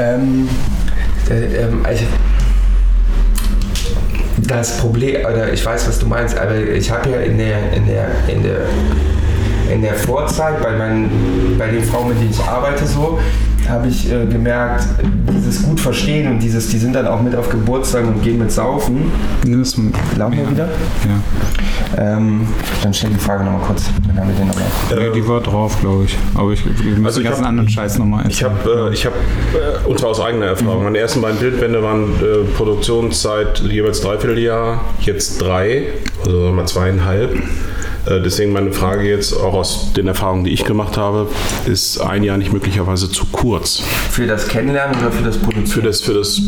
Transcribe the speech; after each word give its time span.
Ähm, 0.00 0.48
äh, 1.28 1.62
ähm, 1.62 1.84
also, 1.84 2.04
das 4.38 4.78
Problem, 4.78 5.26
oder 5.26 5.52
ich 5.52 5.64
weiß, 5.64 5.88
was 5.88 5.98
du 5.98 6.06
meinst, 6.06 6.36
aber 6.38 6.56
ich 6.56 6.90
habe 6.90 7.10
ja 7.10 7.20
in 7.20 7.36
der, 7.36 7.72
in 7.74 7.86
der, 7.86 8.08
in 8.26 8.42
der, 8.42 8.60
in 9.70 9.82
der 9.82 9.94
Vorzeit 9.94 10.60
bei, 10.62 10.72
meinen, 10.72 11.56
bei 11.58 11.66
den 11.68 11.84
Frauen, 11.84 12.08
mit 12.08 12.18
denen 12.18 12.30
ich 12.30 12.40
arbeite, 12.40 12.86
so, 12.86 13.20
habe 13.70 13.88
ich 13.88 14.10
äh, 14.10 14.26
gemerkt, 14.26 14.84
dieses 15.32 15.62
gut 15.62 15.80
verstehen 15.80 16.30
und 16.30 16.38
dieses, 16.40 16.68
die 16.68 16.78
sind 16.78 16.94
dann 16.94 17.06
auch 17.06 17.22
mit 17.22 17.34
auf 17.34 17.48
Geburtstagen 17.48 18.08
und 18.08 18.22
gehen 18.22 18.38
mit 18.38 18.50
saufen. 18.52 19.10
Das, 19.46 19.76
Laufen 20.18 20.36
wir 20.38 20.50
wieder? 20.50 20.68
ja. 21.06 21.20
Ähm, 21.96 22.46
dann 22.82 22.94
stell 22.94 23.10
die 23.10 23.16
Frage 23.18 23.42
nochmal 23.44 23.62
kurz. 23.66 23.90
Dann 24.06 24.16
haben 24.20 24.28
wir 24.28 24.34
den 24.36 24.46
nochmal. 24.48 25.06
ja, 25.06 25.12
die 25.12 25.26
war 25.26 25.40
drauf, 25.40 25.78
glaube 25.80 26.04
ich. 26.04 26.16
Aber 26.34 26.52
ich, 26.52 26.60
ich 26.66 26.98
muss 26.98 27.06
Also 27.06 27.20
den 27.20 27.24
ich 27.24 27.28
ganzen 27.30 27.42
hab- 27.42 27.48
anderen 27.48 27.68
Scheiß 27.68 27.98
nochmal 27.98 28.24
Ich 28.28 28.44
habe, 28.44 28.88
äh, 28.90 28.94
ich 28.94 29.06
habe, 29.06 29.16
äh, 29.54 29.88
und 29.88 29.98
zwar 29.98 30.10
aus 30.10 30.20
eigener 30.20 30.46
Erfahrung, 30.46 30.84
meine 30.84 30.98
ersten 30.98 31.20
beiden 31.20 31.38
Bildbände 31.38 31.82
waren 31.82 32.04
äh, 32.20 32.44
Produktionszeit 32.56 33.60
jeweils 33.60 34.00
dreiviertel 34.02 34.38
Jahr, 34.38 34.84
jetzt 35.00 35.40
drei, 35.40 35.84
also 36.24 36.30
sagen 36.32 36.44
wir 36.44 36.52
mal 36.52 36.66
zweieinhalb. 36.66 37.34
Äh, 38.06 38.20
deswegen 38.22 38.52
meine 38.52 38.72
Frage 38.72 39.08
jetzt 39.08 39.32
auch 39.34 39.54
aus 39.54 39.92
den 39.92 40.08
Erfahrungen, 40.08 40.44
die 40.44 40.52
ich 40.52 40.64
gemacht 40.64 40.96
habe, 40.96 41.28
ist 41.66 41.98
ein 42.00 42.22
Jahr 42.22 42.36
nicht 42.36 42.52
möglicherweise 42.52 43.10
zu 43.10 43.26
kurz 43.26 43.82
Für 44.10 44.26
das 44.26 44.48
Kennenlernen 44.48 44.98
oder 45.00 45.12
für 45.12 45.24
das 45.24 45.36
Produzieren? 45.38 45.66
für 45.66 45.82
das, 45.82 46.00
für 46.00 46.14
das, 46.14 46.40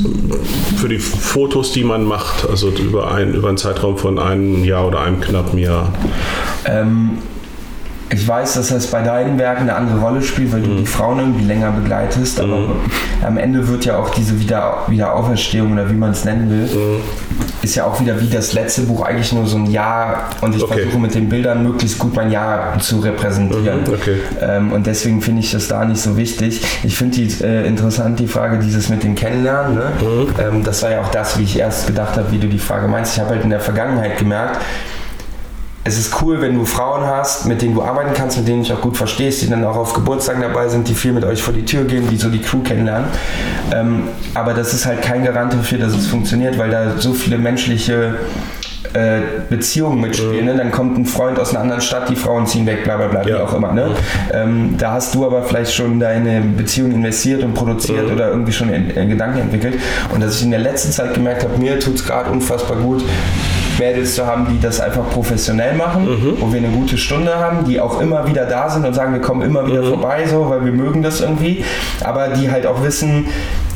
für 0.76 0.88
die 0.88 0.98
Fotos, 0.98 1.72
die 1.72 1.84
man 1.84 2.04
macht, 2.04 2.48
also 2.48 2.70
über, 2.70 3.12
ein, 3.12 3.34
über 3.34 3.48
einen 3.48 3.58
Zeitraum 3.58 3.98
von 3.98 4.18
einem 4.18 4.64
Jahr 4.64 4.86
oder 4.86 5.00
einem 5.00 5.20
knappen 5.20 5.58
Jahr. 5.58 5.92
Ähm, 6.64 7.18
ich 8.12 8.28
weiß, 8.28 8.54
dass 8.54 8.68
das 8.68 8.86
bei 8.88 9.02
deinen 9.02 9.38
Werken 9.38 9.62
eine 9.62 9.74
andere 9.74 9.98
Rolle 10.00 10.22
spielt, 10.22 10.52
weil 10.52 10.60
du 10.62 10.76
die 10.76 10.86
Frauen 10.86 11.18
irgendwie 11.18 11.44
länger 11.44 11.70
begleitest, 11.72 12.40
aber 12.40 12.76
am 13.24 13.38
Ende 13.38 13.66
wird 13.68 13.84
ja 13.84 13.96
auch 13.96 14.10
diese 14.10 14.38
Wieder 14.38 14.84
Wiederauferstehung 14.88 15.72
oder 15.72 15.88
wie 15.90 15.94
man 15.94 16.10
es 16.10 16.24
nennen 16.24 16.50
will, 16.50 16.68
ist 17.62 17.74
ja 17.76 17.84
auch 17.84 18.00
wieder 18.00 18.20
wie 18.20 18.28
das 18.28 18.52
letzte 18.52 18.82
Buch 18.82 19.02
eigentlich 19.04 19.32
nur 19.32 19.46
so 19.46 19.56
ein 19.56 19.66
Jahr 19.70 20.30
und 20.40 20.54
ich 20.54 20.62
Okay. 20.62 20.80
versuche 20.82 20.98
mit 21.00 21.14
den 21.14 21.28
Bildern 21.28 21.62
möglichst 21.62 21.98
gut 21.98 22.14
mein 22.14 22.30
Jahr 22.30 22.78
zu 22.78 22.98
repräsentieren. 23.00 23.80
Mhm, 23.84 23.92
okay. 23.94 24.16
Ähm, 24.40 24.72
und 24.72 24.86
deswegen 24.86 25.20
finde 25.22 25.40
ich 25.40 25.50
das 25.52 25.68
da 25.68 25.84
nicht 25.84 26.00
so 26.00 26.16
wichtig. 26.16 26.62
Ich 26.82 26.96
finde 26.96 27.16
die 27.16 27.42
äh, 27.44 27.66
interessant, 27.66 28.18
die 28.20 28.26
Frage 28.26 28.58
dieses 28.58 28.88
mit 28.88 29.02
dem 29.02 29.14
Kennenlernen. 29.14 29.74
Ne? 29.74 29.84
Mhm. 30.00 30.28
Ähm, 30.56 30.64
das 30.64 30.82
war 30.82 30.90
ja 30.90 31.00
auch 31.00 31.10
das, 31.10 31.38
wie 31.38 31.42
ich 31.44 31.58
erst 31.58 31.86
gedacht 31.86 32.16
habe, 32.16 32.30
wie 32.30 32.38
du 32.38 32.48
die 32.48 32.58
Frage 32.58 32.88
meinst. 32.88 33.14
Ich 33.14 33.20
habe 33.20 33.30
halt 33.30 33.44
in 33.44 33.50
der 33.50 33.60
Vergangenheit 33.60 34.18
gemerkt, 34.18 34.60
es 35.84 35.98
ist 35.98 36.22
cool, 36.22 36.40
wenn 36.40 36.54
du 36.54 36.64
Frauen 36.64 37.04
hast, 37.04 37.46
mit 37.46 37.60
denen 37.60 37.74
du 37.74 37.82
arbeiten 37.82 38.12
kannst, 38.14 38.36
mit 38.38 38.46
denen 38.46 38.58
du 38.58 38.64
dich 38.68 38.72
auch 38.72 38.80
gut 38.80 38.96
verstehst, 38.96 39.42
die 39.42 39.48
dann 39.50 39.64
auch 39.64 39.76
auf 39.76 39.92
Geburtstagen 39.94 40.40
dabei 40.40 40.68
sind, 40.68 40.86
die 40.88 40.94
viel 40.94 41.12
mit 41.12 41.24
euch 41.24 41.42
vor 41.42 41.52
die 41.52 41.64
Tür 41.64 41.84
gehen, 41.84 42.06
die 42.08 42.16
so 42.16 42.28
die 42.30 42.40
Crew 42.40 42.60
kennenlernen. 42.60 43.08
Ähm, 43.74 44.04
aber 44.34 44.54
das 44.54 44.72
ist 44.74 44.86
halt 44.86 45.02
kein 45.02 45.24
Garant 45.24 45.52
dafür, 45.52 45.78
dass 45.78 45.92
es 45.94 46.06
funktioniert, 46.06 46.56
weil 46.56 46.70
da 46.70 46.98
so 46.98 47.12
viele 47.12 47.36
menschliche 47.36 48.14
äh, 48.92 49.20
Beziehungen 49.50 50.00
mitspielen. 50.00 50.44
Ne? 50.44 50.54
Dann 50.56 50.70
kommt 50.70 50.98
ein 50.98 51.06
Freund 51.06 51.38
aus 51.40 51.50
einer 51.50 51.60
anderen 51.60 51.80
Stadt, 51.80 52.08
die 52.08 52.16
Frauen 52.16 52.46
ziehen 52.46 52.64
weg, 52.66 52.84
bla 52.84 52.96
bla 52.98 53.08
bla, 53.08 53.24
wie 53.24 53.30
Ja. 53.30 53.42
auch 53.42 53.54
immer. 53.54 53.72
Ne? 53.72 53.90
Ähm, 54.32 54.76
da 54.78 54.92
hast 54.92 55.14
du 55.16 55.24
aber 55.26 55.42
vielleicht 55.42 55.74
schon 55.74 55.98
deine 55.98 56.42
Beziehung 56.42 56.92
investiert 56.92 57.42
und 57.42 57.54
produziert 57.54 58.08
oder 58.08 58.28
irgendwie 58.28 58.52
schon 58.52 58.68
in, 58.72 58.90
in 58.90 59.08
Gedanken 59.08 59.40
entwickelt. 59.40 59.80
Und 60.14 60.22
dass 60.22 60.36
ich 60.36 60.42
in 60.44 60.50
der 60.50 60.60
letzten 60.60 60.92
Zeit 60.92 61.14
gemerkt 61.14 61.42
habe, 61.42 61.58
mir 61.58 61.80
tut 61.80 61.94
es 61.96 62.04
gerade 62.04 62.30
unfassbar 62.30 62.76
gut, 62.76 63.02
Mädels 63.78 64.14
zu 64.14 64.26
haben, 64.26 64.46
die 64.50 64.60
das 64.60 64.80
einfach 64.80 65.08
professionell 65.10 65.74
machen, 65.74 66.36
wo 66.38 66.52
wir 66.52 66.58
eine 66.58 66.68
gute 66.68 66.96
Stunde 66.98 67.34
haben, 67.34 67.64
die 67.64 67.80
auch 67.80 68.00
immer 68.00 68.26
wieder 68.26 68.44
da 68.44 68.68
sind 68.68 68.84
und 68.86 68.94
sagen, 68.94 69.12
wir 69.12 69.20
kommen 69.20 69.42
immer 69.42 69.66
wieder 69.66 69.82
vorbei, 69.82 70.26
so, 70.26 70.48
weil 70.48 70.64
wir 70.64 70.72
mögen 70.72 71.02
das 71.02 71.20
irgendwie, 71.20 71.64
aber 72.02 72.28
die 72.28 72.50
halt 72.50 72.66
auch 72.66 72.82
wissen, 72.82 73.26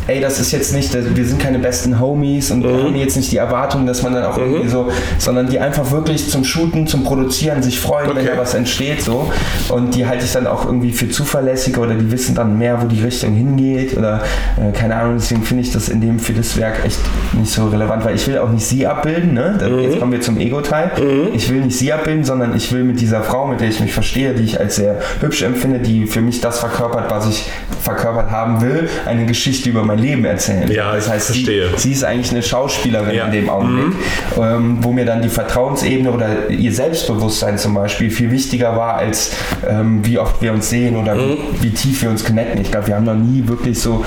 ey, 0.07 0.21
das 0.21 0.39
ist 0.39 0.53
jetzt 0.53 0.73
nicht, 0.73 0.93
wir 1.17 1.25
sind 1.27 1.41
keine 1.41 1.59
besten 1.59 1.99
Homies 2.01 2.51
und 2.51 2.63
wir 2.63 2.71
haben 2.85 2.95
jetzt 2.97 3.17
nicht 3.17 3.33
die 3.33 3.37
Erwartung, 3.39 3.87
dass 3.87 4.03
man 4.03 4.15
dann 4.15 4.25
auch 4.25 4.39
irgendwie 4.39 4.69
so, 4.69 4.89
sondern 5.19 5.49
die 5.49 5.59
einfach 5.59 5.91
wirklich 5.91 6.31
zum 6.31 6.45
Shooten, 6.45 6.87
zum 6.87 7.05
Produzieren 7.05 7.63
sich 7.63 7.81
freuen, 7.81 8.09
wenn 8.11 8.17
Okay. 8.19 8.31
da 8.35 8.41
was 8.41 8.55
entsteht, 8.55 9.03
so. 9.03 9.31
Und 9.69 9.95
die 9.95 10.07
halte 10.07 10.25
ich 10.25 10.33
dann 10.33 10.47
auch 10.47 10.65
irgendwie 10.67 10.93
für 10.93 11.09
zuverlässiger 11.09 11.83
oder 11.83 11.95
die 11.95 12.11
wissen 12.11 12.35
dann 12.35 12.57
mehr, 12.59 12.81
wo 12.83 12.87
die 12.87 13.03
Richtung 13.03 13.35
hingeht 13.35 13.97
oder 13.97 14.23
äh, 14.57 14.73
keine 14.73 14.95
Ahnung. 14.97 15.15
Deswegen 15.19 15.43
finde 15.43 15.63
ich 15.63 15.73
das 15.73 15.89
in 15.89 16.01
dem 16.01 16.19
für 16.19 16.33
das 16.33 16.57
Werk 16.57 16.85
echt 16.85 16.99
nicht 17.33 17.51
so 17.53 17.67
relevant, 17.69 18.05
weil 18.05 18.15
ich 18.15 18.27
will 18.27 18.39
auch 18.39 18.51
nicht 18.51 18.65
sie 18.67 18.87
abbilden, 18.87 19.35
ne? 19.35 19.57
Da- 19.59 19.67
Jetzt 19.69 19.99
kommen 19.99 20.13
wir 20.13 20.21
zum 20.21 20.39
Ego-Teil. 20.39 20.91
Ich 21.35 21.51
will 21.53 21.61
nicht 21.61 21.77
sie 21.77 21.93
abbilden, 21.93 22.25
sondern 22.25 22.57
ich 22.57 22.73
will 22.73 22.85
mit 22.85 23.01
dieser 23.01 23.23
Frau, 23.23 23.47
mit 23.47 23.61
der 23.61 23.69
ich 23.69 23.81
mich 23.81 23.93
verstehe, 23.93 24.35
die 24.35 24.43
ich 24.45 24.59
als 24.61 24.77
sehr 24.77 24.99
hübsch 25.21 25.43
empfinde, 25.43 25.79
die 25.81 26.07
für 26.07 26.21
mich 26.21 26.41
das 26.41 26.59
verkörpert, 26.61 27.11
was 27.11 27.29
ich 27.29 27.45
verkörpert 27.83 28.31
haben 28.31 28.61
will, 28.63 28.89
eine 29.05 29.27
Geschichte 29.27 29.69
über 29.69 29.83
mein 29.85 29.96
Leben 29.99 30.25
erzählen. 30.25 30.71
Ja, 30.71 30.95
das 30.95 31.07
ich 31.07 31.13
heißt, 31.13 31.27
verstehe. 31.27 31.69
Sie, 31.77 31.89
sie 31.89 31.93
ist 31.93 32.05
eigentlich 32.05 32.31
eine 32.33 32.43
Schauspielerin 32.43 33.15
Ja. 33.15 33.27
in 33.27 33.33
dem 33.33 33.49
Augenblick, 33.49 33.95
ähm, 34.41 34.79
wo 34.81 34.93
mir 34.93 35.05
dann 35.05 35.23
die 35.23 35.29
Vertrauensebene 35.29 36.11
oder 36.11 36.49
ihr 36.51 36.73
Selbstbewusstsein 36.73 37.59
zum 37.59 37.75
Beispiel 37.75 38.11
viel 38.11 38.31
wichtiger 38.31 38.77
war, 38.77 38.95
als 38.97 39.33
ähm, 39.69 40.05
wie 40.05 40.19
oft 40.19 40.41
wir 40.43 40.53
uns 40.53 40.69
sehen 40.71 40.97
oder 40.97 41.17
wie, 41.17 41.39
wie 41.61 41.71
tief 41.71 42.03
wir 42.03 42.11
uns 42.11 42.25
connecten. 42.25 42.61
Ich 42.61 42.71
glaube, 42.71 42.87
wir 42.89 42.97
haben 42.97 43.05
noch 43.05 43.15
nie 43.15 43.47
wirklich 43.47 43.79
so 43.81 44.05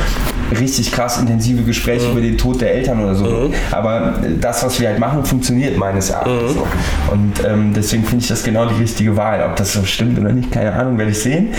richtig 0.57 0.91
krass 0.91 1.19
intensive 1.19 1.63
Gespräche 1.63 2.09
über 2.11 2.21
den 2.21 2.37
Tod 2.37 2.61
der 2.61 2.73
Eltern 2.73 3.03
oder 3.03 3.15
so. 3.15 3.51
Aber 3.71 4.15
das, 4.39 4.63
was 4.63 4.79
wir 4.79 4.87
halt 4.89 4.99
machen, 4.99 5.23
funktioniert 5.25 5.77
meines 5.77 6.09
Erachtens 6.09 6.53
so. 6.53 6.67
Und 7.11 7.33
ähm, 7.45 7.73
deswegen 7.73 8.03
finde 8.03 8.23
ich 8.23 8.29
das 8.29 8.43
genau 8.43 8.65
die 8.65 8.81
richtige 8.81 9.15
Wahl. 9.15 9.45
Ob 9.49 9.55
das 9.55 9.73
so 9.73 9.83
stimmt 9.83 10.19
oder 10.19 10.31
nicht, 10.31 10.51
keine 10.51 10.73
Ahnung, 10.73 10.97
werde 10.97 11.11
ich 11.11 11.19
sehen. 11.19 11.49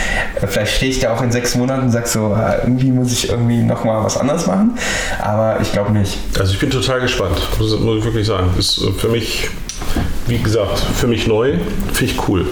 Äh, 0.41 0.47
Vielleicht 0.47 0.77
stehe 0.77 0.91
ich 0.91 1.01
da 1.01 1.13
auch 1.15 1.23
in 1.23 1.31
sechs 1.31 1.55
Monaten 1.55 1.83
und 1.83 1.91
sage 1.91 2.09
so, 2.09 2.27
ah, 2.35 2.57
irgendwie 2.63 2.91
muss 2.91 3.13
ich 3.13 3.29
irgendwie 3.31 3.63
nochmal 3.63 4.03
was 4.05 4.17
anderes 4.17 4.47
machen. 4.47 4.73
Aber 5.21 5.59
ich 5.61 5.73
glaube 5.73 5.93
nicht. 5.93 6.19
Also 6.39 6.53
ich 6.53 6.59
bin 6.59 6.71
total 6.71 7.01
gespannt, 7.01 7.41
muss, 7.59 7.79
muss 7.79 7.99
ich 7.99 8.05
wirklich 8.05 8.27
sagen. 8.27 8.49
Ist 8.59 8.83
äh, 8.83 8.93
für 8.93 9.09
mich, 9.09 9.49
wie 10.27 10.39
gesagt, 10.39 10.79
für 10.79 11.07
mich 11.07 11.27
neu, 11.27 11.55
finde 11.93 12.13
ich 12.13 12.29
cool. 12.29 12.47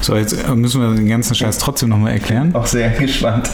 So, 0.00 0.16
jetzt 0.16 0.32
äh, 0.32 0.54
müssen 0.54 0.80
wir 0.80 0.94
den 0.96 1.08
ganzen 1.08 1.34
Scheiß 1.34 1.58
trotzdem 1.58 1.88
nochmal 1.88 2.12
erklären. 2.12 2.54
Auch 2.54 2.66
sehr 2.66 2.90
gespannt. 2.90 3.50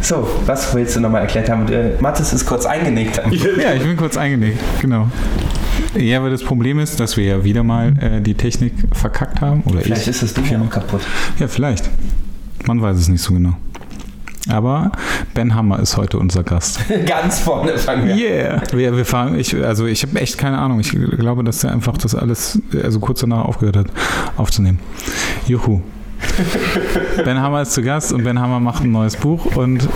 So, 0.00 0.28
was 0.46 0.74
willst 0.74 0.96
du 0.96 1.00
nochmal 1.00 1.22
erklärt 1.22 1.48
haben? 1.48 1.68
Äh, 1.72 2.00
Mathis 2.00 2.32
ist 2.32 2.46
kurz 2.46 2.66
eingenickt. 2.66 3.20
Ja, 3.62 3.74
ich 3.74 3.82
bin 3.82 3.96
kurz 3.96 4.16
eingelegt, 4.16 4.58
genau. 4.80 5.08
Ja, 5.96 6.18
aber 6.18 6.30
das 6.30 6.42
Problem 6.42 6.78
ist, 6.78 7.00
dass 7.00 7.16
wir 7.16 7.24
ja 7.24 7.44
wieder 7.44 7.62
mal 7.62 7.94
äh, 8.00 8.20
die 8.20 8.34
Technik 8.34 8.72
verkackt 8.92 9.40
haben. 9.40 9.62
Oder 9.66 9.80
Vielleicht 9.80 10.02
ich. 10.02 10.08
ist 10.08 10.22
das 10.22 10.34
Ding 10.34 10.50
ja 10.50 10.58
noch 10.58 10.70
kaputt. 10.70 11.00
Ja, 11.38 11.48
vielleicht. 11.48 11.88
Man 12.66 12.80
weiß 12.80 12.96
es 12.96 13.08
nicht 13.08 13.22
so 13.22 13.34
genau. 13.34 13.54
Aber 14.48 14.90
Ben 15.34 15.54
Hammer 15.54 15.78
ist 15.78 15.96
heute 15.96 16.18
unser 16.18 16.42
Gast. 16.42 16.80
Ganz 17.06 17.38
vorne 17.40 17.78
fangen 17.78 18.08
wir. 18.08 18.16
Yeah! 18.16 18.62
Wir, 18.72 18.96
wir 18.96 19.04
fahren, 19.04 19.38
ich, 19.38 19.54
also 19.56 19.86
ich 19.86 20.02
habe 20.02 20.20
echt 20.20 20.36
keine 20.36 20.58
Ahnung. 20.58 20.80
Ich 20.80 20.90
glaube, 20.90 21.44
dass 21.44 21.62
er 21.62 21.72
einfach 21.72 21.96
das 21.96 22.14
alles, 22.14 22.60
also 22.82 22.98
kurz 22.98 23.20
danach 23.20 23.44
aufgehört 23.44 23.76
hat, 23.76 23.86
aufzunehmen. 24.36 24.80
Juhu. 25.46 25.80
Ben 27.24 27.40
Hammer 27.40 27.62
ist 27.62 27.72
zu 27.72 27.82
Gast 27.82 28.12
und 28.12 28.24
Ben 28.24 28.38
Hammer 28.40 28.60
macht 28.60 28.84
ein 28.84 28.90
neues 28.92 29.16
Buch 29.16 29.56
und 29.56 29.88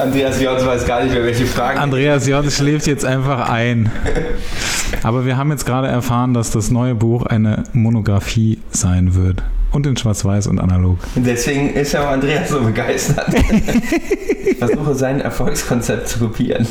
Andreas 0.00 0.42
Jons 0.42 0.66
weiß 0.66 0.86
gar 0.86 1.02
nicht 1.02 1.14
mehr, 1.14 1.24
welche 1.24 1.46
Fragen. 1.46 1.78
Andreas 1.78 2.26
J. 2.26 2.50
schläft 2.50 2.86
jetzt 2.86 3.04
einfach 3.04 3.48
ein. 3.48 3.90
Aber 5.02 5.26
wir 5.26 5.36
haben 5.36 5.50
jetzt 5.50 5.66
gerade 5.66 5.88
erfahren, 5.88 6.34
dass 6.34 6.50
das 6.50 6.70
neue 6.70 6.94
Buch 6.94 7.26
eine 7.26 7.64
Monographie 7.72 8.58
sein 8.70 9.14
wird. 9.14 9.42
Und 9.74 9.84
in 9.88 9.96
Schwarz-Weiß 9.96 10.46
und 10.46 10.60
analog. 10.60 10.98
Und 11.16 11.26
deswegen 11.26 11.74
ist 11.74 11.92
ja 11.92 12.04
auch 12.04 12.12
Andreas 12.12 12.48
so 12.48 12.60
begeistert. 12.60 13.26
ich 14.46 14.56
versuche 14.56 14.94
sein 14.94 15.20
Erfolgskonzept 15.20 16.06
zu 16.06 16.20
kopieren. 16.20 16.64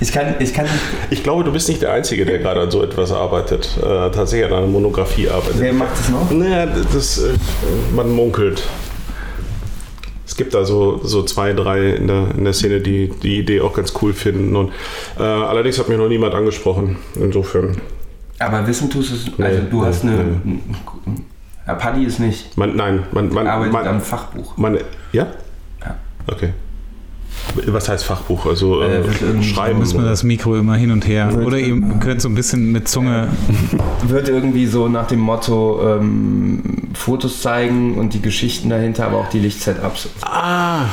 Ich 0.00 0.12
kann, 0.12 0.36
ich 0.38 0.54
kann, 0.54 0.66
Ich 1.10 1.24
glaube, 1.24 1.42
du 1.42 1.52
bist 1.52 1.68
nicht 1.68 1.82
der 1.82 1.92
Einzige, 1.92 2.24
der 2.24 2.38
gerade 2.38 2.60
an 2.60 2.70
so 2.70 2.84
etwas 2.84 3.10
arbeitet. 3.10 3.76
Äh, 3.78 4.12
tatsächlich 4.12 4.46
an 4.46 4.58
einer 4.58 4.66
Monographie 4.68 5.28
arbeitet. 5.28 5.58
wer 5.58 5.72
macht 5.72 5.98
das 5.98 6.08
noch? 6.08 6.30
Naja, 6.30 6.66
das, 6.66 7.18
äh, 7.18 7.32
man 7.96 8.10
munkelt. 8.10 8.62
Es 10.24 10.36
gibt 10.36 10.54
da 10.54 10.64
so, 10.64 11.00
so 11.02 11.24
zwei, 11.24 11.52
drei 11.52 11.94
in 11.94 12.06
der, 12.06 12.28
in 12.38 12.44
der 12.44 12.52
Szene, 12.52 12.80
die 12.80 13.10
die 13.24 13.40
Idee 13.40 13.60
auch 13.60 13.74
ganz 13.74 13.92
cool 14.00 14.12
finden. 14.12 14.54
Und, 14.54 14.70
äh, 15.18 15.22
allerdings 15.24 15.80
hat 15.80 15.88
mich 15.88 15.98
noch 15.98 16.08
niemand 16.08 16.34
angesprochen. 16.36 16.98
Insofern. 17.16 17.76
Aber 18.38 18.64
wissen 18.68 18.88
tust 18.88 19.12
es, 19.12 19.26
also 19.36 19.62
Nee, 19.62 19.68
du 19.68 19.84
hast 19.84 20.04
nee, 20.04 20.12
eine. 20.12 20.40
Ja, 21.70 21.76
Paddy 21.76 22.04
ist 22.04 22.18
nicht. 22.18 22.56
Man, 22.56 22.74
nein, 22.74 23.04
man, 23.12 23.28
man, 23.32 23.46
arbeitet 23.46 23.72
man, 23.72 23.86
am 23.86 24.00
Fachbuch. 24.00 24.56
man, 24.56 24.78
ja? 25.12 25.28
Ja. 25.80 25.94
Okay. 26.26 26.52
Was 27.66 27.88
heißt 27.88 28.04
Fachbuch? 28.04 28.46
Also 28.46 28.82
Äh, 28.82 29.02
äh, 29.02 29.04
wird 29.22 29.44
Schreiben. 29.44 29.78
Müssen 29.78 29.94
wir 29.94 30.00
oder? 30.00 30.10
das 30.10 30.24
Mikro 30.24 30.56
immer 30.56 30.74
hin 30.74 30.90
und 30.90 31.06
her. 31.06 31.32
Oder 31.46 31.58
ihr 31.58 31.80
könnt 32.00 32.22
so 32.22 32.28
ein 32.28 32.34
bisschen 32.34 32.72
mit 32.72 32.88
Zunge. 32.88 33.28
Wird 34.02 34.28
irgendwie 34.28 34.66
so 34.66 34.88
nach 34.88 35.06
dem 35.06 35.20
Motto 35.20 35.96
ähm, 35.96 36.88
Fotos 36.94 37.40
zeigen 37.40 37.96
und 37.96 38.14
die 38.14 38.20
Geschichten 38.20 38.68
dahinter, 38.68 39.06
aber 39.06 39.18
auch 39.18 39.28
die 39.28 39.38
Lichtsetups. 39.38 40.08
Ah, 40.22 40.86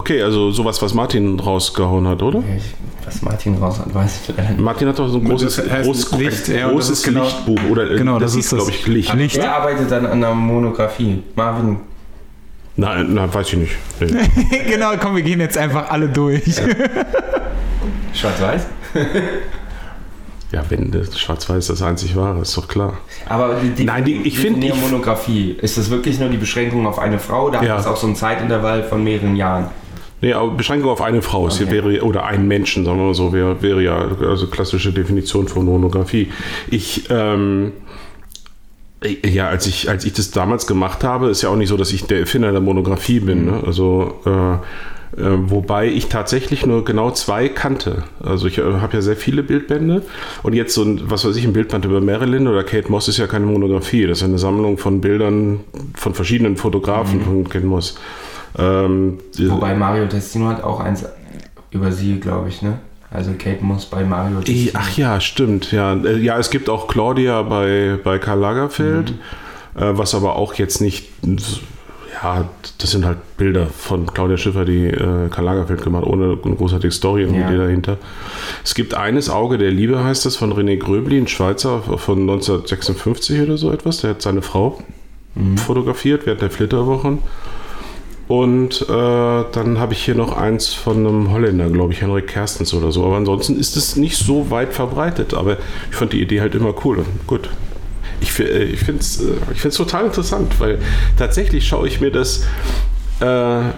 okay, 0.00 0.22
also 0.22 0.50
sowas, 0.50 0.80
was 0.82 0.94
Martin 0.94 1.38
rausgehauen 1.38 2.08
hat, 2.08 2.22
oder? 2.22 2.42
Ich, 2.56 2.74
was 3.06 3.22
Martin 3.22 3.56
raus 3.58 3.78
hat, 3.78 3.94
weiß 3.94 4.20
ich 4.28 4.36
leider 4.36 4.50
nicht. 4.50 4.60
Martin 4.60 4.88
hat 4.88 4.98
doch 4.98 5.08
so 5.08 5.18
ein 5.18 5.24
großes, 5.24 5.56
Das 5.56 5.70
heißt 5.70 6.18
Licht, 6.18 6.48
ein 6.48 6.56
ja, 6.56 6.68
großes 6.70 7.02
genau- 7.02 7.22
Lichtbuch. 7.24 7.60
Oder 7.70 7.90
äh, 7.90 7.96
Genau, 7.98 8.18
das, 8.18 8.32
das 8.34 8.44
ist, 8.44 8.50
glaube 8.56 8.70
ich, 8.70 8.86
Licht. 8.86 9.14
Licht. 9.14 9.36
Er 9.36 9.54
arbeitet 9.56 9.90
dann 9.90 10.06
an 10.06 10.12
einer 10.12 10.34
Monographie. 10.34 11.22
Marvin. 11.36 11.80
Nein, 12.76 13.12
nein, 13.14 13.32
weiß 13.34 13.48
ich 13.52 13.58
nicht. 13.58 13.76
Nee. 14.00 14.60
genau, 14.70 14.92
komm, 14.98 15.16
wir 15.16 15.22
gehen 15.22 15.40
jetzt 15.40 15.58
einfach 15.58 15.90
alle 15.90 16.08
durch. 16.08 16.42
Schwarz-Weiß? 18.14 18.66
Ja, 20.52 20.64
wenn 20.68 20.90
das 20.90 21.16
Schwarz-Weiß 21.16 21.68
das 21.68 21.80
einzig 21.80 22.16
wahre, 22.16 22.40
ist 22.40 22.56
doch 22.56 22.66
klar. 22.66 22.94
Aber 23.28 23.54
die, 23.78 23.84
Nein, 23.84 24.04
die- 24.04 24.16
ich 24.22 24.36
find- 24.36 24.60
die 24.60 24.66
ich- 24.70 24.74
Monografie, 24.80 25.52
ist 25.52 25.78
das 25.78 25.90
wirklich 25.90 26.18
nur 26.18 26.28
die 26.28 26.38
Beschränkung 26.38 26.88
auf 26.88 26.98
eine 26.98 27.20
Frau? 27.20 27.46
oder 27.46 27.62
Ja. 27.62 27.70
hat 27.74 27.78
das 27.78 27.86
auch 27.86 27.96
so 27.96 28.08
ein 28.08 28.16
Zeitintervall 28.16 28.82
von 28.82 29.04
mehreren 29.04 29.36
Jahren? 29.36 29.66
Nee, 30.20 30.32
aber 30.34 30.52
Beschränkung 30.52 30.90
auf 30.90 31.00
eine 31.00 31.22
Frau 31.22 31.44
Okay. 31.44 31.70
wäre, 31.70 32.02
oder 32.02 32.26
einen 32.26 32.46
Menschen, 32.46 32.84
sagen 32.84 32.98
wir 32.98 33.06
mal 33.06 33.14
so, 33.14 33.32
wäre, 33.32 33.62
wäre 33.62 33.82
ja 33.82 34.08
also 34.20 34.46
klassische 34.46 34.92
Definition 34.92 35.48
von 35.48 35.64
Monografie. 35.64 36.30
Ich, 36.70 37.04
ähm, 37.10 37.72
ja, 39.24 39.48
als 39.48 39.66
ich, 39.66 39.88
als 39.88 40.04
ich 40.04 40.12
das 40.12 40.30
damals 40.30 40.66
gemacht 40.66 41.02
habe, 41.04 41.28
ist 41.28 41.42
ja 41.42 41.48
auch 41.48 41.56
nicht 41.56 41.68
so, 41.68 41.76
dass 41.76 41.92
ich 41.92 42.04
der 42.04 42.20
Erfinder 42.20 42.52
der 42.52 42.60
Monografie 42.60 43.20
bin. 43.20 43.46
Ne? 43.46 43.62
Also, 43.64 44.20
äh, 44.26 44.56
äh, 45.16 45.36
wobei 45.50 45.88
ich 45.88 46.06
tatsächlich 46.06 46.64
nur 46.66 46.84
genau 46.84 47.10
zwei 47.10 47.48
kannte. 47.48 48.04
Also 48.22 48.46
ich 48.46 48.58
äh, 48.58 48.62
habe 48.62 48.94
ja 48.94 49.02
sehr 49.02 49.16
viele 49.16 49.42
Bildbände 49.42 50.02
und 50.42 50.52
jetzt 50.52 50.74
so 50.74 50.82
ein, 50.82 51.10
was 51.10 51.24
weiß 51.24 51.34
ich, 51.36 51.44
ein 51.44 51.52
Bildband 51.52 51.84
über 51.84 52.00
Marilyn 52.00 52.46
oder 52.46 52.62
Kate 52.62 52.90
Moss 52.90 53.08
ist 53.08 53.16
ja 53.16 53.26
keine 53.26 53.46
Monografie. 53.46 54.06
Das 54.06 54.18
ist 54.18 54.24
eine 54.24 54.38
Sammlung 54.38 54.78
von 54.78 55.00
Bildern 55.00 55.60
von 55.94 56.14
verschiedenen 56.14 56.56
Fotografen 56.56 57.22
von 57.22 57.48
Kate 57.48 57.66
Moss. 57.66 57.96
Ähm, 58.58 59.18
Wobei 59.38 59.74
Mario 59.74 60.06
Testino 60.06 60.48
hat 60.48 60.62
auch 60.62 60.80
eins 60.80 61.04
über 61.70 61.92
sie, 61.92 62.18
glaube 62.18 62.48
ich, 62.48 62.62
ne? 62.62 62.78
Also 63.12 63.32
Kate 63.32 63.64
Moss 63.64 63.86
bei 63.86 64.04
Mario 64.04 64.40
Testino. 64.40 64.70
Ach 64.74 64.96
ja, 64.96 65.20
stimmt. 65.20 65.72
Ja, 65.72 65.94
Äh, 65.94 66.18
ja 66.18 66.38
es 66.38 66.50
gibt 66.50 66.68
auch 66.68 66.86
Claudia 66.88 67.42
bei, 67.42 67.98
bei 68.02 68.18
Karl 68.18 68.38
Lagerfeld, 68.38 69.10
äh, 69.76 69.90
was 69.92 70.14
aber 70.14 70.36
auch 70.36 70.54
jetzt 70.54 70.80
nicht. 70.80 71.08
Ja, 72.22 72.48
das 72.78 72.90
sind 72.90 73.04
halt 73.06 73.18
Bilder 73.36 73.66
von 73.66 74.06
Claudia 74.06 74.36
Schiffer, 74.36 74.64
die 74.64 74.86
äh, 74.86 75.28
Karl 75.30 75.44
Lagerfeld 75.44 75.82
gemacht, 75.82 76.04
ohne 76.04 76.36
eine 76.44 76.54
großartige 76.56 76.92
Story 76.92 77.22
irgendwie 77.22 77.40
Ja. 77.40 77.56
dahinter. 77.56 77.96
Es 78.64 78.74
gibt 78.74 78.94
eines 78.94 79.30
Auge 79.30 79.58
der 79.58 79.70
Liebe, 79.70 80.02
heißt 80.04 80.26
das, 80.26 80.36
von 80.36 80.52
René 80.52 80.76
Gröbli, 80.76 81.18
ein 81.18 81.28
Schweizer 81.28 81.80
von 81.80 82.20
1956 82.20 83.40
oder 83.42 83.56
so 83.56 83.72
etwas. 83.72 84.02
Der 84.02 84.10
hat 84.10 84.22
seine 84.22 84.42
Frau 84.42 84.82
fotografiert 85.56 86.26
während 86.26 86.42
der 86.42 86.50
Flitterwochen. 86.50 87.20
Und 88.30 88.82
äh, 88.82 88.86
dann 88.86 89.80
habe 89.80 89.92
ich 89.92 90.04
hier 90.04 90.14
noch 90.14 90.36
eins 90.36 90.72
von 90.72 90.98
einem 90.98 91.32
Holländer, 91.32 91.68
glaube 91.68 91.92
ich, 91.92 92.00
Henrik 92.00 92.28
Kerstens 92.28 92.72
oder 92.72 92.92
so. 92.92 93.04
Aber 93.04 93.16
ansonsten 93.16 93.58
ist 93.58 93.76
es 93.76 93.96
nicht 93.96 94.16
so 94.16 94.52
weit 94.52 94.72
verbreitet. 94.72 95.34
Aber 95.34 95.56
ich 95.90 95.96
fand 95.96 96.12
die 96.12 96.22
Idee 96.22 96.40
halt 96.40 96.54
immer 96.54 96.72
cool 96.84 96.98
und 96.98 97.26
gut. 97.26 97.50
Ich, 98.20 98.38
äh, 98.38 98.62
ich 98.62 98.78
finde 98.78 99.00
es 99.00 99.20
äh, 99.20 99.32
ich 99.52 99.74
total 99.74 100.04
interessant, 100.04 100.60
weil 100.60 100.78
tatsächlich 101.16 101.66
schaue 101.66 101.88
ich 101.88 102.00
mir 102.00 102.12
das. 102.12 102.44
Äh, 103.18 103.70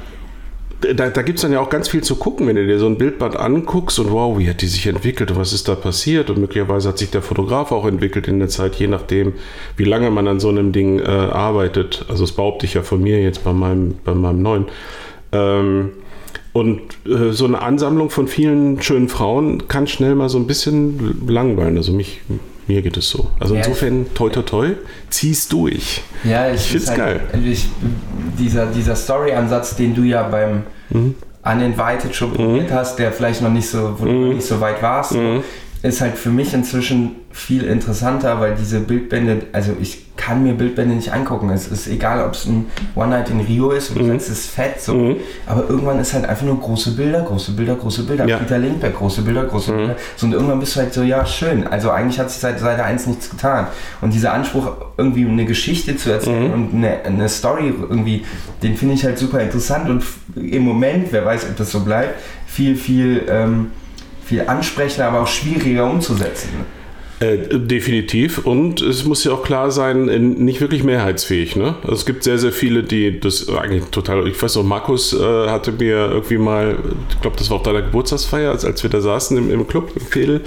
da, 0.94 1.10
da 1.10 1.22
gibt 1.22 1.38
es 1.38 1.42
dann 1.42 1.52
ja 1.52 1.60
auch 1.60 1.70
ganz 1.70 1.88
viel 1.88 2.02
zu 2.02 2.16
gucken, 2.16 2.46
wenn 2.46 2.56
du 2.56 2.66
dir 2.66 2.78
so 2.78 2.86
ein 2.86 2.98
Bildband 2.98 3.36
anguckst 3.36 3.98
und 3.98 4.10
wow, 4.10 4.38
wie 4.38 4.48
hat 4.48 4.62
die 4.62 4.66
sich 4.66 4.86
entwickelt 4.86 5.30
und 5.30 5.38
was 5.38 5.52
ist 5.52 5.68
da 5.68 5.74
passiert 5.74 6.30
und 6.30 6.38
möglicherweise 6.38 6.88
hat 6.88 6.98
sich 6.98 7.10
der 7.10 7.22
Fotograf 7.22 7.72
auch 7.72 7.86
entwickelt 7.86 8.28
in 8.28 8.38
der 8.38 8.48
Zeit, 8.48 8.74
je 8.76 8.88
nachdem, 8.88 9.34
wie 9.76 9.84
lange 9.84 10.10
man 10.10 10.28
an 10.28 10.40
so 10.40 10.48
einem 10.48 10.72
Ding 10.72 10.98
äh, 10.98 11.04
arbeitet. 11.04 12.04
Also 12.08 12.24
das 12.24 12.32
behaupte 12.32 12.66
ich 12.66 12.74
ja 12.74 12.82
von 12.82 13.02
mir 13.02 13.22
jetzt 13.22 13.44
bei 13.44 13.52
meinem, 13.52 13.94
bei 14.04 14.14
meinem 14.14 14.42
neuen. 14.42 14.66
Ähm, 15.32 15.90
und 16.52 16.80
äh, 17.06 17.32
so 17.32 17.46
eine 17.46 17.62
Ansammlung 17.62 18.10
von 18.10 18.28
vielen 18.28 18.82
schönen 18.82 19.08
Frauen 19.08 19.68
kann 19.68 19.86
schnell 19.86 20.14
mal 20.14 20.28
so 20.28 20.38
ein 20.38 20.46
bisschen 20.46 21.26
langweilen. 21.26 21.76
Also 21.76 21.92
mich, 21.92 22.20
mir 22.72 22.82
geht 22.82 22.96
es 22.96 23.08
so. 23.08 23.30
Also 23.38 23.54
Ja, 23.54 23.60
insofern, 23.60 24.06
toi 24.14 24.30
toi 24.30 24.42
toi, 24.42 24.68
zieh's 25.10 25.48
durch. 25.48 26.02
Ja, 26.24 26.48
ich, 26.48 26.56
Ich 26.56 26.66
find's 26.68 26.88
ist 26.88 26.96
geil. 26.96 27.20
Ich, 27.44 27.68
dieser 28.38 28.66
dieser 28.66 28.96
Story-Ansatz, 28.96 29.76
den 29.76 29.94
du 29.94 30.02
ja 30.02 30.22
beim 30.24 30.62
Mhm. 30.90 31.14
Uninvited 31.44 32.14
schon 32.14 32.32
probiert 32.34 32.70
hast, 32.70 32.98
der 32.98 33.10
vielleicht 33.12 33.42
noch 33.42 33.50
nicht 33.50 33.68
so, 33.68 33.96
wo 33.98 34.04
du 34.04 34.12
noch 34.12 34.34
nicht 34.34 34.46
so 34.46 34.60
weit 34.60 34.80
warst, 34.82 35.12
Mhm. 35.12 35.42
Ist 35.82 36.00
halt 36.00 36.16
für 36.16 36.30
mich 36.30 36.54
inzwischen 36.54 37.16
viel 37.32 37.64
interessanter, 37.64 38.38
weil 38.38 38.54
diese 38.54 38.78
Bildbände, 38.80 39.46
also 39.52 39.72
ich 39.80 40.06
kann 40.16 40.44
mir 40.44 40.52
Bildbände 40.52 40.94
nicht 40.94 41.12
angucken. 41.12 41.50
Es 41.50 41.66
ist 41.66 41.88
egal, 41.88 42.24
ob 42.24 42.34
es 42.34 42.44
ein 42.44 42.66
One 42.94 43.08
Night 43.08 43.30
in 43.30 43.40
Rio 43.40 43.70
ist 43.72 43.90
und 43.90 44.06
Mhm. 44.06 44.14
es 44.14 44.28
ist 44.28 44.48
fett, 44.50 44.80
so. 44.80 45.16
aber 45.46 45.68
irgendwann 45.68 45.98
ist 45.98 46.12
halt 46.14 46.24
einfach 46.26 46.44
nur 46.46 46.60
große 46.60 46.92
Bilder, 46.92 47.22
große 47.22 47.52
Bilder, 47.52 47.74
große 47.74 48.04
Bilder. 48.04 48.26
Ja. 48.28 48.36
Mhm. 48.36 48.42
Peter 48.42 48.58
Lindbergh, 48.58 48.94
große 48.96 49.22
Bilder, 49.22 49.44
große 49.44 49.72
Bilder. 49.72 49.96
So, 50.16 50.26
und 50.26 50.34
irgendwann 50.34 50.60
bist 50.60 50.76
du 50.76 50.80
halt 50.80 50.94
so, 50.94 51.02
ja, 51.02 51.26
schön. 51.26 51.66
Also 51.66 51.90
eigentlich 51.90 52.20
hat 52.20 52.30
sich 52.30 52.40
seit 52.40 52.60
Seite 52.60 52.84
1 52.84 53.06
nichts 53.08 53.28
getan. 53.30 53.66
Und 54.02 54.14
dieser 54.14 54.32
Anspruch, 54.34 54.70
irgendwie 54.98 55.26
eine 55.26 55.46
Geschichte 55.46 55.96
zu 55.96 56.12
erzählen 56.12 56.46
Mhm. 56.48 56.52
und 56.52 56.74
eine, 56.74 57.04
eine 57.04 57.28
Story 57.28 57.72
irgendwie, 57.80 58.24
den 58.62 58.76
finde 58.76 58.94
ich 58.94 59.04
halt 59.04 59.18
super 59.18 59.40
interessant 59.40 59.88
und 59.90 60.04
im 60.36 60.62
Moment, 60.62 61.08
wer 61.10 61.24
weiß, 61.24 61.46
ob 61.50 61.56
das 61.56 61.72
so 61.72 61.80
bleibt, 61.80 62.20
viel, 62.46 62.76
viel, 62.76 63.22
ähm, 63.28 63.68
viel 64.32 64.48
ansprechender, 64.48 65.08
aber 65.08 65.20
auch 65.20 65.26
schwieriger 65.26 65.90
umzusetzen. 65.90 66.48
Äh, 67.20 67.36
definitiv. 67.58 68.38
Und 68.38 68.80
es 68.80 69.04
muss 69.04 69.24
ja 69.24 69.32
auch 69.32 69.42
klar 69.42 69.70
sein, 69.70 70.08
äh, 70.08 70.18
nicht 70.18 70.62
wirklich 70.62 70.82
mehrheitsfähig. 70.82 71.54
Ne? 71.54 71.74
Also 71.82 71.94
es 71.94 72.06
gibt 72.06 72.24
sehr, 72.24 72.38
sehr 72.38 72.50
viele, 72.50 72.82
die 72.82 73.20
das 73.20 73.48
eigentlich 73.50 73.84
total. 73.90 74.26
Ich 74.26 74.42
weiß 74.42 74.56
noch, 74.56 74.64
Markus 74.64 75.12
äh, 75.12 75.48
hatte 75.48 75.72
mir 75.72 76.10
irgendwie 76.10 76.38
mal, 76.38 76.78
ich 77.10 77.20
glaube, 77.20 77.36
das 77.36 77.50
war 77.50 77.58
auf 77.58 77.62
deiner 77.62 77.82
Geburtstagsfeier, 77.82 78.50
als, 78.50 78.64
als 78.64 78.82
wir 78.82 78.90
da 78.90 79.02
saßen 79.02 79.36
im, 79.36 79.52
im 79.52 79.68
Club, 79.68 79.92
im 79.94 80.06
Fädel. 80.06 80.40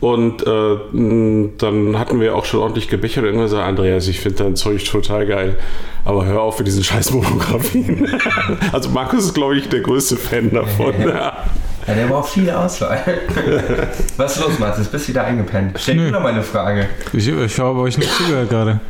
Und 0.00 0.42
äh, 0.46 1.48
dann 1.58 1.98
hatten 1.98 2.20
wir 2.20 2.34
auch 2.34 2.46
schon 2.46 2.60
ordentlich 2.60 2.88
gebechert 2.88 3.18
und 3.18 3.26
irgendwann 3.26 3.46
gesagt, 3.46 3.66
Andreas, 3.66 4.08
ich 4.08 4.18
finde 4.18 4.42
dein 4.42 4.56
Zeug 4.56 4.82
total 4.84 5.26
geil, 5.26 5.58
aber 6.04 6.24
hör 6.24 6.40
auf 6.40 6.58
mit 6.58 6.66
diesen 6.66 6.82
scheiß 6.82 7.12
Monografien. 7.12 8.08
also 8.72 8.88
Markus 8.90 9.26
ist, 9.26 9.34
glaube 9.34 9.56
ich, 9.56 9.68
der 9.68 9.80
größte 9.80 10.16
Fan 10.16 10.50
davon. 10.52 10.94
Ja, 11.90 11.96
der 11.96 12.06
braucht 12.06 12.28
viel 12.28 12.48
Auswahl. 12.50 13.00
Was 14.16 14.36
ist 14.36 14.42
los, 14.44 14.58
Mathis? 14.60 14.86
Bist 14.86 15.08
du 15.08 15.08
wieder 15.08 15.24
eingepennt? 15.24 15.76
Stell 15.76 15.96
mir 15.96 16.12
noch 16.12 16.22
mal 16.22 16.30
eine 16.30 16.44
Frage. 16.44 16.88
Ich, 17.12 17.26
ich 17.26 17.58
habe 17.58 17.80
euch 17.80 17.98
nicht 17.98 18.12
zugehört 18.14 18.48
gerade. 18.48 18.80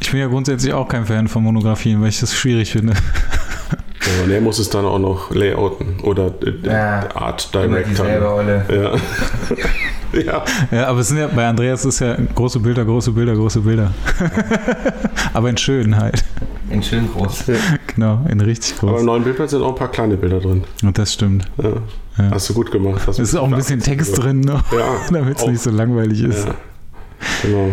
Ich 0.00 0.10
bin 0.10 0.20
ja 0.20 0.26
grundsätzlich 0.26 0.74
auch 0.74 0.86
kein 0.86 1.06
Fan 1.06 1.28
von 1.28 1.42
Monografien, 1.42 2.02
weil 2.02 2.10
ich 2.10 2.20
das 2.20 2.34
schwierig 2.34 2.70
finde. 2.70 2.92
Aber 4.18 4.28
der 4.28 4.42
muss 4.42 4.58
es 4.58 4.68
dann 4.68 4.84
auch 4.84 4.98
noch 4.98 5.30
layouten 5.34 6.00
oder 6.00 6.26
äh, 6.44 6.52
Ja, 6.62 7.08
Art 7.14 7.48
Immer 7.54 7.80
Director. 7.80 8.44
Ja. 8.68 8.92
ja. 10.12 10.44
Ja, 10.70 10.86
aber 10.88 11.00
es 11.00 11.08
sind 11.08 11.18
ja 11.18 11.26
bei 11.28 11.46
Andreas 11.46 11.84
ist 11.84 12.00
ja 12.00 12.16
große 12.34 12.60
Bilder, 12.60 12.84
große 12.84 13.12
Bilder, 13.12 13.34
große 13.34 13.60
Bilder. 13.60 13.92
aber 15.32 15.50
in 15.50 15.56
schön 15.56 15.96
halt. 15.96 16.24
In 16.70 16.82
schön 16.82 17.10
groß. 17.12 17.44
Genau, 17.94 18.24
in 18.28 18.40
richtig 18.40 18.74
Aber 18.78 18.88
im 18.88 18.94
groß. 18.96 19.04
neuen 19.04 19.24
Bildblatt 19.24 19.50
sind 19.50 19.62
auch 19.62 19.70
ein 19.70 19.74
paar 19.74 19.90
kleine 19.90 20.16
Bilder 20.16 20.40
drin. 20.40 20.64
Und 20.82 20.96
das 20.98 21.12
stimmt. 21.12 21.44
Ja. 21.62 21.70
Ja. 22.18 22.30
Hast 22.30 22.48
du 22.50 22.54
gut 22.54 22.70
gemacht. 22.70 23.06
Es 23.08 23.18
ist 23.18 23.34
auch 23.34 23.44
ein 23.46 23.54
bisschen 23.54 23.80
Text 23.80 24.22
drin 24.22 24.40
noch, 24.40 24.70
Ja, 24.72 24.96
damit 25.10 25.38
es 25.38 25.46
nicht 25.46 25.60
so 25.62 25.70
langweilig 25.70 26.22
ist. 26.22 26.46
Ja. 26.46 26.54
Genau. 27.42 27.72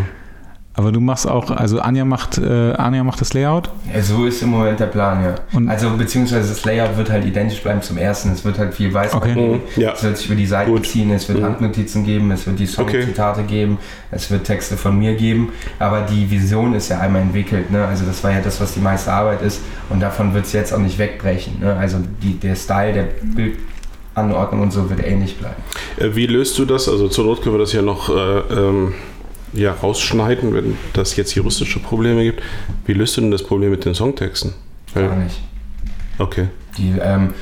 Aber 0.79 0.93
du 0.93 1.01
machst 1.01 1.27
auch, 1.27 1.51
also 1.51 1.81
Anja 1.81 2.05
macht, 2.05 2.37
äh, 2.37 2.71
Anja 2.71 3.03
macht 3.03 3.19
das 3.19 3.33
Layout. 3.33 3.69
Ja, 3.93 4.01
so 4.01 4.25
ist 4.25 4.41
im 4.41 4.51
Moment 4.51 4.79
der 4.79 4.85
Plan, 4.85 5.21
ja. 5.25 5.35
Und- 5.51 5.67
also 5.69 5.89
beziehungsweise 5.97 6.47
das 6.47 6.63
Layout 6.63 6.95
wird 6.95 7.09
halt 7.09 7.25
identisch 7.25 7.61
bleiben 7.61 7.81
zum 7.81 7.97
ersten. 7.97 8.31
Es 8.31 8.45
wird 8.45 8.57
halt 8.57 8.73
viel 8.73 8.93
weiß 8.93 9.13
Okay. 9.13 9.33
geben. 9.33 9.51
Mhm. 9.75 9.81
Ja. 9.81 9.91
Es 9.91 10.03
wird 10.03 10.15
sich 10.17 10.27
über 10.27 10.35
die 10.35 10.45
Seiten 10.45 10.71
Gut. 10.71 10.85
ziehen, 10.87 11.11
es 11.11 11.27
wird 11.27 11.39
Mhm. 11.39 11.43
Handnotizen 11.43 12.05
geben, 12.05 12.31
es 12.31 12.47
wird 12.47 12.59
die 12.59 12.63
Okay. 12.63 13.01
Songzitate 13.01 13.43
geben, 13.43 13.77
es 14.11 14.31
wird 14.31 14.45
Texte 14.45 14.77
von 14.77 14.97
mir 14.97 15.15
geben. 15.15 15.49
Aber 15.79 15.99
die 16.03 16.31
Vision 16.31 16.73
ist 16.73 16.87
ja 16.87 16.99
einmal 17.01 17.23
entwickelt. 17.23 17.69
Ne? 17.71 17.85
Also 17.85 18.05
das 18.05 18.23
war 18.23 18.31
ja 18.31 18.39
das, 18.41 18.61
was 18.61 18.73
die 18.73 18.79
meiste 18.79 19.11
Arbeit 19.11 19.41
ist. 19.41 19.59
Und 19.89 19.99
davon 19.99 20.33
wird 20.33 20.45
es 20.45 20.53
jetzt 20.53 20.71
auch 20.73 20.77
nicht 20.79 20.97
wegbrechen. 20.97 21.59
Ne? 21.59 21.75
Also 21.75 21.97
die, 22.23 22.35
der 22.39 22.55
Style, 22.55 22.93
der 22.93 23.07
Bildanordnung 24.15 24.61
und 24.61 24.71
so 24.71 24.89
wird 24.89 25.05
ähnlich 25.05 25.37
bleiben. 25.37 25.61
Äh, 25.97 26.15
Wie 26.15 26.25
löst 26.25 26.57
du 26.57 26.63
das? 26.63 26.87
Also 26.87 27.09
zur 27.09 27.25
Not 27.25 27.41
können 27.41 27.55
wir 27.55 27.59
das 27.59 27.73
ja 27.73 27.81
noch 27.81 28.09
äh, 28.09 28.13
ähm, 28.53 28.93
ja, 29.53 29.73
rausschneiden, 29.73 30.53
wenn 30.53 30.77
das 30.93 31.15
jetzt 31.15 31.33
juristische 31.35 31.79
Probleme 31.79 32.23
gibt. 32.23 32.43
Wie 32.85 32.93
löst 32.93 33.17
du 33.17 33.21
denn 33.21 33.31
das 33.31 33.43
Problem 33.43 33.71
mit 33.71 33.85
den 33.85 33.95
Songtexten? 33.95 34.53
Gar 34.93 35.15
nicht. 35.15 35.39
Okay. 36.17 36.47
Die, 36.77 36.93
ähm, 37.01 37.33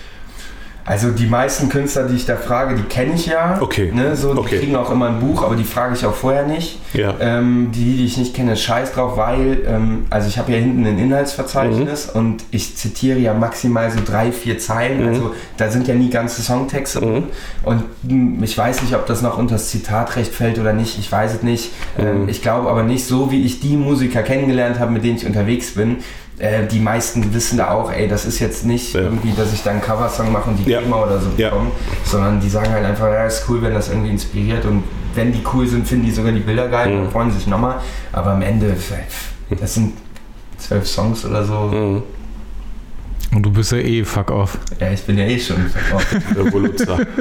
also 0.88 1.12
die 1.12 1.28
meisten 1.28 1.68
Künstler, 1.70 2.04
die 2.08 2.16
ich 2.16 2.26
da 2.26 2.38
frage, 2.38 2.76
die 2.76 2.84
kenne 2.84 3.14
ich 3.14 3.26
ja. 3.26 3.58
Okay. 3.62 3.92
Ne, 3.94 4.16
so, 4.16 4.34
die 4.34 4.40
Okay. 4.40 4.58
kriegen 4.60 4.76
auch 4.78 4.90
immer 4.90 5.10
ein 5.10 5.20
Buch, 5.20 5.44
aber 5.44 5.56
die 5.58 5.66
frage 5.66 5.94
ich 5.96 6.06
auch 6.06 6.16
vorher 6.16 6.48
nicht. 6.48 6.80
Ja. 6.94 7.14
Ähm, 7.20 7.72
die, 7.76 7.98
die 7.98 8.06
ich 8.06 8.18
nicht 8.18 8.34
kenne, 8.34 8.56
scheiß 8.56 8.94
drauf, 8.94 9.18
weil, 9.18 9.64
ähm, 9.68 10.06
also 10.10 10.28
ich 10.30 10.38
habe 10.40 10.52
hier 10.52 10.62
hinten 10.62 10.86
ein 10.86 10.98
Inhaltsverzeichnis 10.98 12.14
Mhm. 12.14 12.20
und 12.20 12.44
ich 12.52 12.78
zitiere 12.78 13.20
ja 13.20 13.34
maximal 13.34 13.92
so 13.92 14.00
drei, 14.06 14.32
vier 14.32 14.58
Zeilen. 14.60 15.02
Mhm. 15.02 15.08
Also 15.10 15.36
da 15.58 15.70
sind 15.70 15.88
ja 15.88 15.94
nie 15.94 16.10
ganze 16.10 16.42
Songtexte 16.42 17.00
drin. 17.02 17.24
Und 17.64 17.84
mh, 18.04 18.44
ich 18.46 18.58
weiß 18.58 18.82
nicht, 18.82 18.96
ob 18.96 19.06
das 19.08 19.22
noch 19.22 19.38
unter 19.38 19.56
das 19.56 19.70
Zitatrecht 19.70 20.34
fällt 20.34 20.58
oder 20.58 20.72
nicht. 20.74 20.98
Ich 20.98 21.12
weiß 21.12 21.36
es 21.36 21.44
nicht. 21.44 21.72
Ähm, 22.00 22.24
Mhm. 22.24 22.30
ich 22.30 22.42
glaube 22.42 22.70
aber 22.70 22.84
nicht, 22.84 23.06
so 23.06 23.30
wie 23.30 23.44
ich 23.44 23.60
die 23.60 23.76
Musiker 23.76 24.24
kennengelernt 24.24 24.80
habe, 24.80 24.92
mit 24.92 25.04
denen 25.04 25.18
ich 25.18 25.26
unterwegs 25.26 25.74
bin. 25.74 25.98
Äh, 26.40 26.68
die 26.68 26.80
meisten 26.80 27.34
wissen 27.34 27.58
da 27.58 27.72
auch, 27.72 27.92
ey, 27.92 28.08
das 28.08 28.26
ist 28.26 28.38
jetzt 28.40 28.64
nicht 28.64 28.94
Ja. 28.94 29.02
irgendwie, 29.02 29.32
dass 29.34 29.52
ich 29.54 29.64
da 29.64 29.72
einen 29.72 29.82
Coversong 29.82 30.32
mache 30.32 30.52
und 30.52 30.58
die 30.58 30.70
Ja. 30.70 30.82
GEMA 30.82 31.04
oder 31.04 31.20
so 31.20 31.30
Ja. 31.36 31.50
bekomme, 31.50 31.72
sondern 32.06 32.40
die 32.40 32.48
sagen 32.50 32.72
halt 32.72 32.86
einfach, 32.86 33.08
ja, 33.12 33.26
ist 33.26 33.46
cool, 33.50 33.60
wenn 33.64 33.74
das 33.74 33.90
irgendwie 33.90 34.12
inspiriert 34.12 34.64
und 34.66 34.84
wenn 35.16 35.32
die 35.34 35.42
cool 35.54 35.66
sind, 35.68 35.88
finden 35.88 36.06
die 36.06 36.12
sogar 36.12 36.32
die 36.32 36.40
Bilder 36.42 36.68
geil 36.68 36.90
Mhm. 36.94 37.02
und 37.06 37.12
freuen 37.12 37.32
sich 37.32 37.48
nochmal. 37.48 37.78
Aber 38.12 38.32
am 38.34 38.42
Ende, 38.44 38.76
das 39.60 39.74
sind 39.74 39.94
zwölf 40.60 40.88
Songs 40.88 41.26
oder 41.26 41.44
so. 41.44 41.54
Mhm. 41.74 42.04
Und 43.34 43.44
du 43.44 43.52
bist 43.52 43.72
ja 43.72 43.78
eh 43.78 44.04
fuck 44.04 44.32
off. 44.32 44.58
Ja, 44.80 44.90
ich 44.92 45.04
bin 45.04 45.18
ja 45.18 45.26
eh 45.26 45.38
schon 45.38 45.58
fuck 45.58 45.96
off. 45.96 46.16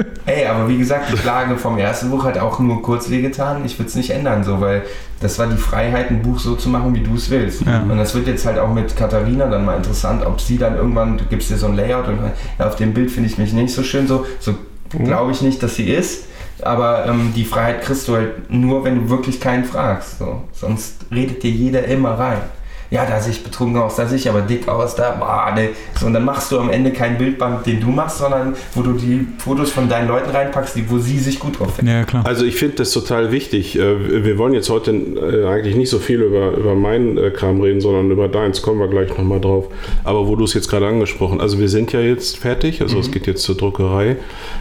Ey, 0.25 0.45
aber 0.45 0.67
wie 0.69 0.77
gesagt, 0.77 1.11
die 1.11 1.17
Klage 1.17 1.57
vom 1.57 1.77
ersten 1.77 2.09
Buch 2.09 2.23
hat 2.23 2.37
auch 2.37 2.59
nur 2.59 2.81
kurz 2.81 3.09
wehgetan. 3.09 3.65
Ich 3.65 3.77
würde 3.77 3.89
es 3.89 3.95
nicht 3.95 4.09
ändern, 4.11 4.43
so, 4.43 4.61
weil 4.61 4.83
das 5.19 5.37
war 5.37 5.47
die 5.47 5.57
Freiheit, 5.57 6.09
ein 6.09 6.21
Buch 6.21 6.39
so 6.39 6.55
zu 6.55 6.69
machen, 6.69 6.93
wie 6.95 7.01
du 7.01 7.15
es 7.15 7.29
willst. 7.29 7.65
Ja. 7.65 7.81
Und 7.81 7.97
das 7.97 8.15
wird 8.15 8.27
jetzt 8.27 8.45
halt 8.45 8.57
auch 8.57 8.73
mit 8.73 8.95
Katharina 8.95 9.47
dann 9.47 9.65
mal 9.65 9.77
interessant, 9.77 10.25
ob 10.25 10.39
sie 10.39 10.57
dann 10.57 10.75
irgendwann, 10.75 11.17
du 11.17 11.25
gibst 11.25 11.49
dir 11.49 11.57
so 11.57 11.67
ein 11.67 11.75
Layout 11.75 12.07
und 12.07 12.19
ja, 12.57 12.67
auf 12.67 12.75
dem 12.75 12.93
Bild 12.93 13.11
finde 13.11 13.29
ich 13.29 13.37
mich 13.37 13.51
nicht 13.53 13.73
so 13.73 13.83
schön, 13.83 14.07
so, 14.07 14.25
so 14.39 14.55
glaube 14.89 15.31
ich 15.31 15.41
nicht, 15.41 15.61
dass 15.61 15.75
sie 15.75 15.89
ist. 15.89 16.25
Aber 16.63 17.05
ähm, 17.05 17.33
die 17.35 17.45
Freiheit 17.45 17.81
kriegst 17.83 18.07
du 18.07 18.15
halt 18.15 18.49
nur, 18.49 18.83
wenn 18.83 18.95
du 18.95 19.09
wirklich 19.09 19.39
keinen 19.39 19.63
fragst. 19.63 20.19
So. 20.19 20.41
Sonst 20.53 20.95
redet 21.11 21.43
dir 21.43 21.51
jeder 21.51 21.85
immer 21.85 22.17
rein. 22.17 22.39
Ja, 22.89 23.05
da 23.05 23.19
sehe 23.19 23.33
ich 23.33 23.43
betrunken 23.43 23.81
aus, 23.81 23.97
da 23.97 24.05
sehe 24.07 24.17
ich 24.17 24.29
aber 24.29 24.41
dick 24.41 24.67
aus, 24.67 24.95
da, 24.95 25.11
boah, 25.11 25.51
ne. 25.53 25.69
So, 25.99 26.05
und 26.05 26.13
dann 26.13 26.23
machst 26.23 26.51
du 26.51 26.59
am 26.59 26.69
Ende 26.69 26.91
kein 26.91 27.17
Bildband, 27.17 27.65
den 27.65 27.81
du 27.81 27.87
machst, 27.87 28.19
sondern 28.19 28.55
wo 28.75 28.81
du 28.81 28.93
die 28.93 29.27
Fotos 29.39 29.71
von 29.71 29.89
deinen 29.89 30.07
Leuten 30.07 30.29
reinpackst, 30.29 30.75
die, 30.75 30.89
wo 30.89 30.97
sie 30.97 31.19
sich 31.19 31.39
gut 31.39 31.59
drauf 31.59 31.75
finden. 31.75 31.91
Ja, 31.91 32.03
klar. 32.05 32.25
Also 32.25 32.45
ich 32.45 32.55
finde 32.55 32.75
das 32.75 32.91
total 32.91 33.31
wichtig. 33.31 33.77
Äh, 33.77 34.23
Wir 34.23 34.37
wollen 34.37 34.53
jetzt 34.53 34.69
heute 34.69 34.91
äh, 34.91 35.47
eigentlich 35.47 35.75
nicht 35.75 35.89
so 35.89 35.99
viel 35.99 36.21
über, 36.21 36.51
über 36.51 36.75
meinen 36.75 37.17
äh, 37.17 37.29
Kram 37.31 37.59
reden, 37.59 37.81
sondern 37.81 38.09
über 38.09 38.29
deins, 38.29 38.61
kommen 38.61 38.79
wir 38.79 38.87
gleich 38.87 39.09
nochmal 39.09 39.41
drauf. 39.41 39.67
Aber 40.05 40.27
wo 40.27 40.35
du 40.37 40.45
es 40.45 40.53
jetzt 40.53 40.69
gerade 40.69 40.87
angesprochen, 40.87 41.41
also 41.41 41.59
wir 41.59 41.69
sind 41.69 41.91
ja 41.91 41.99
jetzt 41.99 42.37
fertig, 42.37 42.81
also 42.81 42.99
es 42.99 43.11
geht 43.11 43.27
jetzt 43.27 43.43
zur 43.43 43.57
Druckerei. 43.57 44.15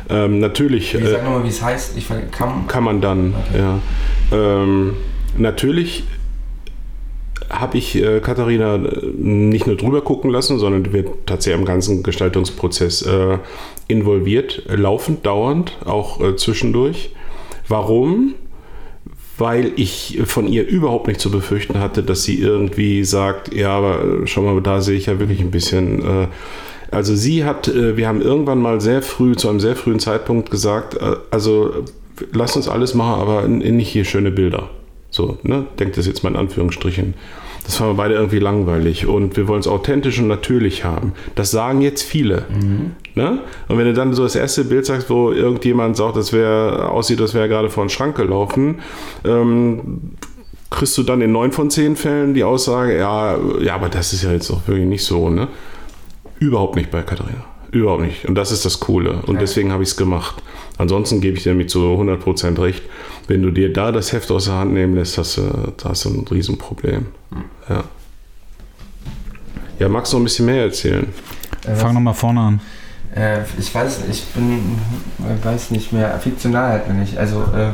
Ähm, 0.09 0.41
natürlich 0.41 0.95
Wie, 0.95 1.03
äh, 1.03 1.11
sag 1.13 1.25
nochmal, 1.25 1.45
wie 1.45 1.49
es 1.49 1.63
heißt. 1.63 1.97
Ich 1.97 2.09
kann, 2.33 2.67
kann 2.67 2.83
man 2.83 3.01
dann, 3.01 3.35
ja. 3.57 3.79
Ähm, 4.33 4.95
natürlich 5.37 6.05
habe 7.51 7.79
ich 7.79 7.97
äh, 7.97 8.21
Katharina 8.21 8.77
äh, 8.77 9.07
nicht 9.17 9.67
nur 9.67 9.77
drüber 9.77 10.01
gucken 10.01 10.31
lassen, 10.31 10.59
sondern 10.59 10.93
wird 10.93 11.09
tatsächlich 11.27 11.61
am 11.61 11.67
ganzen 11.67 12.03
Gestaltungsprozess 12.03 13.03
äh, 13.03 13.39
involviert, 13.89 14.63
laufend, 14.69 15.25
dauernd, 15.27 15.77
auch 15.85 16.21
äh, 16.21 16.37
zwischendurch. 16.37 17.11
Warum? 17.69 18.35
Weil 19.39 19.73
ich 19.77 20.21
von 20.25 20.49
ihr 20.49 20.67
überhaupt 20.67 21.09
nicht 21.09 21.21
zu 21.21 21.31
befürchten 21.31 21.79
hatte, 21.79 22.03
dass 22.03 22.25
sie 22.25 22.39
irgendwie 22.39 23.05
sagt, 23.05 23.55
ja, 23.55 23.71
aber 23.71 24.23
äh, 24.23 24.27
schau 24.27 24.43
mal, 24.43 24.61
da 24.61 24.81
sehe 24.81 24.97
ich 24.97 25.07
ja 25.07 25.19
wirklich 25.19 25.41
ein 25.41 25.51
bisschen. 25.51 26.03
Äh, 26.03 26.29
also 26.91 27.17
sie 27.17 27.45
hat, 27.45 27.69
wir 27.75 28.07
haben 28.07 28.23
irgendwann 28.23 28.63
mal 28.63 28.81
sehr 28.81 29.03
früh, 29.03 29.35
zu 29.35 29.49
einem 29.49 29.59
sehr 29.59 29.75
frühen 29.75 29.99
Zeitpunkt 29.99 30.53
gesagt, 30.53 30.97
also 31.33 31.83
lass 32.33 32.55
uns 32.55 32.69
alles 32.69 32.95
machen, 32.95 33.21
aber 33.21 33.49
nicht 33.49 33.89
hier 33.89 34.05
schöne 34.05 34.31
Bilder. 34.31 34.71
So, 35.17 35.39
ne? 35.43 35.65
Denkt 35.79 35.97
das 35.97 36.07
jetzt 36.07 36.23
mal 36.23 36.31
in 36.31 36.37
Anführungsstrichen. 36.37 37.15
Das 37.65 37.77
fanden 37.77 37.95
wir 37.95 37.97
beide 37.97 38.15
irgendwie 38.15 38.39
langweilig 38.39 39.07
und 39.07 39.37
wir 39.37 39.49
wollen 39.49 39.59
es 39.61 39.67
authentisch 39.67 40.21
und 40.21 40.29
natürlich 40.29 40.85
haben. 40.85 41.15
Das 41.35 41.51
sagen 41.51 41.81
jetzt 41.81 42.03
viele. 42.03 42.45
Ne? 43.17 43.39
Und 43.67 43.79
wenn 43.79 43.87
du 43.87 43.93
dann 43.95 44.13
so 44.13 44.23
das 44.23 44.37
erste 44.37 44.63
Bild 44.65 44.87
sagst, 44.87 45.11
wo 45.11 45.33
irgendjemand 45.33 45.97
sagt, 45.97 46.17
das 46.17 46.33
wäre 46.33 46.91
aussieht, 46.91 47.19
das 47.19 47.35
wäre 47.35 47.49
gerade 47.49 47.69
vor 47.71 47.85
den 47.85 47.89
Schrank 47.89 48.15
gelaufen, 48.17 48.81
ähm, 49.25 50.13
kriegst 50.71 50.97
du 50.99 51.03
dann 51.03 51.23
in 51.23 51.33
neun 51.33 51.51
von 51.51 51.71
zehn 51.71 51.97
Fällen 51.97 52.35
die 52.35 52.45
Aussage, 52.45 52.99
ja, 52.99 53.37
ja, 53.61 53.75
aber 53.75 53.89
das 53.89 54.13
ist 54.13 54.23
ja 54.23 54.33
jetzt 54.33 54.51
auch 54.51 54.69
wirklich 54.69 54.87
nicht 54.87 55.05
so, 55.05 55.31
ne? 55.31 55.49
Überhaupt 56.39 56.77
nicht 56.77 56.91
bei 56.91 57.03
Katharina. 57.03 57.45
Überhaupt 57.73 58.03
nicht. 58.03 58.27
Und 58.27 58.37
das 58.37 58.53
ist 58.53 58.65
das 58.65 58.79
Coole. 58.81 59.23
Und 59.27 59.35
Ja. 59.37 59.41
deswegen 59.41 59.73
habe 59.73 59.83
ich 59.83 59.89
es 59.89 59.97
gemacht. 59.97 60.37
Ansonsten 60.79 61.21
gebe 61.21 61.37
ich 61.37 61.43
dir 61.43 61.55
mit 61.55 61.71
zu 61.71 61.81
100% 61.81 62.61
recht. 62.61 62.83
Wenn 63.29 63.43
du 63.43 63.51
dir 63.51 63.73
da 63.73 63.91
das 63.93 64.13
Heft 64.13 64.31
aus 64.31 64.45
der 64.45 64.55
Hand 64.55 64.73
nehmen 64.73 64.95
lässt, 64.95 65.19
hast 65.19 65.37
du, 65.39 65.73
da 65.77 65.89
hast 65.91 66.05
du 66.05 66.11
ein 66.11 66.27
Riesenproblem. 66.29 67.07
Ja. 67.69 67.85
Ja, 69.79 69.89
magst 69.89 70.13
du 70.13 70.17
noch 70.17 70.23
ein 70.23 70.25
bisschen 70.25 70.47
mehr 70.47 70.63
erzählen? 70.63 71.07
äh, 71.67 71.75
Fang 71.75 71.95
nochmal 71.95 72.15
vorne 72.15 72.41
an. 72.41 72.61
Äh, 73.15 73.41
ich 73.59 73.75
weiß, 73.75 74.01
ich 74.11 74.25
bin, 74.27 74.79
ich 75.19 75.45
weiß 75.45 75.71
nicht 75.71 75.93
mehr, 75.93 76.19
fiktional 76.19 76.71
halt 76.71 76.89
bin 76.89 77.03
ich. 77.03 77.19
Also 77.19 77.43
äh, 77.43 77.73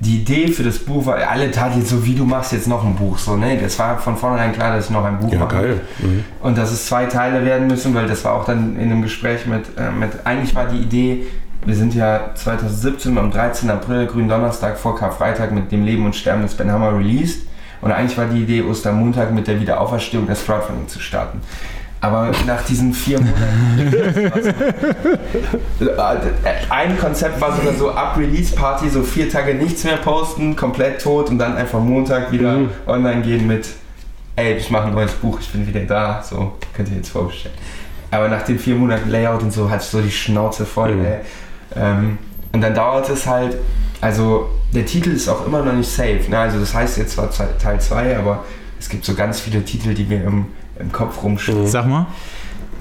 die 0.00 0.16
Idee 0.18 0.48
für 0.48 0.62
das 0.62 0.78
Buch 0.78 1.06
war, 1.06 1.16
alle 1.16 1.50
taten 1.50 1.78
jetzt 1.78 1.90
so, 1.90 2.04
wie 2.04 2.14
du 2.14 2.24
machst 2.24 2.52
jetzt 2.52 2.68
noch 2.68 2.84
ein 2.84 2.94
Buch. 2.94 3.18
So, 3.18 3.36
ne? 3.36 3.58
Das 3.60 3.78
war 3.78 3.98
von 3.98 4.16
vornherein 4.16 4.52
klar, 4.52 4.76
dass 4.76 4.86
ich 4.86 4.90
noch 4.90 5.04
ein 5.04 5.18
Buch 5.18 5.32
mache. 5.32 5.80
Mhm. 5.98 6.24
Und 6.40 6.58
dass 6.58 6.72
es 6.72 6.86
zwei 6.86 7.06
Teile 7.06 7.44
werden 7.44 7.66
müssen, 7.68 7.94
weil 7.94 8.06
das 8.06 8.24
war 8.24 8.34
auch 8.34 8.44
dann 8.44 8.76
in 8.76 8.90
einem 8.90 9.02
Gespräch 9.02 9.46
mit, 9.46 9.64
äh, 9.78 9.90
mit 9.90 10.10
eigentlich 10.24 10.54
war 10.54 10.66
die 10.66 10.78
Idee, 10.78 11.26
wir 11.66 11.74
sind 11.74 11.94
ja 11.94 12.30
2017 12.34 13.16
am 13.18 13.30
13. 13.30 13.70
April, 13.70 14.06
grünen 14.06 14.28
Donnerstag 14.28 14.76
vor 14.78 14.96
Karfreitag 14.98 15.52
mit 15.52 15.72
dem 15.72 15.84
Leben 15.84 16.04
und 16.04 16.14
Sterben 16.14 16.42
des 16.42 16.54
Ben 16.54 16.70
Hammer 16.70 16.96
released. 16.96 17.42
Und 17.80 17.92
eigentlich 17.92 18.16
war 18.16 18.26
die 18.26 18.42
Idee, 18.42 18.62
Ostermontag 18.62 19.32
mit 19.32 19.46
der 19.46 19.60
Wiederauferstehung 19.60 20.26
des 20.26 20.44
Crowdfunding 20.44 20.88
zu 20.88 21.00
starten. 21.00 21.40
Aber 22.00 22.30
nach 22.46 22.62
diesen 22.64 22.92
vier 22.92 23.18
Monaten. 23.18 23.94
ein 26.70 26.98
Konzept 26.98 27.40
war 27.40 27.56
sogar 27.56 27.72
so 27.74 27.90
ab 27.92 28.16
Release 28.18 28.54
Party, 28.54 28.88
so 28.90 29.02
vier 29.02 29.30
Tage 29.30 29.54
nichts 29.54 29.84
mehr 29.84 29.96
posten, 29.96 30.54
komplett 30.54 31.00
tot 31.02 31.30
und 31.30 31.38
dann 31.38 31.56
einfach 31.56 31.80
Montag 31.80 32.30
wieder 32.30 32.52
Mhm. 32.58 32.68
online 32.86 33.22
gehen 33.22 33.46
mit, 33.46 33.68
ey, 34.36 34.54
ich 34.54 34.70
mache 34.70 34.88
ein 34.88 34.94
neues 34.94 35.12
Buch, 35.12 35.38
ich 35.40 35.50
bin 35.50 35.66
wieder 35.66 35.80
da, 35.80 36.22
so 36.22 36.52
könnt 36.74 36.90
ihr 36.90 36.96
jetzt 36.96 37.08
vorbestellen. 37.10 37.56
Aber 38.10 38.28
nach 38.28 38.42
den 38.42 38.58
vier 38.58 38.74
Monaten 38.76 39.08
Layout 39.10 39.42
und 39.42 39.52
so 39.52 39.70
hatte 39.70 39.82
ich 39.84 39.90
so 39.90 40.00
die 40.00 40.10
Schnauze 40.10 40.66
voll, 40.66 40.94
Mhm. 40.96 41.04
ey. 41.06 41.16
Ähm, 41.76 42.18
und 42.52 42.60
dann 42.60 42.74
dauert 42.74 43.08
es 43.10 43.26
halt, 43.26 43.56
also 44.00 44.48
der 44.74 44.86
Titel 44.86 45.10
ist 45.10 45.28
auch 45.28 45.46
immer 45.46 45.62
noch 45.62 45.72
nicht 45.72 45.90
safe. 45.90 46.20
Ne? 46.28 46.38
Also 46.38 46.58
das 46.60 46.74
heißt 46.74 46.98
jetzt 46.98 47.12
zwar 47.14 47.30
Teil 47.30 47.80
2, 47.80 48.16
aber 48.18 48.44
es 48.78 48.88
gibt 48.88 49.04
so 49.04 49.14
ganz 49.14 49.40
viele 49.40 49.64
Titel, 49.64 49.94
die 49.94 50.04
mir 50.04 50.24
im, 50.24 50.46
im 50.78 50.92
Kopf 50.92 51.22
rumschwirren. 51.22 51.66
Sag 51.66 51.86
mal. 51.86 52.06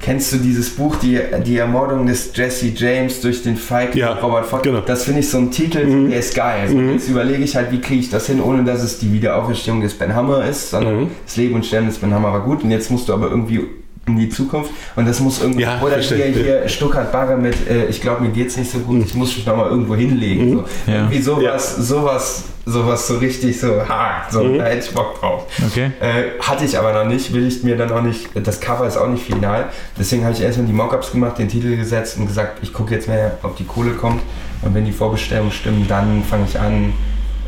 Kennst 0.02 0.34
du 0.34 0.38
dieses 0.38 0.72
Buch, 0.72 0.98
die, 0.98 1.18
die 1.46 1.56
Ermordung 1.58 2.06
des 2.06 2.32
Jesse 2.36 2.74
James 2.76 3.22
durch 3.22 3.42
den 3.42 3.56
Feig 3.56 3.96
Ja, 3.96 4.12
Robert 4.16 4.46
Ford? 4.46 4.62
genau. 4.64 4.82
Das 4.82 5.06
finde 5.06 5.22
ich 5.22 5.30
so 5.30 5.38
ein 5.38 5.50
Titel, 5.50 5.86
Mhm. 5.86 6.10
der 6.10 6.20
ist 6.20 6.36
geil. 6.36 6.64
Also 6.64 6.78
Jetzt 6.78 7.08
überlege 7.08 7.42
ich 7.42 7.56
halt, 7.56 7.72
wie 7.72 7.80
kriege 7.80 8.02
ich 8.02 8.10
das 8.10 8.28
hin, 8.28 8.42
ohne 8.42 8.66
dass 8.66 8.84
es 8.84 9.00
die 9.00 9.14
Wiederauferstehung 9.14 9.80
des 9.80 9.94
Ben 9.98 10.14
Hammer 10.14 10.44
ist, 10.44 10.72
sondern 10.72 11.04
Mhm. 11.04 11.08
das 11.26 11.38
Leben 11.38 11.56
und 11.56 11.66
Sterben 11.66 11.88
des 11.88 12.00
Ben 12.00 12.14
Hammer 12.14 12.34
war 12.34 12.42
gut 12.42 12.64
und 12.66 12.72
jetzt 12.72 12.92
musst 12.92 13.08
du 13.08 13.14
aber 13.14 13.30
irgendwie 13.30 13.62
in 14.06 14.18
die 14.18 14.28
Zukunft 14.30 14.72
und 14.98 15.08
das 15.08 15.22
muss 15.22 15.42
irgendwie 15.42 15.62
Ja, 15.62 15.80
oder 15.82 15.94
verstehe. 15.94 16.26
hier, 16.26 16.44
hier 16.44 16.68
Stuttgart 16.70 17.10
Barre 17.14 17.38
mit 17.38 17.56
äh, 17.70 17.86
ich 17.86 18.02
glaube 18.02 18.22
mir 18.24 18.32
geht's 18.32 18.58
nicht 18.58 18.70
so 18.70 18.80
gut 18.80 19.02
ich 19.06 19.14
muss 19.16 19.34
mich 19.36 19.46
nochmal 19.46 19.70
irgendwo 19.70 19.96
hinlegen 19.96 20.58
so. 20.58 20.92
Ja. 20.92 20.98
irgendwie 20.98 21.22
sowas 21.22 21.76
sowas 21.78 22.44
sowas 22.66 23.08
so 23.08 23.18
richtig 23.18 23.58
so 23.60 23.88
hart 23.88 24.30
so 24.32 24.44
Mhm. 24.44 24.58
da 24.58 24.66
hätte 24.66 24.86
ich 24.86 24.94
Bock 24.94 25.18
drauf 25.22 25.46
Okay. 25.66 25.92
äh, 26.02 26.38
hatte 26.42 26.66
ich 26.66 26.78
aber 26.78 26.92
noch 26.94 27.06
nicht, 27.10 27.32
will 27.34 27.48
ich 27.48 27.64
mir 27.64 27.78
dann 27.78 27.92
auch 27.92 28.02
nicht, 28.02 28.30
das 28.36 28.60
Cover 28.60 28.86
ist 28.88 28.98
auch 28.98 29.08
nicht 29.08 29.24
final. 29.24 29.66
Deswegen 29.98 30.24
habe 30.26 30.34
ich 30.34 30.42
erstmal 30.42 30.68
die 30.68 30.74
Mockups 30.74 31.12
gemacht, 31.12 31.38
den 31.38 31.48
Titel 31.48 31.76
gesetzt 31.78 32.18
und 32.18 32.28
gesagt, 32.28 32.60
ich 32.62 32.74
gucke 32.74 32.94
jetzt 32.94 33.08
mehr, 33.08 33.38
ob 33.44 33.56
die 33.58 33.64
Kohle 33.66 33.92
kommt. 33.92 34.22
Und 34.62 34.74
wenn 34.74 34.86
die 34.86 34.92
Vorbestellungen 34.92 35.52
stimmen, 35.52 35.86
dann 35.88 36.24
fange 36.24 36.46
ich 36.50 36.60
an. 36.60 36.94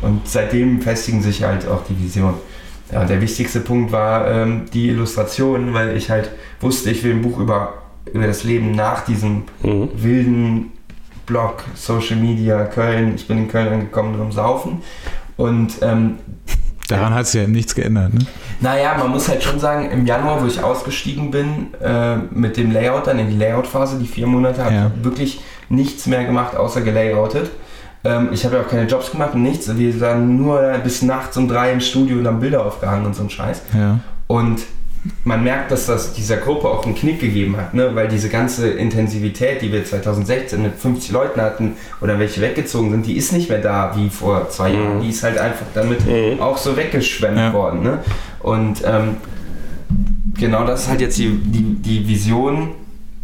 Und 0.02 0.28
seitdem 0.28 0.80
festigen 0.82 1.22
sich 1.22 1.42
halt 1.42 1.66
auch 1.66 1.82
die 1.88 1.98
Vision. 2.02 2.34
Ja, 2.92 3.00
und 3.00 3.10
der 3.10 3.20
wichtigste 3.20 3.60
Punkt 3.60 3.90
war 3.92 4.30
ähm, 4.30 4.62
die 4.72 4.88
Illustration, 4.88 5.74
weil 5.74 5.96
ich 5.96 6.08
halt 6.10 6.30
wusste, 6.60 6.90
ich 6.90 7.02
will 7.02 7.12
ein 7.14 7.22
Buch 7.22 7.38
über, 7.38 7.74
über 8.12 8.26
das 8.26 8.44
Leben 8.44 8.72
nach 8.72 9.04
diesem 9.04 9.42
Mhm. 9.62 9.88
wilden 9.96 10.72
Blog, 11.26 11.64
Social 11.74 12.16
Media, 12.16 12.64
Köln. 12.66 13.14
Ich 13.16 13.26
bin 13.26 13.38
in 13.38 13.48
Köln 13.48 13.72
angekommen 13.72 14.12
nur 14.12 14.26
um 14.26 14.30
Saufen. 14.32 14.82
Und 15.36 15.74
ähm, 15.82 16.18
Daran 16.88 17.12
hat 17.14 17.26
sich 17.26 17.40
ja 17.42 17.48
nichts 17.48 17.74
geändert, 17.74 18.14
ne? 18.14 18.20
naja, 18.60 18.94
man 18.96 19.10
muss 19.10 19.28
halt 19.28 19.42
schon 19.42 19.58
sagen, 19.58 19.90
im 19.90 20.06
Januar, 20.06 20.40
wo 20.40 20.46
ich 20.46 20.62
ausgestiegen 20.62 21.32
bin, 21.32 21.74
äh, 21.82 22.16
mit 22.30 22.56
dem 22.56 22.70
Layout 22.70 23.08
dann 23.08 23.18
in 23.18 23.28
die 23.28 23.36
Layout-Phase, 23.36 23.98
die 23.98 24.06
vier 24.06 24.28
Monate, 24.28 24.64
habe 24.64 24.74
Ja. 24.74 24.92
ich 24.96 25.04
wirklich 25.04 25.40
nichts 25.68 26.06
mehr 26.06 26.24
gemacht, 26.24 26.54
außer 26.56 26.82
gelayoutet. 26.82 27.50
Ähm, 28.06 28.28
ich 28.32 28.44
habe 28.44 28.56
ja 28.56 28.62
auch 28.62 28.68
keine 28.68 28.86
Jobs 28.88 29.10
gemacht 29.10 29.34
und 29.34 29.42
nichts. 29.42 29.68
Wir 29.76 30.00
waren 30.00 30.36
nur 30.36 30.60
bis 30.84 31.02
nachts 31.02 31.36
um 31.36 31.48
drei 31.48 31.72
im 31.72 31.80
Studio 31.80 32.18
und 32.18 32.26
haben 32.26 32.40
Bilder 32.40 32.64
aufgehangen 32.64 33.06
und 33.06 33.14
so 33.16 33.22
ein 33.22 33.30
Scheiß. 33.30 33.62
Ja. 33.76 33.98
Und 34.26 34.60
man 35.24 35.44
merkt, 35.44 35.70
dass 35.70 35.86
das 35.86 36.14
dieser 36.14 36.36
Gruppe 36.36 36.68
auch 36.68 36.84
einen 36.84 36.94
Knick 36.96 37.20
gegeben 37.20 37.56
hat, 37.56 37.74
ne? 37.74 37.94
weil 37.94 38.08
diese 38.08 38.28
ganze 38.28 38.68
Intensivität, 38.70 39.62
die 39.62 39.70
wir 39.72 39.84
2016 39.84 40.60
mit 40.60 40.74
50 40.74 41.12
Leuten 41.12 41.40
hatten 41.40 41.74
oder 42.00 42.18
welche 42.18 42.40
weggezogen 42.40 42.90
sind, 42.90 43.06
die 43.06 43.16
ist 43.16 43.32
nicht 43.32 43.48
mehr 43.48 43.60
da 43.60 43.92
wie 43.94 44.08
vor 44.10 44.48
zwei 44.50 44.70
Jahren. 44.72 45.00
Die 45.00 45.10
ist 45.10 45.22
halt 45.22 45.38
einfach 45.38 45.66
damit 45.74 46.04
Mhm. 46.06 46.40
auch 46.40 46.56
so 46.58 46.76
weggeschwemmt 46.76 47.38
Ja. 47.38 47.52
worden. 47.52 47.82
Ne? 47.84 47.98
Und 48.40 48.82
ähm, 48.84 49.16
genau 50.38 50.66
das 50.66 50.82
ist 50.82 50.88
halt 50.88 51.00
jetzt 51.00 51.18
die, 51.18 51.30
die, 51.36 51.62
die 51.76 52.08
Vision, 52.08 52.70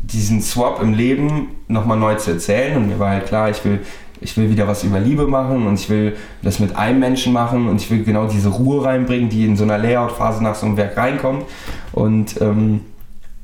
diesen 0.03 0.41
Swap 0.41 0.81
im 0.83 0.95
Leben 0.95 1.49
nochmal 1.69 1.99
neu 1.99 2.15
zu 2.15 2.33
erzählen. 2.33 2.77
Und 2.77 2.89
mir 2.89 2.99
war 2.99 3.11
halt 3.11 3.27
klar, 3.27 3.51
ich 3.51 3.65
will, 3.65 3.81
ich 4.23 4.37
will 4.37 4.51
wieder 4.51 4.67
was 4.69 4.85
über 4.85 5.01
Liebe 5.01 5.27
machen 5.27 5.67
und 5.67 5.75
ich 5.75 5.89
will 5.91 6.17
das 6.43 6.59
mit 6.59 6.77
einem 6.77 7.01
Menschen 7.01 7.33
machen 7.33 7.69
und 7.69 7.81
ich 7.81 7.91
will 7.91 8.05
genau 8.05 8.27
diese 8.27 8.49
Ruhe 8.49 8.85
reinbringen, 8.85 9.29
die 9.29 9.45
in 9.45 9.57
so 9.57 9.65
einer 9.65 9.79
Layout-Phase 9.79 10.43
nach 10.43 10.55
so 10.55 10.67
einem 10.67 10.77
Werk 10.77 10.97
reinkommt. 10.97 11.45
Und 11.93 12.41
ähm, 12.41 12.81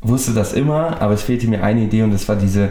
wusste 0.01 0.33
das 0.33 0.53
immer, 0.53 1.01
aber 1.01 1.15
es 1.15 1.23
fehlte 1.23 1.49
mir 1.49 1.63
eine 1.63 1.83
Idee 1.83 2.03
und 2.03 2.13
das 2.13 2.29
war 2.29 2.37
diese, 2.37 2.71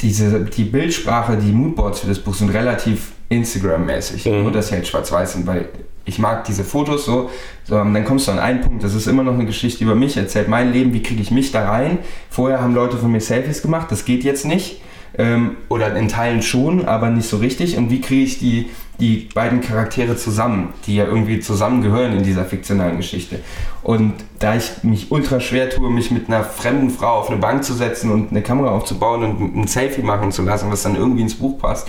diese 0.00 0.40
die 0.44 0.64
Bildsprache, 0.64 1.36
die 1.36 1.52
Moodboards 1.52 2.00
für 2.00 2.06
das 2.06 2.18
Buch 2.18 2.34
sind 2.34 2.50
relativ 2.50 3.12
Instagram-mäßig. 3.28 4.26
Mhm. 4.26 4.42
Nur, 4.42 4.52
dass 4.52 4.68
sie 4.68 4.74
halt 4.74 4.86
schwarz-weiß 4.86 5.34
sind, 5.34 5.46
weil 5.46 5.68
ich 6.04 6.18
mag 6.18 6.44
diese 6.44 6.64
Fotos 6.64 7.04
so. 7.04 7.30
so 7.64 7.74
dann 7.74 8.04
kommst 8.04 8.28
du 8.28 8.32
an 8.32 8.38
einen 8.38 8.62
Punkt, 8.62 8.82
das 8.82 8.94
ist 8.94 9.06
immer 9.06 9.22
noch 9.22 9.34
eine 9.34 9.44
Geschichte 9.44 9.84
über 9.84 9.94
mich, 9.94 10.16
erzählt 10.16 10.48
mein 10.48 10.72
Leben, 10.72 10.92
wie 10.94 11.02
kriege 11.02 11.20
ich 11.20 11.30
mich 11.30 11.52
da 11.52 11.68
rein. 11.68 11.98
Vorher 12.30 12.62
haben 12.62 12.74
Leute 12.74 12.96
von 12.96 13.12
mir 13.12 13.20
Selfies 13.20 13.60
gemacht, 13.60 13.88
das 13.90 14.04
geht 14.04 14.24
jetzt 14.24 14.46
nicht. 14.46 14.80
Ähm, 15.16 15.56
oder 15.68 15.94
in 15.96 16.08
Teilen 16.08 16.42
schon, 16.42 16.84
aber 16.84 17.10
nicht 17.10 17.28
so 17.28 17.38
richtig. 17.38 17.76
Und 17.76 17.90
wie 17.90 18.00
kriege 18.00 18.24
ich 18.24 18.38
die, 18.38 18.70
die 19.00 19.28
beiden 19.32 19.60
Charaktere 19.60 20.16
zusammen, 20.16 20.74
die 20.86 20.96
ja 20.96 21.04
irgendwie 21.04 21.40
zusammengehören 21.40 22.16
in 22.16 22.24
dieser 22.24 22.44
fiktionalen 22.44 22.96
Geschichte. 22.96 23.40
Und 23.82 24.14
da 24.40 24.56
ich 24.56 24.82
mich 24.82 25.10
ultra 25.12 25.40
schwer 25.40 25.70
tue, 25.70 25.90
mich 25.90 26.10
mit 26.10 26.28
einer 26.28 26.42
fremden 26.42 26.90
Frau 26.90 27.18
auf 27.18 27.30
eine 27.30 27.38
Bank 27.38 27.62
zu 27.64 27.74
setzen 27.74 28.10
und 28.10 28.30
eine 28.30 28.42
Kamera 28.42 28.70
aufzubauen 28.70 29.22
und 29.24 29.56
ein 29.56 29.66
Selfie 29.68 30.02
machen 30.02 30.32
zu 30.32 30.42
lassen, 30.42 30.70
was 30.70 30.82
dann 30.82 30.96
irgendwie 30.96 31.22
ins 31.22 31.34
Buch 31.34 31.58
passt, 31.58 31.88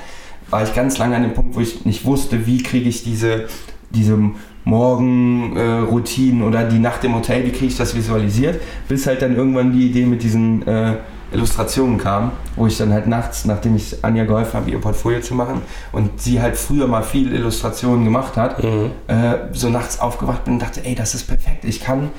war 0.49 0.63
ich 0.63 0.73
ganz 0.73 0.97
lange 0.97 1.15
an 1.15 1.23
dem 1.23 1.33
Punkt, 1.33 1.55
wo 1.55 1.59
ich 1.59 1.85
nicht 1.85 2.05
wusste, 2.05 2.45
wie 2.45 2.61
kriege 2.61 2.89
ich 2.89 3.03
diese, 3.03 3.47
diese 3.89 4.17
Morgenroutinen 4.65 6.41
äh, 6.41 6.45
oder 6.45 6.63
die 6.63 6.79
Nacht 6.79 7.03
im 7.03 7.15
Hotel, 7.15 7.45
wie 7.45 7.51
kriege 7.51 7.67
ich 7.67 7.77
das 7.77 7.95
visualisiert, 7.95 8.61
bis 8.88 9.07
halt 9.07 9.21
dann 9.21 9.35
irgendwann 9.35 9.73
die 9.73 9.88
Idee 9.88 10.05
mit 10.05 10.21
diesen 10.21 10.67
äh, 10.67 10.97
Illustrationen 11.31 11.98
kam, 11.98 12.31
wo 12.55 12.67
ich 12.67 12.77
dann 12.77 12.91
halt 12.91 13.07
nachts, 13.07 13.45
nachdem 13.45 13.75
ich 13.75 14.03
Anja 14.03 14.25
geholfen 14.25 14.53
habe, 14.53 14.71
ihr 14.71 14.79
Portfolio 14.79 15.21
zu 15.21 15.36
machen 15.36 15.62
und 15.91 16.21
sie 16.21 16.41
halt 16.41 16.57
früher 16.57 16.88
mal 16.88 17.03
viel 17.03 17.33
Illustrationen 17.33 18.03
gemacht 18.03 18.36
hat, 18.38 18.63
mhm. 18.63 18.91
äh, 19.07 19.36
so 19.53 19.69
nachts 19.69 20.00
aufgewacht 20.00 20.45
bin 20.45 20.55
und 20.55 20.62
dachte, 20.62 20.83
ey, 20.83 20.95
das 20.95 21.15
ist 21.15 21.27
perfekt, 21.27 21.65
ich 21.65 21.81
kann 21.81 22.09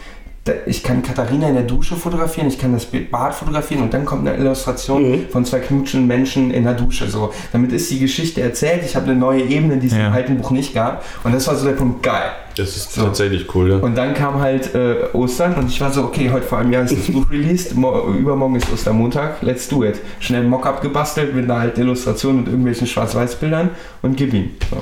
ich 0.67 0.83
kann 0.83 1.03
Katharina 1.03 1.49
in 1.49 1.55
der 1.55 1.65
Dusche 1.65 1.97
fotografieren, 1.97 2.49
ich 2.49 2.59
kann 2.59 2.73
das 2.73 2.87
Bad 2.87 3.35
fotografieren 3.35 3.83
und 3.83 3.93
dann 3.93 4.07
kommt 4.07 4.27
eine 4.27 4.39
Illustration 4.39 5.11
mhm. 5.11 5.29
von 5.29 5.45
zwei 5.45 5.59
knutschen 5.59 6.07
Menschen 6.07 6.51
in 6.51 6.65
der 6.65 6.73
Dusche. 6.75 7.09
So, 7.09 7.33
damit 7.53 7.73
ist 7.73 7.91
die 7.91 7.99
Geschichte 7.99 8.41
erzählt. 8.41 8.83
Ich 8.85 8.97
habe 8.97 9.07
eine 9.07 9.17
neue 9.17 9.43
Ebene, 9.43 9.77
die 9.77 9.89
es 9.89 9.93
ja. 9.93 10.09
im 10.09 10.13
alten 10.13 10.39
Buch 10.39 10.51
nicht 10.51 10.73
gab. 10.73 11.05
Und 11.25 11.35
das 11.35 11.47
war 11.47 11.57
so 11.57 11.67
der 11.67 11.75
Punkt, 11.75 12.03
geil. 12.03 12.31
Das 12.57 12.77
ist 12.77 12.95
so. 12.95 13.03
tatsächlich 13.03 13.55
cool, 13.55 13.71
ja. 13.71 13.77
Und 13.77 13.97
dann 13.97 14.15
kam 14.15 14.41
halt 14.41 14.75
äh, 14.75 15.09
Ostern 15.13 15.55
und 15.55 15.69
ich 15.69 15.81
war 15.81 15.93
so, 15.93 16.05
okay, 16.05 16.31
heute 16.31 16.47
vor 16.47 16.59
einem 16.59 16.73
Jahr 16.73 16.85
ist 16.85 16.97
das 16.97 17.07
Buch 17.13 17.31
released, 17.31 17.73
übermorgen 17.73 18.57
ist 18.57 18.73
Ostermontag, 18.73 19.43
let's 19.43 19.69
do 19.69 19.85
it. 19.85 20.01
Schnell 20.21 20.45
Mockup 20.45 20.81
gebastelt 20.81 21.35
mit 21.35 21.45
einer 21.45 21.57
alten 21.61 21.81
Illustration 21.81 22.39
und 22.39 22.49
irgendwelchen 22.49 22.87
Schwarz-Weiß-Bildern 22.87 23.71
und 24.03 24.17
gib 24.17 24.33
ihm. 24.33 24.51
So. 24.71 24.79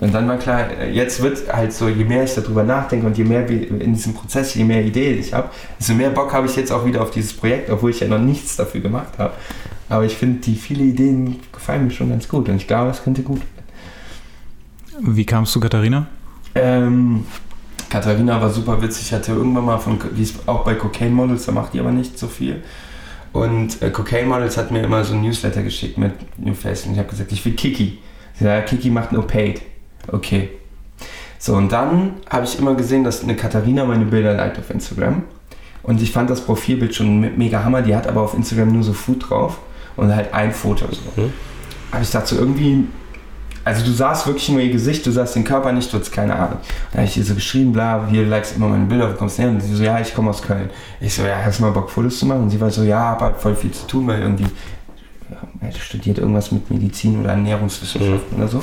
Und 0.00 0.14
dann 0.14 0.28
war 0.28 0.36
klar, 0.36 0.84
jetzt 0.84 1.20
wird 1.22 1.52
halt 1.52 1.72
so, 1.72 1.88
je 1.88 2.04
mehr 2.04 2.22
ich 2.22 2.34
darüber 2.34 2.62
nachdenke 2.62 3.06
und 3.06 3.18
je 3.18 3.24
mehr 3.24 3.48
in 3.48 3.94
diesem 3.94 4.14
Prozess, 4.14 4.54
je 4.54 4.62
mehr 4.62 4.84
Ideen 4.84 5.18
ich 5.18 5.32
habe, 5.32 5.50
desto 5.78 5.94
mehr 5.94 6.10
Bock 6.10 6.32
habe 6.32 6.46
ich 6.46 6.54
jetzt 6.54 6.70
auch 6.70 6.86
wieder 6.86 7.02
auf 7.02 7.10
dieses 7.10 7.32
Projekt, 7.32 7.68
obwohl 7.68 7.90
ich 7.90 7.98
ja 8.00 8.06
noch 8.06 8.20
nichts 8.20 8.54
dafür 8.54 8.80
gemacht 8.80 9.18
habe. 9.18 9.32
Aber 9.88 10.04
ich 10.04 10.16
finde, 10.16 10.40
die 10.40 10.54
viele 10.54 10.84
Ideen 10.84 11.40
gefallen 11.52 11.84
mir 11.84 11.90
schon 11.90 12.10
ganz 12.10 12.28
gut 12.28 12.48
und 12.48 12.56
ich 12.56 12.68
glaube, 12.68 12.90
es 12.90 13.02
könnte 13.02 13.22
gut 13.22 13.40
werden. 13.40 15.16
Wie 15.16 15.26
kamst 15.26 15.54
du, 15.54 15.60
Katharina? 15.60 16.06
Ähm, 16.54 17.24
Katharina 17.88 18.40
war 18.40 18.50
super 18.50 18.80
witzig. 18.82 19.06
Ich 19.06 19.12
hatte 19.12 19.32
irgendwann 19.32 19.64
mal 19.64 19.78
von, 19.78 19.98
die 20.16 20.22
ist 20.22 20.46
auch 20.46 20.64
bei 20.64 20.74
Cocaine 20.74 21.10
Models, 21.10 21.46
da 21.46 21.52
macht 21.52 21.74
die 21.74 21.80
aber 21.80 21.92
nicht 21.92 22.18
so 22.18 22.28
viel. 22.28 22.62
Und 23.32 23.82
äh, 23.82 23.90
Cocaine 23.90 24.28
Models 24.28 24.56
hat 24.56 24.70
mir 24.70 24.82
immer 24.82 25.04
so 25.04 25.14
ein 25.14 25.22
Newsletter 25.22 25.62
geschickt 25.62 25.98
mit 25.98 26.12
New 26.38 26.54
Face 26.54 26.86
und 26.86 26.92
ich 26.92 26.98
habe 26.98 27.08
gesagt, 27.08 27.32
ich 27.32 27.44
will 27.44 27.54
Kiki. 27.54 27.98
Sie 28.34 28.44
sagt, 28.44 28.68
Kiki 28.68 28.90
macht 28.90 29.12
nur 29.12 29.26
Paid. 29.26 29.62
Okay. 30.10 30.50
So, 31.38 31.54
und 31.54 31.70
dann 31.70 32.14
habe 32.28 32.44
ich 32.44 32.58
immer 32.58 32.74
gesehen, 32.74 33.04
dass 33.04 33.22
eine 33.22 33.36
Katharina 33.36 33.84
meine 33.84 34.04
Bilder 34.04 34.34
liked 34.34 34.58
auf 34.58 34.70
Instagram. 34.70 35.22
Und 35.82 36.02
ich 36.02 36.12
fand 36.12 36.28
das 36.28 36.40
Profilbild 36.40 36.94
schon 36.94 37.38
mega 37.38 37.64
hammer. 37.64 37.82
Die 37.82 37.94
hat 37.94 38.06
aber 38.06 38.22
auf 38.22 38.34
Instagram 38.34 38.72
nur 38.72 38.82
so 38.82 38.92
Food 38.92 39.30
drauf 39.30 39.58
und 39.96 40.14
halt 40.14 40.34
ein 40.34 40.52
Foto. 40.52 40.86
So. 40.90 41.22
Mhm. 41.22 41.32
Aber 41.90 42.02
ich 42.02 42.10
dachte 42.10 42.34
so 42.34 42.40
irgendwie, 42.40 42.84
also 43.64 43.84
du 43.84 43.92
sahst 43.92 44.26
wirklich 44.26 44.48
nur 44.48 44.60
ihr 44.60 44.72
Gesicht, 44.72 45.04
du 45.06 45.10
sahst 45.10 45.36
den 45.36 45.44
Körper 45.44 45.72
nicht, 45.72 45.92
du 45.92 45.98
hast 45.98 46.10
keine 46.10 46.34
Ahnung. 46.34 46.58
Da 46.90 46.98
habe 46.98 47.06
ich 47.06 47.16
ihr 47.16 47.24
so 47.24 47.34
geschrieben, 47.34 47.72
bla, 47.72 48.10
wie 48.10 48.16
du 48.16 48.24
likest 48.24 48.56
immer 48.56 48.68
meine 48.68 48.86
Bilder, 48.86 49.10
wo 49.10 49.14
kommst 49.14 49.38
du 49.38 49.42
her? 49.42 49.50
Und 49.50 49.60
sie 49.60 49.74
so, 49.74 49.82
ja, 49.82 50.00
ich 50.00 50.14
komme 50.14 50.30
aus 50.30 50.42
Köln. 50.42 50.70
Ich 51.00 51.14
so, 51.14 51.22
ja, 51.22 51.36
hast 51.44 51.58
du 51.58 51.64
mal 51.64 51.72
Bock, 51.72 51.90
Fotos 51.90 52.18
zu 52.18 52.26
machen? 52.26 52.42
Und 52.42 52.50
sie 52.50 52.60
war 52.60 52.70
so, 52.70 52.82
ja, 52.82 53.10
hab 53.10 53.20
halt 53.20 53.36
voll 53.36 53.54
viel 53.54 53.70
zu 53.70 53.86
tun, 53.86 54.06
weil 54.06 54.20
irgendwie, 54.22 54.46
ja, 55.30 55.72
studiert 55.72 56.18
irgendwas 56.18 56.50
mit 56.50 56.70
Medizin 56.70 57.20
oder 57.20 57.30
Ernährungswissenschaften 57.30 58.36
mhm. 58.36 58.42
oder 58.42 58.48
so. 58.48 58.60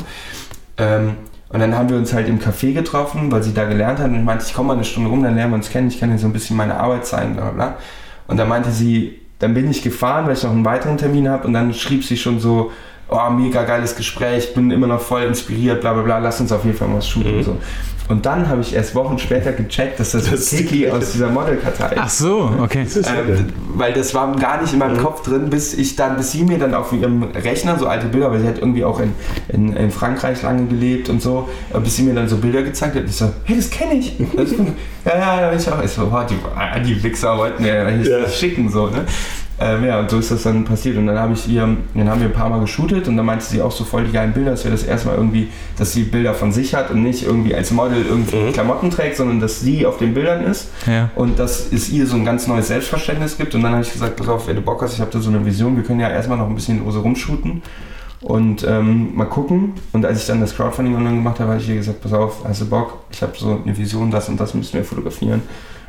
Ähm, 0.78 1.16
und 1.56 1.62
dann 1.62 1.78
haben 1.78 1.88
wir 1.88 1.96
uns 1.96 2.14
halt 2.14 2.28
im 2.28 2.38
Café 2.38 2.74
getroffen, 2.74 3.32
weil 3.32 3.42
sie 3.42 3.54
da 3.54 3.64
gelernt 3.64 4.00
hat. 4.00 4.08
Und 4.08 4.16
ich 4.16 4.24
meinte, 4.26 4.44
ich 4.46 4.54
komme 4.54 4.68
mal 4.68 4.74
eine 4.74 4.84
Stunde 4.84 5.10
rum, 5.10 5.24
dann 5.24 5.36
lernen 5.36 5.54
wir 5.54 5.56
uns 5.56 5.70
kennen. 5.70 5.88
Ich 5.88 6.02
kann 6.02 6.12
dir 6.12 6.18
so 6.18 6.28
ein 6.28 6.34
bisschen 6.34 6.58
meine 6.58 6.76
Arbeit 6.76 7.06
zeigen, 7.06 7.38
bla 7.38 7.52
bla. 7.52 7.78
Und 8.28 8.36
dann 8.36 8.50
meinte 8.50 8.72
sie, 8.72 9.22
dann 9.40 9.54
bin 9.54 9.72
ich 9.72 9.82
gefahren, 9.82 10.26
weil 10.26 10.34
ich 10.34 10.44
noch 10.44 10.52
einen 10.52 10.66
weiteren 10.66 10.98
Termin 10.98 11.30
habe. 11.30 11.48
Und 11.48 11.54
dann 11.54 11.74
schrieb 11.74 12.04
sie 12.04 12.18
schon 12.18 12.42
so, 12.42 12.74
oh, 13.10 13.30
mega 13.30 13.64
geiles 13.64 13.96
Gespräch, 13.96 14.54
bin 14.54 14.72
immer 14.72 14.88
noch 14.88 15.02
voll 15.02 15.24
inspiriert, 15.24 15.82
bla 15.82 15.94
bla 15.94 16.04
bla, 16.04 16.18
lass 16.20 16.40
uns 16.42 16.52
auf 16.52 16.66
jeden 16.66 16.78
Fall 16.78 16.88
mal 16.88 16.98
was 16.98 17.08
shooten. 17.08 17.38
Mhm. 17.38 17.44
So. 17.44 17.58
Und 18.08 18.26
dann 18.26 18.48
habe 18.50 18.62
ich 18.62 18.76
erst 18.76 18.94
Wochen 18.94 19.18
später 19.18 19.52
gecheckt, 19.52 20.00
dass 20.00 20.12
das, 20.12 20.30
das 20.30 20.50
Kiki 20.52 20.90
aus 20.90 21.14
dieser 21.14 21.30
Modelkartei 21.30 21.96
ist. 21.96 21.98
Ach 21.98 22.10
so, 22.10 22.52
okay. 22.62 22.86
Ähm, 22.96 23.48
weil 23.74 23.94
das 23.94 24.14
war 24.14 24.36
gar 24.36 24.62
nicht 24.62 24.74
in 24.74 24.80
meinem 24.80 24.98
mhm. 24.98 25.02
Kopf 25.02 25.24
drin, 25.24 25.50
bis 25.50 25.74
ich 25.74 25.96
dann, 25.96 26.16
bis 26.16 26.32
sie 26.32 26.44
mir 26.44 26.60
dann 26.60 26.76
auf 26.76 26.94
ihrem 26.94 27.24
Rechner 27.24 27.80
so 27.80 27.88
alte 27.88 28.06
Bilder, 28.08 28.32
weil 28.32 28.42
sie 28.42 28.48
hat 28.48 28.60
irgendwie 28.60 28.86
auch 28.86 29.00
in, 29.00 29.14
in, 29.48 29.76
in 29.76 29.90
Frankreich 29.90 30.44
lange 30.44 30.68
gelebt 30.68 31.10
und 31.10 31.22
so, 31.22 31.50
äh, 31.74 31.80
bis 31.80 31.96
sie 31.96 32.04
mir 32.04 32.14
dann 32.14 32.30
so 32.30 32.38
Bilder 32.38 32.62
gezeigt 32.62 32.96
hat. 32.96 33.06
Ich 33.06 33.16
so, 33.16 33.32
hey, 33.44 33.56
das 33.56 33.72
kenne 33.72 33.96
ich. 33.96 34.16
Das, 34.36 34.52
ja, 35.06 35.42
ja, 35.42 35.54
ich 35.54 35.68
auch. 35.68 35.84
Ich 35.84 35.92
so, 35.92 36.12
wow, 36.12 36.26
die, 36.28 36.36
ah, 36.56 36.78
die 36.78 37.02
Wichser 37.02 37.36
wollten 37.36 37.64
mir 37.64 37.90
ja. 37.90 38.30
schicken, 38.30 38.70
so, 38.70 38.88
ne? 38.88 39.06
Ähm, 39.58 39.86
ja, 39.86 40.00
und 40.00 40.10
so 40.10 40.20
ist 40.20 40.32
das 40.32 40.44
dann 40.44 40.66
passiert. 40.66 40.98
Und 40.98 41.08
dann 41.08 41.18
habe 41.18 41.34
ich 41.34 41.48
ihr, 41.48 41.62
dann 41.94 42.10
haben 42.10 42.20
wir 42.20 42.28
ein 42.28 42.34
paar 42.34 42.50
Mal 42.50 42.60
geshootet 42.60 43.08
und 43.08 43.16
dann 43.16 43.26
meinte 43.26 43.46
sie 43.46 43.62
auch 43.62 43.72
so 43.72 43.86
voll 43.86 44.04
die 44.04 44.12
geilen 44.12 44.34
Bilder, 44.34 44.52
dass 44.52 44.66
wir 44.66 44.72
das 44.72 44.84
erstmal 44.84 45.16
irgendwie, 45.16 45.50
dass 45.78 45.94
sie 45.94 46.04
Bilder 46.04 46.34
von 46.34 46.52
sich 46.52 46.76
hat 46.76 46.92
und 46.92 47.04
nicht 47.04 47.26
irgendwie 47.26 47.56
als 47.56 47.72
Model 47.72 48.06
irgendwie 48.06 48.36
mhm. 48.36 48.54
Klamotten 48.54 48.92
trägt, 48.92 49.16
sondern 49.16 49.40
dass 49.40 49.62
sie 49.62 49.86
auf 49.86 49.98
den 49.98 50.14
Bildern 50.14 50.44
ist. 50.44 50.70
Ja. 50.88 51.10
Und 51.16 51.40
dass 51.40 51.72
es 51.72 51.90
ihr 51.90 52.06
so 52.06 52.18
ein 52.18 52.26
ganz 52.26 52.48
neues 52.48 52.68
Selbstverständnis 52.68 53.38
gibt. 53.38 53.56
Und 53.56 53.64
dann 53.64 53.72
habe 53.72 53.84
ich 53.84 53.94
gesagt, 53.94 54.18
pass 54.18 54.28
auf, 54.28 54.48
wenn 54.48 54.58
du 54.58 54.62
Bock 54.62 54.82
hast, 54.82 54.94
ich 54.94 55.00
habe 55.00 55.12
da 55.12 55.20
so 55.20 55.30
eine 55.30 55.46
Vision, 55.46 55.78
wir 55.78 55.84
können 55.84 56.02
ja 56.02 56.10
erstmal 56.10 56.38
noch 56.38 56.50
ein 56.50 56.56
bisschen 56.56 56.84
lose 56.84 57.00
rumshooten 57.00 57.62
und 58.22 58.66
ähm, 58.68 59.16
mal 59.16 59.26
gucken. 59.26 59.74
Und 59.94 60.06
als 60.06 60.20
ich 60.20 60.28
dann 60.28 60.42
das 60.42 60.54
Crowdfunding 60.54 60.96
online 60.96 61.16
gemacht 61.16 61.40
habe, 61.40 61.52
habe 61.52 61.62
ich 61.62 61.70
ihr 61.70 61.76
gesagt, 61.76 62.02
pass 62.02 62.12
auf, 62.12 62.44
hast 62.46 62.60
du 62.60 62.66
Bock? 62.66 63.00
Ich 63.10 63.22
habe 63.22 63.32
so 63.38 63.62
eine 63.64 63.78
Vision, 63.78 64.12
das 64.12 64.28
und 64.28 64.38
das 64.38 64.54
müssen 64.54 64.74
wir 64.74 64.84
fotografieren 64.84 65.44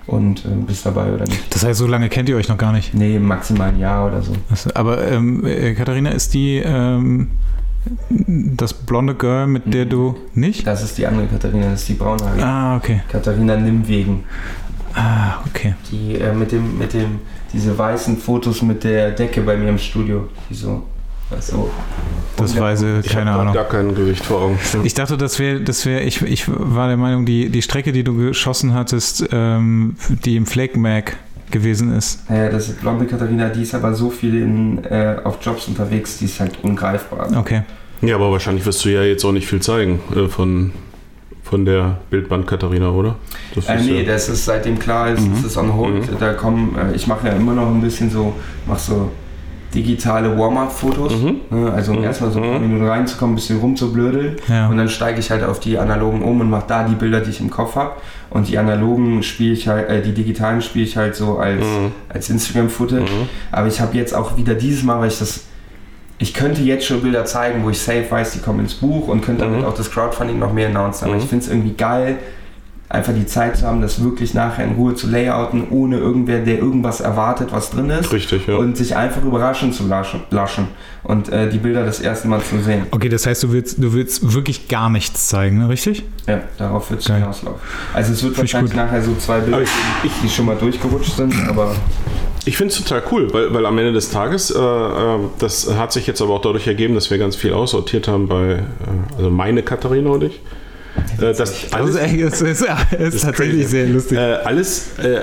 und 0.07 0.45
äh, 0.45 0.49
bist 0.66 0.87
dabei 0.87 1.12
oder 1.12 1.25
nicht. 1.25 1.55
Das 1.55 1.64
heißt, 1.64 1.79
so 1.79 1.87
lange 1.87 2.09
kennt 2.09 2.29
ihr 2.29 2.37
euch 2.37 2.49
noch 2.49 2.59
gar 2.59 2.73
nicht? 2.73 2.95
Nee, 2.95 3.19
maximal 3.19 3.71
ein 3.71 3.79
Jahr 3.79 4.07
oder 4.07 4.23
so. 4.23 4.33
Also, 4.51 4.71
aber 4.75 5.07
ähm, 5.07 5.45
äh, 5.45 5.75
Katharina, 5.75 6.11
ist 6.11 6.35
die 6.35 6.59
ähm, 6.59 7.31
das 8.19 8.75
blonde 8.75 9.14
Girl, 9.14 9.47
mit 9.47 9.73
der 9.73 9.87
du 9.87 10.16
nicht? 10.35 10.66
Das 10.66 10.83
ist 10.83 10.99
die 10.99 11.07
andere 11.07 11.27
Katharina, 11.27 11.71
das 11.71 11.81
ist 11.81 11.88
die 11.88 11.95
braunhaarige. 11.95 12.45
Ah, 12.45 12.77
okay. 12.77 13.01
Katharina 13.09 13.57
Nimwegen. 13.57 14.25
Ah, 14.95 15.40
okay. 15.47 15.75
Die 15.90 16.14
äh, 16.14 16.33
mit 16.33 16.53
dem, 16.53 16.79
mit 16.79 16.95
dem, 16.95 17.21
diese 17.53 17.77
weißen 17.77 18.16
Fotos 18.16 18.62
mit 18.62 18.83
der 18.85 19.11
Decke 19.11 19.42
bei 19.42 19.57
mir 19.57 19.69
im 19.69 19.79
Studio, 19.79 20.29
die 20.49 20.55
so 20.55 20.85
also, 21.30 21.70
das 22.36 22.58
weiß 22.58 22.82
ich, 22.82 23.08
keine 23.08 23.30
ich 23.30 23.36
Ahnung. 23.36 23.54
gar 23.54 23.64
kein 23.64 23.94
Gericht 23.94 24.24
vor 24.24 24.42
Augen. 24.42 24.58
Ich 24.84 24.94
dachte, 24.94 25.16
das 25.16 25.38
wäre, 25.38 25.60
das 25.60 25.84
wäre, 25.86 26.02
ich, 26.02 26.22
ich 26.22 26.44
war 26.48 26.88
der 26.88 26.96
Meinung, 26.96 27.26
die, 27.26 27.48
die 27.48 27.62
Strecke, 27.62 27.92
die 27.92 28.04
du 28.04 28.16
geschossen 28.16 28.74
hattest, 28.74 29.26
ähm, 29.32 29.96
die 30.24 30.36
im 30.36 30.46
Flake 30.46 30.78
Mag 30.78 31.16
gewesen 31.50 31.96
ist. 31.96 32.24
Ja, 32.28 32.48
das 32.48 32.68
ist 32.68 32.80
blonde 32.80 33.06
Katharina, 33.06 33.48
die 33.48 33.62
ist 33.62 33.74
aber 33.74 33.94
so 33.94 34.10
viel 34.10 34.36
in, 34.36 34.84
äh, 34.84 35.16
auf 35.24 35.38
Jobs 35.40 35.68
unterwegs, 35.68 36.18
die 36.18 36.26
ist 36.26 36.38
halt 36.40 36.58
ungreifbar. 36.62 37.28
Okay. 37.36 37.62
Ja, 38.02 38.16
aber 38.16 38.30
wahrscheinlich 38.30 38.66
wirst 38.66 38.84
du 38.84 38.90
ja 38.90 39.02
jetzt 39.02 39.24
auch 39.24 39.32
nicht 39.32 39.46
viel 39.46 39.60
zeigen 39.60 40.00
äh, 40.14 40.28
von, 40.28 40.72
von 41.42 41.64
der 41.64 41.98
Bildband 42.10 42.46
Katharina, 42.46 42.90
oder? 42.90 43.16
Das 43.54 43.66
äh, 43.66 43.80
nee, 43.80 44.02
ja 44.02 44.12
das 44.12 44.28
ist 44.28 44.44
seitdem 44.44 44.78
klar 44.78 45.10
ist, 45.10 45.22
mhm. 45.22 45.32
das 45.34 45.44
ist 45.44 45.56
on 45.56 45.74
hold. 45.74 46.10
Mhm. 46.10 46.18
Da 46.18 46.34
kommen, 46.34 46.76
äh, 46.76 46.94
ich 46.94 47.06
mache 47.06 47.28
ja 47.28 47.34
immer 47.34 47.54
noch 47.54 47.68
ein 47.68 47.80
bisschen 47.80 48.10
so, 48.10 48.34
mach 48.66 48.78
so 48.78 49.10
digitale 49.76 50.36
Warm-up-Fotos. 50.36 51.12
Mhm. 51.14 51.40
Ne, 51.50 51.72
also 51.72 51.92
um 51.92 51.98
mhm. 51.98 52.04
erstmal 52.04 52.30
so 52.30 52.40
ein 52.40 52.50
paar 52.50 52.58
mhm. 52.58 52.66
Minuten 52.66 52.88
reinzukommen, 52.88 53.34
ein 53.34 53.36
bisschen 53.36 53.60
rumzublödeln. 53.60 54.36
Ja. 54.48 54.68
Und 54.68 54.78
dann 54.78 54.88
steige 54.88 55.20
ich 55.20 55.30
halt 55.30 55.44
auf 55.44 55.60
die 55.60 55.78
analogen 55.78 56.22
um 56.22 56.40
und 56.40 56.50
mache 56.50 56.64
da 56.66 56.84
die 56.84 56.94
Bilder, 56.94 57.20
die 57.20 57.30
ich 57.30 57.40
im 57.40 57.50
Kopf 57.50 57.76
habe. 57.76 57.92
Und 58.30 58.48
die 58.48 58.58
analogen 58.58 59.22
spiele 59.22 59.52
ich 59.52 59.68
halt, 59.68 59.88
äh, 59.88 60.02
die 60.02 60.12
digitalen 60.12 60.62
spiele 60.62 60.84
ich 60.84 60.96
halt 60.96 61.14
so 61.14 61.38
als, 61.38 61.60
mhm. 61.60 61.92
als 62.08 62.30
Instagram-Footage. 62.30 63.02
Mhm. 63.02 63.28
Aber 63.52 63.68
ich 63.68 63.80
habe 63.80 63.96
jetzt 63.96 64.14
auch 64.14 64.36
wieder 64.36 64.54
dieses 64.54 64.82
Mal, 64.82 64.98
weil 65.00 65.08
ich 65.08 65.18
das 65.18 65.44
ich 66.18 66.32
könnte 66.32 66.62
jetzt 66.62 66.86
schon 66.86 67.02
Bilder 67.02 67.26
zeigen, 67.26 67.62
wo 67.62 67.68
ich 67.68 67.78
safe 67.78 68.06
weiß, 68.08 68.32
die 68.32 68.38
kommen 68.38 68.60
ins 68.60 68.72
Buch 68.72 69.08
und 69.08 69.20
könnte 69.20 69.44
damit 69.44 69.60
mhm. 69.60 69.66
auch 69.66 69.74
das 69.74 69.90
Crowdfunding 69.90 70.38
noch 70.38 70.52
mehr 70.52 70.68
announcen. 70.68 71.08
Aber 71.08 71.16
ich 71.16 71.24
finde 71.24 71.44
es 71.44 71.50
irgendwie 71.50 71.74
geil, 71.74 72.16
einfach 72.88 73.12
die 73.12 73.27
Zeit 73.27 73.57
zu 73.57 73.66
haben, 73.66 73.81
das 73.81 74.03
wirklich 74.03 74.33
nachher 74.33 74.64
in 74.64 74.72
Ruhe 74.72 74.94
zu 74.94 75.09
layouten, 75.09 75.68
ohne 75.70 75.99
irgendwer, 75.99 76.38
der 76.38 76.59
irgendwas 76.59 77.01
erwartet, 77.01 77.49
was 77.51 77.70
drin 77.70 77.90
ist. 77.90 78.12
Richtig, 78.12 78.46
ja. 78.46 78.57
Und 78.57 78.77
sich 78.77 78.94
einfach 78.94 79.25
überraschen 79.25 79.72
zu 79.72 79.87
laschen, 79.88 80.20
laschen 80.31 80.68
und 81.03 81.29
äh, 81.29 81.51
die 81.51 81.59
Bilder 81.59 81.85
das 81.85 82.01
erste 82.01 82.29
Mal 82.29 82.40
zu 82.42 82.61
sehen. 82.61 82.87
Okay, 82.92 83.09
das 83.09 83.27
heißt, 83.27 83.42
du 83.42 83.53
willst, 83.53 83.83
du 83.83 83.92
willst 83.92 84.33
wirklich 84.33 84.68
gar 84.68 84.88
nichts 84.88 85.29
zeigen, 85.29 85.59
ne? 85.59 85.68
richtig? 85.68 86.05
Ja, 86.29 86.42
darauf 86.59 86.90
wird 86.90 87.01
es 87.01 87.07
hinauslaufen. 87.07 87.61
Also 87.92 88.12
es 88.12 88.22
wird 88.22 88.35
Find 88.35 88.44
wahrscheinlich 88.44 88.75
nachher 88.75 89.03
so 89.03 89.14
zwei 89.16 89.40
Bilder, 89.40 89.62
ich, 89.62 89.70
ich, 90.05 90.12
die 90.22 90.29
schon 90.29 90.46
mal 90.46 90.57
durchgerutscht 90.57 91.16
sind, 91.16 91.35
aber... 91.49 91.75
Ich 92.44 92.57
finde 92.57 92.72
es 92.72 92.81
total 92.81 93.03
cool, 93.11 93.33
weil, 93.35 93.53
weil 93.53 93.66
am 93.66 93.77
Ende 93.77 93.92
des 93.92 94.11
Tages, 94.11 94.53
äh, 94.53 94.59
äh, 94.59 95.18
das 95.40 95.75
hat 95.75 95.92
sich 95.92 96.07
jetzt 96.07 96.22
aber 96.22 96.35
auch 96.35 96.42
dadurch 96.42 96.68
ergeben, 96.68 96.94
dass 96.94 97.11
wir 97.11 97.18
ganz 97.18 97.35
viel 97.35 97.53
aussortiert 97.53 98.07
haben 98.07 98.29
bei, 98.29 98.53
äh, 98.53 98.62
also 99.16 99.31
meine 99.31 99.64
Katharina 99.64 100.11
und 100.11 100.22
ich 100.22 100.40
Äh, 101.18 101.20
das 101.20 101.38
Das 101.38 101.72
alles, 101.72 101.90
ist, 101.96 102.00
echt, 102.02 102.22
das 102.22 102.40
ist, 102.42 102.64
das 102.98 103.14
ist 103.14 103.22
tatsächlich 103.22 103.62
crazy. 103.62 103.68
sehr 103.70 103.87
lustig. 103.88 104.18
äh, 104.18 104.20
alles 104.44 104.98
äh, 104.98 105.20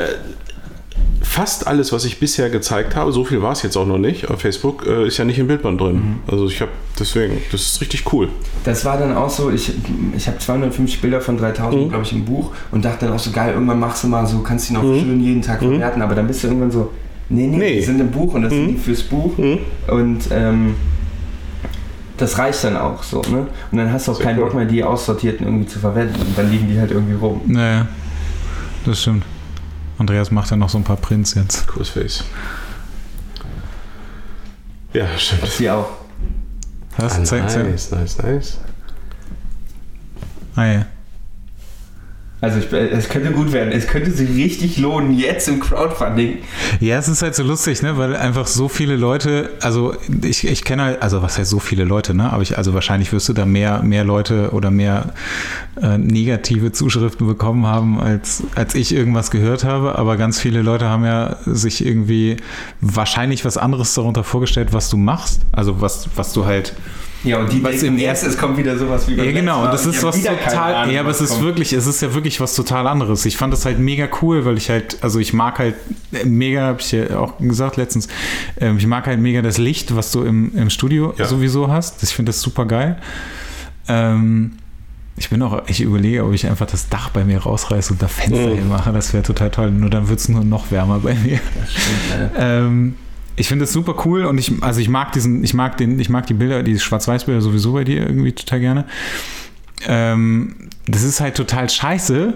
fast 1.21 1.65
alles, 1.67 1.91
was 1.91 2.05
ich 2.05 2.19
bisher 2.19 2.49
gezeigt 2.49 2.95
habe, 2.95 3.11
so 3.11 3.23
viel 3.25 3.41
war 3.41 3.53
es 3.53 3.63
jetzt 3.63 3.75
auch 3.77 3.87
noch 3.87 3.97
nicht 3.97 4.29
auf 4.29 4.41
Facebook, 4.41 4.85
äh, 4.85 5.07
ist 5.07 5.17
ja 5.17 5.25
nicht 5.25 5.39
im 5.39 5.47
Bildband 5.47 5.79
drin. 5.81 5.95
Mhm. 5.95 6.15
Also 6.27 6.47
ich 6.47 6.61
habe 6.61 6.71
deswegen, 6.99 7.37
das 7.51 7.61
ist 7.61 7.81
richtig 7.81 8.11
cool. 8.13 8.29
Das 8.65 8.85
war 8.85 8.97
dann 8.97 9.15
auch 9.15 9.29
so, 9.29 9.49
ich, 9.49 9.71
ich 10.15 10.27
habe 10.27 10.37
250 10.37 11.01
Bilder 11.01 11.21
von 11.21 11.37
3000, 11.37 11.85
Mhm. 11.85 11.89
glaube 11.89 12.03
ich, 12.03 12.11
im 12.13 12.25
Buch 12.25 12.51
und 12.71 12.85
dachte 12.85 13.05
dann 13.05 13.15
auch 13.15 13.19
so, 13.19 13.31
geil, 13.31 13.53
irgendwann 13.53 13.79
machst 13.79 14.03
du 14.03 14.07
mal 14.07 14.27
so, 14.27 14.39
kannst 14.39 14.69
du 14.69 14.73
die 14.73 14.79
noch 14.79 14.99
schön 14.99 15.21
jeden 15.23 15.41
Tag 15.41 15.59
verwerten, 15.59 16.01
aber 16.01 16.13
dann 16.15 16.27
bist 16.27 16.43
du 16.43 16.47
irgendwann 16.47 16.71
so, 16.71 16.91
nee, 17.29 17.47
nee, 17.47 17.53
Mhm. 17.55 17.57
Nee. 17.59 17.75
die 17.77 17.81
sind 17.81 17.99
im 18.01 18.11
Buch 18.11 18.33
und 18.33 18.43
das 18.43 18.51
sind 18.53 18.67
die 18.67 18.77
fürs 18.77 19.01
Buch 19.01 19.35
Mhm. 19.37 19.59
und 19.87 20.19
ähm, 20.31 20.75
das 22.17 22.37
reicht 22.37 22.63
dann 22.63 22.77
auch 22.77 23.03
so, 23.03 23.21
ne? 23.21 23.47
Und 23.71 23.77
dann 23.77 23.91
hast 23.91 24.07
du 24.07 24.11
auch 24.11 24.15
Sehr 24.15 24.25
keinen 24.25 24.39
cool. 24.39 24.45
Bock 24.45 24.53
mehr, 24.55 24.65
die 24.65 24.83
aussortierten 24.83 25.45
irgendwie 25.45 25.67
zu 25.67 25.79
verwenden 25.79 26.21
und 26.21 26.37
dann 26.37 26.51
liegen 26.51 26.67
die 26.67 26.79
halt 26.79 26.91
irgendwie 26.91 27.15
rum. 27.15 27.41
Naja, 27.47 27.87
das 28.85 29.01
stimmt. 29.01 29.25
Andreas 29.97 30.31
macht 30.31 30.49
ja 30.51 30.57
noch 30.57 30.69
so 30.69 30.77
ein 30.77 30.83
paar 30.83 30.97
Prints 30.97 31.33
jetzt. 31.35 31.67
Cooles 31.67 31.89
Face. 31.89 32.23
Ja, 34.93 35.05
stimmt. 35.17 35.59
Die 35.59 35.69
auch. 35.69 35.89
Was? 36.97 37.19
Ah, 37.19 37.23
zeig, 37.23 37.49
zeig. 37.49 37.69
nice, 37.69 37.91
nice, 37.91 38.17
nice. 38.19 38.57
Ah 40.55 40.65
ja. 40.65 40.85
Also 42.43 42.59
ich, 42.59 42.73
es 42.73 43.07
könnte 43.07 43.31
gut 43.31 43.53
werden. 43.53 43.71
Es 43.71 43.87
könnte 43.87 44.11
sich 44.11 44.29
richtig 44.35 44.77
lohnen, 44.77 45.17
jetzt 45.17 45.47
im 45.47 45.61
Crowdfunding. 45.61 46.39
Ja, 46.81 46.97
es 46.97 47.07
ist 47.07 47.21
halt 47.21 47.35
so 47.35 47.43
lustig, 47.43 47.81
ne, 47.81 47.97
weil 47.97 48.17
einfach 48.17 48.47
so 48.47 48.67
viele 48.67 48.97
Leute, 48.97 49.51
also 49.61 49.95
ich, 50.21 50.45
ich 50.45 50.65
kenne 50.65 50.83
halt, 50.83 51.01
also 51.01 51.21
was 51.21 51.37
heißt 51.37 51.49
so 51.49 51.59
viele 51.59 51.85
Leute, 51.85 52.13
ne, 52.13 52.33
aber 52.33 52.41
ich, 52.41 52.57
also 52.57 52.73
wahrscheinlich 52.73 53.13
wirst 53.13 53.29
du 53.29 53.33
da 53.33 53.45
mehr, 53.45 53.81
mehr 53.81 54.03
Leute 54.03 54.49
oder 54.51 54.71
mehr 54.71 55.13
äh, 55.81 55.97
negative 55.97 56.73
Zuschriften 56.73 57.25
bekommen 57.27 57.65
haben, 57.65 58.01
als, 58.01 58.43
als 58.55 58.75
ich 58.75 58.93
irgendwas 58.93 59.31
gehört 59.31 59.63
habe, 59.63 59.97
aber 59.97 60.17
ganz 60.17 60.37
viele 60.37 60.63
Leute 60.63 60.89
haben 60.89 61.05
ja 61.05 61.37
sich 61.45 61.85
irgendwie 61.85 62.35
wahrscheinlich 62.81 63.45
was 63.45 63.55
anderes 63.55 63.93
darunter 63.93 64.25
vorgestellt, 64.25 64.73
was 64.73 64.89
du 64.89 64.97
machst, 64.97 65.43
also 65.53 65.79
was, 65.79 66.09
was 66.17 66.33
du 66.33 66.43
halt 66.43 66.73
Ja, 67.23 67.37
und 67.39 67.51
die 67.53 67.63
Was 67.63 67.81
im 67.83 67.97
jetzt, 67.97 68.23
es 68.23 68.37
kommt 68.37 68.57
wieder 68.57 68.77
sowas 68.77 69.07
wie 69.07 69.15
beim 69.15 69.25
Ja, 69.25 69.31
genau. 69.31 69.65
das 69.67 69.85
ist 69.85 70.03
was 70.03 70.21
total. 70.21 70.91
Ja, 70.91 70.99
aber 70.99 71.09
es 71.09 71.21
ist 71.21 71.41
wirklich, 71.41 71.71
es 71.73 71.87
ist 71.87 72.01
ja 72.01 72.13
wirklich 72.13 72.41
was 72.41 72.53
total 72.55 72.85
anderes. 72.87 73.25
Ich 73.25 73.37
fand 73.37 73.53
das 73.53 73.65
halt 73.65 73.79
mega 73.79 74.07
cool, 74.21 74.43
weil 74.45 74.57
ich 74.57 74.69
halt, 74.69 74.97
also 75.01 75.19
ich 75.19 75.31
mag 75.33 75.57
halt 75.59 75.75
mega, 76.25 76.61
habe 76.63 76.81
ich 76.81 76.91
ja 76.91 77.17
auch 77.19 77.37
gesagt 77.39 77.77
letztens, 77.77 78.07
ähm, 78.59 78.77
ich 78.77 78.87
mag 78.87 79.07
halt 79.07 79.19
mega 79.19 79.41
das 79.41 79.57
Licht, 79.57 79.95
was 79.95 80.11
du 80.11 80.23
im, 80.23 80.51
im 80.57 80.69
Studio 80.69 81.13
Ja. 81.17 81.25
sowieso 81.25 81.71
hast. 81.71 82.03
Ich 82.03 82.09
finde 82.13 82.29
das 82.31 82.41
super 82.41 82.65
geil. 82.65 82.97
Ähm, 83.87 84.53
ich 85.15 85.29
bin 85.29 85.41
auch, 85.43 85.61
ich 85.67 85.79
überlege, 85.81 86.25
ob 86.25 86.33
ich 86.33 86.47
einfach 86.47 86.65
das 86.65 86.89
Dach 86.89 87.09
bei 87.09 87.23
mir 87.23 87.39
rausreiße 87.39 87.93
und 87.93 88.01
da 88.01 88.07
Fenster 88.07 88.49
Mhm. 88.49 88.55
hinmache. 88.55 88.91
Das 88.91 89.13
wäre 89.13 89.23
total 89.23 89.51
toll. 89.51 89.71
Nur 89.71 89.89
dann 89.89 90.09
wird 90.09 90.19
es 90.19 90.27
nur 90.27 90.43
noch 90.43 90.71
wärmer 90.71 90.99
bei 90.99 91.13
mir. 91.13 91.39
Das 91.61 91.71
stimmt, 91.71 92.35
äh, 92.37 92.65
Ähm, 92.65 92.95
ich 93.35 93.47
finde 93.47 93.65
es 93.65 93.73
super 93.73 93.95
cool 94.05 94.25
und 94.25 94.37
ich, 94.37 94.61
also 94.61 94.79
ich 94.79 94.89
mag 94.89 95.11
diesen, 95.11 95.43
ich 95.43 95.53
mag 95.53 95.77
den, 95.77 95.99
ich 95.99 96.09
mag 96.09 96.27
die 96.27 96.33
Bilder, 96.33 96.63
die 96.63 96.79
Schwarz-Weiß-Bilder 96.79 97.41
sowieso 97.41 97.73
bei 97.73 97.83
dir 97.83 98.01
irgendwie 98.01 98.33
total 98.33 98.59
gerne. 98.59 98.85
Ähm, 99.85 100.69
das 100.85 101.03
ist 101.03 101.19
halt 101.19 101.35
total 101.35 101.69
scheiße, 101.69 102.35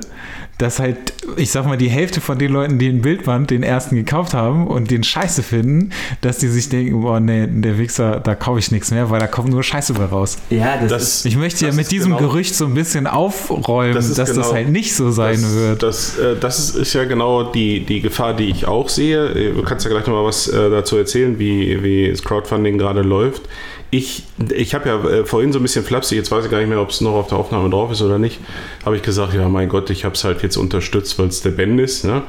dass 0.58 0.80
halt, 0.80 1.13
ich 1.36 1.52
sag 1.52 1.65
mal, 1.67 1.78
die 1.78 1.89
Hälfte 1.89 2.20
von 2.20 2.39
den 2.39 2.52
Leuten, 2.52 2.80
die 2.80 2.88
ein 2.88 3.02
Bildband 3.04 3.52
den 3.52 3.62
ersten 3.62 3.96
gekauft 3.96 4.34
haben 4.34 4.65
und 4.65 4.89
den 4.89 5.04
scheiße 5.04 5.43
finden, 5.43 5.91
dass 6.22 6.39
die 6.39 6.48
sich 6.48 6.70
denken, 6.70 7.02
boah, 7.02 7.20
nee, 7.20 7.46
der 7.48 7.78
Wichser, 7.78 8.20
da 8.20 8.34
kaufe 8.34 8.58
ich 8.60 8.72
nichts 8.72 8.89
mehr, 8.89 9.10
weil 9.12 9.20
da 9.20 9.28
kommt 9.28 9.50
nur 9.50 9.62
Scheiße 9.62 9.93
bei 9.93 10.06
raus. 10.06 10.38
Ja, 10.50 10.78
das, 10.82 10.89
Das- 10.91 11.04
ist. 11.04 11.26
Ich 11.26 11.38
möchte 11.38 11.65
ja 11.67 11.74
mit 11.74 11.91
diesem 11.91 12.15
genau- 12.15 12.28
Gerücht 12.28 12.56
so 12.56 12.65
ein 12.65 12.74
bisschen 12.74 13.06
aufräumen, 13.06 13.93
Das 13.93 14.06
dass 14.15 14.30
ist 14.30 14.36
das 14.38 14.46
genau- 14.48 14.54
halt 14.56 14.70
nicht 14.70 14.96
so 14.96 15.12
sein 15.12 15.41
das, 15.41 15.54
wird. 15.56 15.84
Das, 15.84 16.17
äh, 16.17 16.36
das 16.39 16.70
ist, 16.72 16.93
ja 16.93 17.04
genau 17.06 17.43
die, 17.52 17.86
die 17.86 18.02
Gefahr, 18.02 18.34
die 18.34 18.46
ich 18.50 18.67
auch 18.67 18.89
sehe. 18.89 19.54
Du 19.54 19.62
kannst 19.62 19.86
ja 19.86 19.91
gleich 19.91 20.08
nochmal 20.08 20.26
was 20.26 20.48
äh, 20.48 20.70
dazu 20.72 20.98
erzählen, 20.98 21.38
wie, 21.38 21.84
wie 21.84 22.10
das 22.10 22.24
Crowdfunding 22.24 22.78
gerade 22.80 23.02
läuft. 23.04 23.43
Ich, 23.89 24.23
ich 24.54 24.76
habe 24.76 24.89
ja 24.89 25.10
äh, 25.10 25.26
vorhin 25.26 25.54
so 25.54 25.60
ein 25.60 25.62
bisschen 25.62 25.86
flapsig, 25.86 26.17
jetzt 26.17 26.30
weiß 26.30 26.43
ich 26.45 26.52
gar 26.52 26.60
nicht 26.60 26.67
mehr, 26.67 26.82
ob 26.82 26.89
es 26.89 27.00
noch 27.00 27.13
auf 27.13 27.28
der 27.28 27.38
Aufnahme 27.38 27.69
drauf 27.69 27.89
ist 27.91 28.02
oder 28.02 28.19
nicht, 28.19 28.39
habe 28.84 28.97
ich 28.97 29.02
gesagt, 29.02 29.34
ja 29.34 29.47
mein 29.47 29.69
Gott, 29.69 29.89
ich 29.89 30.04
habe 30.04 30.13
es 30.13 30.26
halt 30.26 30.43
jetzt 30.43 30.58
unterstützt, 30.58 31.17
weil 31.17 31.28
es 31.28 31.41
der 31.41 31.52
Ben 31.52 31.80
ist. 31.80 32.04
Ne? 32.04 32.23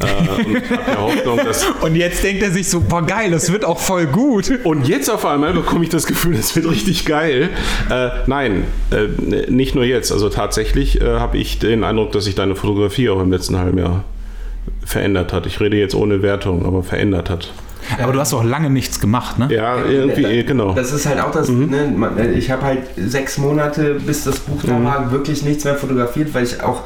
Äh, 0.00 0.44
und 0.44 0.52
ja 0.54 0.98
Hoffnung, 1.00 1.38
dass... 1.44 1.66
Und 1.80 1.96
jetzt 1.96 2.22
denkt 2.22 2.42
er 2.42 2.52
sich 2.52 2.68
so, 2.68 2.80
boah 2.80 3.04
geil, 3.04 3.32
das 3.32 3.52
wird 3.52 3.64
auch 3.64 3.80
voll 3.80 4.06
gut. 4.06 4.52
Und 4.62 4.86
jetzt 4.86 5.10
auf 5.10 5.26
einmal 5.26 5.52
bekomme 5.52 5.82
ich 5.84 5.90
das 5.90 6.06
Gefühl, 6.06 6.36
das 6.36 6.54
wird 6.54 6.70
richtig 6.70 7.04
geil. 7.04 7.50
Äh, 7.90 8.08
nein, 8.26 8.64
äh, 8.92 9.50
nicht 9.50 9.74
nur 9.74 9.84
jetzt. 9.84 10.12
Also 10.12 10.28
tatsächlich 10.28 11.00
habe 11.00 11.38
ich 11.38 11.58
den 11.58 11.82
Eindruck, 11.82 12.12
dass 12.12 12.24
sich 12.24 12.34
deine 12.34 12.54
Fotografie 12.54 13.08
auch 13.10 13.20
im 13.20 13.30
letzten 13.30 13.58
halben 13.58 13.78
Jahr 13.78 14.04
verändert 14.84 15.32
hat. 15.32 15.46
Ich 15.46 15.60
rede 15.60 15.76
jetzt 15.76 15.94
ohne 15.94 16.22
Wertung, 16.22 16.66
aber 16.66 16.82
verändert 16.82 17.30
hat. 17.30 17.52
Aber 18.02 18.12
du 18.12 18.20
hast 18.20 18.32
auch 18.34 18.44
lange 18.44 18.70
nichts 18.70 19.00
gemacht, 19.00 19.38
ne? 19.38 19.48
Ja, 19.50 19.76
irgendwie, 19.84 20.22
Da- 20.22 20.42
genau. 20.42 20.72
Das 20.74 20.92
ist 20.92 21.06
halt 21.06 21.20
auch 21.20 21.30
das, 21.32 21.48
ne, 21.48 21.92
man- 21.96 22.18
ich 22.34 22.50
habe 22.50 22.62
halt 22.62 22.80
sechs 22.96 23.38
Monate, 23.38 23.94
bis 23.94 24.24
das 24.24 24.40
Buch 24.40 24.62
da 24.66 24.82
war, 24.84 25.10
wirklich 25.12 25.42
nichts 25.44 25.64
mehr 25.64 25.74
fotografiert, 25.76 26.32
weil 26.34 26.44
ich 26.44 26.62
auch, 26.62 26.82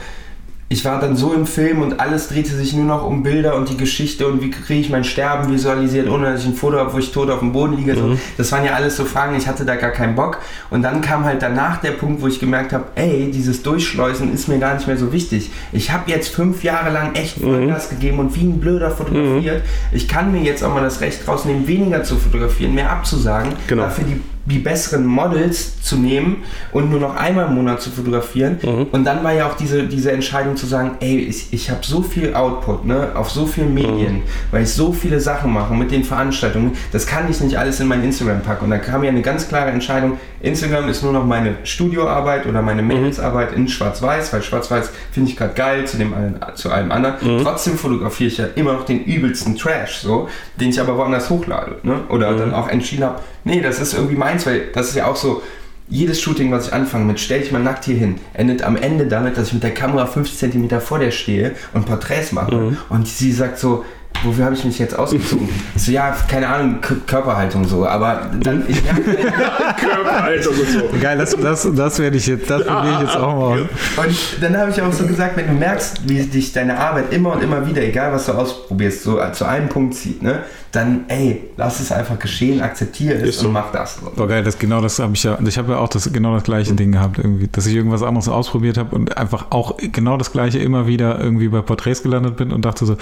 ich 0.71 0.85
war 0.85 0.99
dann 0.99 1.15
so 1.17 1.33
im 1.35 1.47
Film 1.47 1.83
und 1.83 2.01
alles 2.01 2.29
drehte 2.29 2.51
sich 2.57 2.73
nur 2.73 2.85
noch 2.87 3.07
um 3.07 3.23
Bilder 3.23 3.55
und 3.55 3.69
die 3.69 3.77
Geschichte 3.77 4.27
und 4.27 4.41
wie 4.43 4.51
kriege 4.51 4.81
ich 4.81 4.89
mein 4.91 5.05
Sterben 5.05 5.53
visualisiert, 5.53 6.09
ohne 6.09 6.33
dass 6.33 6.41
ich 6.41 6.47
ein 6.47 6.55
Foto 6.55 6.79
habe, 6.79 6.93
wo 6.93 6.99
ich 6.99 7.13
tot 7.13 7.31
auf 7.31 7.41
dem 7.41 7.53
Boden 7.53 7.77
liege. 7.77 7.95
So. 7.95 8.17
Das 8.39 8.51
waren 8.51 8.65
ja 8.65 8.73
alles 8.73 8.97
so 8.97 9.05
Fragen, 9.05 9.37
ich 9.37 9.47
hatte 9.47 9.65
da 9.65 9.77
gar 9.77 9.91
keinen 9.91 10.15
Bock. 10.15 10.39
Und 10.71 10.83
dann 10.83 11.01
kam 11.03 11.25
halt 11.25 11.43
danach 11.43 11.81
der 11.81 11.93
Punkt, 11.93 12.23
wo 12.23 12.27
ich 12.27 12.41
gemerkt 12.41 12.73
habe, 12.73 12.85
ey, 12.95 13.31
dieses 13.31 13.63
Durchschleusen 13.63 14.33
ist 14.33 14.49
mir 14.49 14.59
gar 14.59 14.75
nicht 14.75 14.87
mehr 14.87 14.97
so 14.97 15.13
wichtig. 15.13 15.51
Ich 15.73 15.93
habe 15.93 16.11
jetzt 16.11 16.35
fünf 16.35 16.65
Jahre 16.65 16.91
lang 16.91 17.15
echt 17.15 17.39
Vollgas 17.41 17.91
gegeben 17.91 18.19
und 18.19 18.35
wie 18.35 18.45
ein 18.45 18.59
Blöder 18.59 18.91
fotografiert. 18.91 19.63
Ich 19.93 20.09
kann 20.09 20.33
mir 20.33 20.41
jetzt 20.43 20.65
auch 20.65 20.73
mal 20.75 20.83
das 20.83 21.01
Recht 21.01 21.29
rausnehmen, 21.29 21.69
weniger 21.69 22.03
zu 22.05 22.17
fotografieren, 22.17 22.75
mehr 22.75 22.91
abzusagen, 22.91 23.53
Genau. 23.69 23.83
dafür 23.85 24.05
die 24.05 24.21
die 24.47 24.59
besseren 24.59 25.07
Models 25.07 25.81
zu 25.83 25.97
nehmen 25.97 26.43
und 26.73 26.91
nur 26.91 27.01
noch 27.01 27.17
einmal 27.17 27.47
im 27.47 27.55
Monat 27.55 27.81
zu 27.81 27.91
fotografieren. 27.91 28.59
Und 28.93 29.05
dann 29.05 29.25
war 29.25 29.33
ja 29.33 29.49
auch 29.49 29.57
diese, 29.57 29.85
diese 29.85 30.13
Entscheidung 30.13 30.57
zu 30.57 30.67
sagen, 30.67 30.97
ey, 31.01 31.19
ich, 31.19 31.53
ich 31.53 31.71
habe 31.71 31.81
so 31.83 32.03
viel 32.03 32.35
Output 32.35 32.85
ne, 32.85 33.13
auf 33.15 33.31
so 33.31 33.47
vielen 33.47 33.73
Medien, 33.73 34.23
weil 34.51 34.65
ich 34.65 34.71
so 34.71 34.93
viele 34.93 35.21
Sachen 35.21 35.53
mache 35.53 35.75
mit 35.75 35.91
den 35.91 36.05
Veranstaltungen, 36.05 36.73
das 36.93 37.07
kann 37.07 37.31
ich 37.31 37.41
nicht 37.41 37.59
alles 37.59 37.81
in 37.81 37.89
mein 37.89 38.05
Instagram 38.05 38.43
packen. 38.43 38.65
Und 38.65 38.71
da 38.71 38.79
kam 38.79 39.03
ja 39.03 39.11
eine 39.11 39.23
ganz 39.23 39.49
klare 39.49 39.71
Entscheidung, 39.71 40.19
Instagram 40.41 40.89
ist 40.89 41.03
nur 41.03 41.13
noch 41.13 41.25
meine 41.25 41.55
Studioarbeit 41.65 42.47
oder 42.47 42.61
meine 42.61 42.83
Mädelsarbeit 42.83 43.53
in 43.53 43.67
Schwarz-Weiß, 43.67 44.33
weil 44.33 44.43
Schwarz-Weiß 44.43 44.91
finde 45.11 45.31
ich 45.31 45.37
gerade 45.37 45.55
geil 45.55 45.87
zu, 45.87 45.97
dem, 45.97 46.13
zu 46.55 46.71
allem 46.71 46.93
anderen. 46.93 47.43
Trotzdem 47.43 47.79
fotografiere 47.79 48.29
ich 48.29 48.39
ja 48.39 48.47
immer 48.55 48.75
noch 48.75 48.85
den 48.85 49.05
übelsten 49.05 49.57
Trash, 49.57 50.01
so, 50.01 50.29
den 50.61 50.69
ich 50.69 50.81
aber 50.81 50.99
woanders 50.99 51.31
hochlade. 51.31 51.77
Ne? 51.83 52.01
Oder 52.11 52.35
dann 52.35 52.53
auch 52.53 52.69
entschieden 52.69 53.05
habe, 53.05 53.21
nee, 53.45 53.61
das 53.61 53.81
ist 53.81 53.95
irgendwie 53.95 54.17
meins, 54.17 54.47
weil 54.47 54.69
das 54.73 54.89
ist 54.89 54.97
ja 54.97 55.07
auch 55.07 55.17
so, 55.17 55.43
jedes 55.89 56.21
Shooting, 56.21 56.51
was 56.51 56.69
ich 56.69 56.73
anfange 56.73 57.05
mit, 57.05 57.21
stell 57.21 57.41
dich 57.41 57.53
mal 57.53 57.63
nackt 57.63 57.85
hier 57.85 57.97
hin, 57.97 58.17
endet 58.33 58.63
am 58.63 58.77
Ende 58.77 59.07
damit, 59.07 59.37
dass 59.37 59.49
ich 59.49 59.55
mit 59.55 59.63
der 59.63 59.75
Kamera 59.75 60.07
5 60.07 60.35
cm 60.35 60.81
vor 60.81 60.99
der 60.99 61.11
stehe 61.11 61.53
und 61.75 61.87
Porträts 61.87 62.33
mache. 62.33 62.77
Und 62.89 63.07
sie 63.07 63.33
sagt 63.33 63.59
so, 63.59 63.85
wofür 64.23 64.47
habe 64.47 64.55
ich 64.55 64.65
mich 64.65 64.79
jetzt 64.79 64.99
ausgezogen? 64.99 65.49
Ich 65.77 65.83
so, 65.85 65.93
ja, 65.93 66.17
keine 66.29 66.49
Ahnung, 66.49 66.81
K 66.81 66.95
Körperhaltung 67.07 67.65
so, 67.67 67.87
aber 67.87 68.31
dann, 68.41 68.65
ich 68.67 68.83
merke, 68.83 69.03
Körperhaltung 69.81 70.55
und 70.55 70.69
so. 70.69 70.99
Geil, 71.01 71.19
das, 71.19 71.37
das, 71.37 71.69
das 71.75 71.99
werde 71.99 72.17
ich 72.17 72.27
jetzt, 72.27 72.49
das 72.49 72.65
probiere 72.65 72.95
ich 72.95 73.01
jetzt 73.01 73.17
auch 73.17 73.37
mal. 73.37 73.61
Und 73.61 74.17
dann 74.41 74.57
habe 74.57 74.71
ich 74.71 74.81
auch 74.81 74.93
so 74.93 75.07
gesagt, 75.07 75.37
wenn 75.37 75.49
du 75.49 75.53
merkst, 75.53 76.09
wie 76.09 76.23
dich 76.23 76.53
deine 76.53 76.79
Arbeit 76.79 77.13
immer 77.13 77.33
und 77.33 77.43
immer 77.43 77.67
wieder, 77.67 77.83
egal 77.83 78.13
was 78.13 78.27
du 78.27 78.33
ausprobierst, 78.33 79.03
so 79.03 79.21
zu 79.33 79.45
einem 79.45 79.69
Punkt 79.69 79.95
zieht, 79.95 80.23
ne, 80.23 80.45
dann 80.75 81.05
ey, 81.09 81.43
lass 81.57 81.81
es 81.81 81.91
einfach 81.93 82.19
geschehen, 82.19 82.61
akzeptiere 82.63 83.15
es 83.23 83.39
so. 83.39 83.47
und 83.47 83.53
mach 83.55 83.71
das. 83.73 83.99
Boah, 84.17 84.27
geil, 84.29 84.43
das 84.45 84.59
genau 84.59 84.81
das 84.81 84.99
habe 84.99 85.15
ich 85.15 85.23
ja. 85.25 85.39
Ich 85.47 85.59
habe 85.59 85.73
ja 85.73 85.79
auch 85.79 85.89
das 85.89 86.13
genau 86.13 86.35
das 86.35 86.45
gleiche 86.45 86.75
Ding 86.75 86.93
gehabt, 86.93 87.19
irgendwie, 87.19 87.49
dass 87.51 87.67
ich 87.67 87.75
irgendwas 87.75 88.03
anderes 88.03 88.29
ausprobiert 88.29 88.77
habe 88.79 88.95
und 88.95 89.17
einfach 89.17 89.47
auch 89.51 89.77
genau 89.79 90.17
das 90.17 90.33
gleiche 90.33 90.59
immer 90.59 90.87
wieder 90.87 91.21
irgendwie 91.21 91.49
bei 91.49 91.61
Porträts 91.63 92.03
gelandet 92.03 92.37
bin 92.37 92.53
und 92.53 92.65
dachte 92.65 92.87
so, 92.87 92.97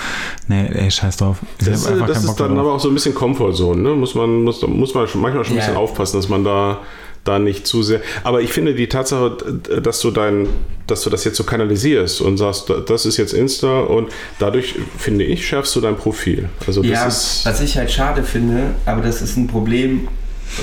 nee, 0.49 0.67
ey, 0.73 0.91
scheiß 0.91 1.17
drauf. 1.19 1.39
Ich 1.59 1.67
Das, 1.67 1.85
das 1.85 2.25
ist 2.25 2.41
dann 2.41 2.51
drauf. 2.51 2.59
aber 2.59 2.73
auch 2.75 2.81
so 2.81 2.89
ein 2.89 2.95
bisschen 2.95 3.15
Comfortzone. 3.15 3.81
Ne? 3.83 3.91
Muss 3.91 4.15
man 4.15 4.43
muss, 4.43 4.61
muss 4.67 4.95
man 4.95 5.07
schon, 5.09 5.21
manchmal 5.21 5.45
schon 5.45 5.55
ein 5.55 5.59
Ja. 5.59 5.65
bisschen 5.67 5.77
aufpassen, 5.77 6.17
dass 6.19 6.29
man 6.29 6.45
da 6.45 6.79
da 7.25 7.39
nicht 7.39 7.67
zu 7.67 7.83
sehr. 7.83 8.01
Aber 8.25 8.41
ich 8.41 8.53
finde 8.53 8.75
die 8.75 8.89
Tatsache, 8.89 9.37
dass 9.83 10.01
du 10.01 10.11
dein, 10.11 10.49
dass 10.87 11.03
du 11.03 11.11
das 11.11 11.25
jetzt 11.25 11.37
so 11.37 11.45
kanalisierst 11.45 12.21
und 12.21 12.37
sagst, 12.37 12.73
das 12.89 13.07
ist 13.07 13.17
jetzt 13.17 13.33
Insta 13.33 13.81
und 13.81 14.11
dadurch 14.39 14.75
finde 14.99 15.25
ich 15.25 15.47
schärfst 15.47 15.75
du 15.77 15.81
dein 15.81 15.97
Profil. 15.97 16.49
Also 16.67 16.83
das 16.83 16.91
Ja, 16.91 17.07
ist 17.07 17.43
was 17.45 17.61
ich 17.61 17.77
halt 17.77 17.91
schade 17.91 18.23
finde, 18.23 18.75
aber 18.87 19.03
das 19.03 19.23
ist 19.23 19.37
ein 19.37 19.47
Problem, 19.47 20.09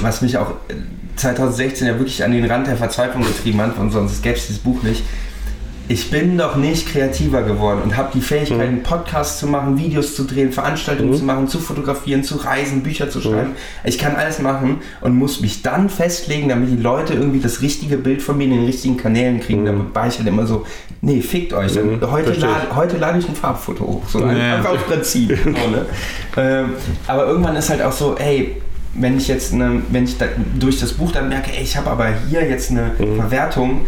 was 0.02 0.22
mich 0.22 0.38
auch 0.38 0.52
äh, 0.68 0.74
2016 1.16 1.88
ja 1.88 1.98
wirklich 1.98 2.24
an 2.24 2.32
den 2.32 2.46
Rand 2.46 2.68
der 2.68 2.78
Verzweiflung 2.78 3.24
getrieben 3.24 3.62
hat, 3.62 3.78
und 3.78 3.92
sonst 3.92 4.22
gäbe 4.22 4.38
es 4.38 4.48
dieses 4.48 4.62
Buch 4.62 4.84
nicht. 4.84 5.04
Ich 5.90 6.12
bin 6.12 6.38
doch 6.38 6.56
nicht 6.56 6.88
kreativer 6.88 7.42
geworden 7.42 7.82
und 7.84 7.98
habe 7.98 8.10
die 8.14 8.22
Fähigkeit, 8.22 8.58
Mhm. 8.58 8.64
einen 8.64 8.84
Podcast 8.84 9.40
zu 9.40 9.48
machen, 9.48 9.78
Videos 9.78 10.16
zu 10.16 10.24
drehen, 10.24 10.52
Veranstaltungen 10.52 11.14
zu 11.16 11.24
machen, 11.26 11.48
zu 11.48 11.60
fotografieren, 11.60 12.24
zu 12.24 12.38
reisen, 12.38 12.84
Bücher 12.84 13.08
Mhm. 13.08 13.10
zu 13.12 13.22
schreiben. 13.22 13.52
Ich 13.84 13.98
kann 13.98 14.16
alles 14.16 14.40
machen 14.40 14.78
und 15.02 15.16
muss 15.16 15.42
mich 15.42 15.64
dann 15.64 15.90
festlegen, 15.90 16.48
damit 16.50 16.70
die 16.70 16.82
Leute 16.82 17.16
irgendwie 17.16 17.40
das 17.40 17.62
richtige 17.62 17.98
Bild 17.98 18.22
von 18.22 18.38
mir 18.38 18.44
in 18.46 18.52
den 18.52 18.66
richtigen 18.66 18.98
Kanälen 18.98 19.40
kriegen. 19.42 19.66
Damit 19.66 19.94
war 19.96 20.08
ich 20.08 20.18
halt 20.20 20.28
immer 20.28 20.46
so, 20.46 20.64
nee, 21.02 21.22
fickt 21.22 21.54
euch. 21.54 21.74
Mhm, 21.76 22.00
Heute, 22.10 22.34
lade, 22.34 22.76
heute 22.76 22.98
lade 22.98 23.18
ich 23.18 23.28
ein 23.28 23.36
Farbfoto 23.36 23.84
hoch. 23.86 24.04
So 24.08 24.20
Ja. 24.22 24.28
einfach 24.58 24.78
Prinzip. 24.86 25.36
so, 25.44 25.50
ne? 25.50 25.86
ähm, 26.38 26.74
aber 27.08 27.26
irgendwann 27.26 27.56
ist 27.56 27.70
halt 27.72 27.82
auch 27.82 27.92
so, 27.92 28.16
ey, 28.16 28.62
wenn 28.94 29.18
ich 29.18 29.28
jetzt 29.28 29.54
eine, 29.54 29.82
wenn 29.90 30.04
ich 30.04 30.18
da, 30.20 30.26
durch 30.60 30.80
das 30.80 30.94
Buch 30.94 31.12
dann 31.12 31.30
merke, 31.30 31.52
ey, 31.52 31.64
ich 31.64 31.76
habe 31.76 31.90
aber 31.90 32.10
hier 32.30 32.48
jetzt 32.48 32.70
eine 32.70 32.92
Mhm. 33.00 33.16
Verwertung, 33.16 33.82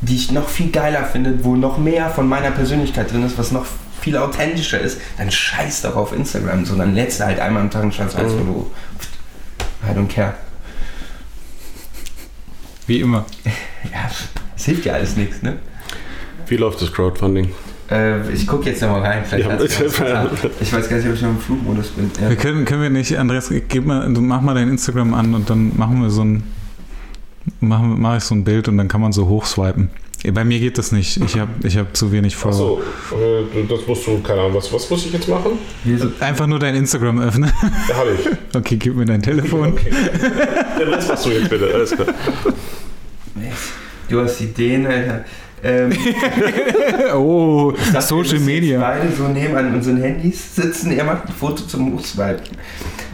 die 0.00 0.14
ich 0.14 0.30
noch 0.30 0.48
viel 0.48 0.70
geiler 0.70 1.04
finde, 1.04 1.44
wo 1.44 1.56
noch 1.56 1.78
mehr 1.78 2.10
von 2.10 2.28
meiner 2.28 2.50
Persönlichkeit 2.50 3.12
drin 3.12 3.24
ist, 3.24 3.38
was 3.38 3.52
noch 3.52 3.66
viel 4.00 4.16
authentischer 4.16 4.80
ist, 4.80 5.00
dann 5.16 5.30
scheiß 5.30 5.82
doch 5.82 5.96
auf 5.96 6.12
Instagram. 6.12 6.64
So, 6.64 6.76
dann 6.76 6.94
lädst 6.94 7.20
du 7.20 7.24
halt 7.24 7.40
einmal 7.40 7.62
am 7.62 7.70
Tag 7.70 7.82
ein 7.82 7.92
scheiß 7.92 8.16
Reizfoto 8.16 8.54
hoch. 8.54 8.66
I 9.88 9.96
don't 9.96 10.08
care. 10.08 10.34
Wie 12.86 13.00
immer. 13.00 13.24
Ja, 13.92 14.10
es 14.56 14.64
hilft 14.64 14.84
ja 14.84 14.94
alles 14.94 15.16
nichts, 15.16 15.40
ne? 15.40 15.56
Wie 16.48 16.56
läuft 16.56 16.82
das 16.82 16.92
Crowdfunding? 16.92 17.52
Äh, 17.90 18.30
ich 18.32 18.46
gucke 18.46 18.68
jetzt 18.68 18.82
nochmal 18.82 19.02
rein. 19.02 19.24
Vielleicht 19.24 19.48
Ja, 19.48 20.30
ich 20.60 20.72
weiß 20.72 20.88
gar 20.88 20.96
nicht, 20.96 21.08
ob 21.08 21.14
ich 21.14 21.22
noch 21.22 21.30
im 21.30 21.38
Flugmodus 21.38 21.90
bin. 21.90 22.10
Ja. 22.20 22.28
Wir 22.28 22.36
können, 22.36 22.64
können 22.64 22.82
wir 22.82 22.90
nicht, 22.90 23.16
Andreas, 23.16 23.50
gib 23.68 23.86
mal, 23.86 24.08
mach 24.08 24.40
mal 24.40 24.54
dein 24.54 24.68
Instagram 24.68 25.14
an 25.14 25.34
und 25.34 25.48
dann 25.48 25.76
machen 25.76 26.02
wir 26.02 26.10
so 26.10 26.22
ein, 26.22 26.42
mache 27.60 28.16
ich 28.18 28.24
so 28.24 28.34
ein 28.34 28.44
Bild 28.44 28.68
und 28.68 28.78
dann 28.78 28.88
kann 28.88 29.00
man 29.00 29.12
so 29.12 29.28
hochswipen. 29.28 29.90
Bei 30.32 30.44
mir 30.44 30.58
geht 30.58 30.78
das 30.78 30.90
nicht. 30.90 31.16
Ich 31.18 31.38
habe 31.38 31.50
ich 31.62 31.76
hab 31.78 31.96
zu 31.96 32.10
wenig 32.10 32.34
Follower. 32.34 32.80
Achso, 32.80 33.16
äh, 33.16 33.64
das 33.68 33.86
musst 33.86 34.04
du, 34.06 34.20
keine 34.20 34.40
Ahnung, 34.40 34.54
was, 34.54 34.72
was 34.72 34.90
muss 34.90 35.06
ich 35.06 35.12
jetzt 35.12 35.28
machen? 35.28 35.52
Wir 35.84 36.10
Einfach 36.18 36.48
nur 36.48 36.58
dein 36.58 36.74
Instagram 36.74 37.20
öffnen. 37.20 37.52
Da 37.88 37.94
habe 37.96 38.10
ich. 38.18 38.28
Okay, 38.56 38.76
gib 38.76 38.96
mir 38.96 39.04
dein 39.04 39.22
Telefon. 39.22 39.68
Okay. 39.74 39.90
Den 40.80 40.88
Rest 40.88 41.08
machst 41.08 41.26
du 41.26 41.30
jetzt 41.30 41.50
bitte, 41.50 41.70
alles 41.72 41.90
klar. 41.92 42.06
du 44.08 44.20
hast 44.20 44.40
Ideen, 44.40 44.86
Alter. 44.86 45.24
Ähm, 45.62 45.92
Oh, 47.14 47.72
dachte, 47.92 48.06
Social 48.06 48.38
wir 48.40 48.40
Media. 48.40 48.78
jetzt 48.78 48.80
beide 48.80 49.16
so 49.16 49.28
neben 49.28 49.54
an 49.56 49.74
unseren 49.74 49.98
Handys 49.98 50.54
sitzen. 50.56 50.92
Er 50.92 51.04
macht 51.04 51.26
ein 51.26 51.32
Foto 51.32 51.62
zum 51.64 51.92
Hochswipen. 51.94 52.56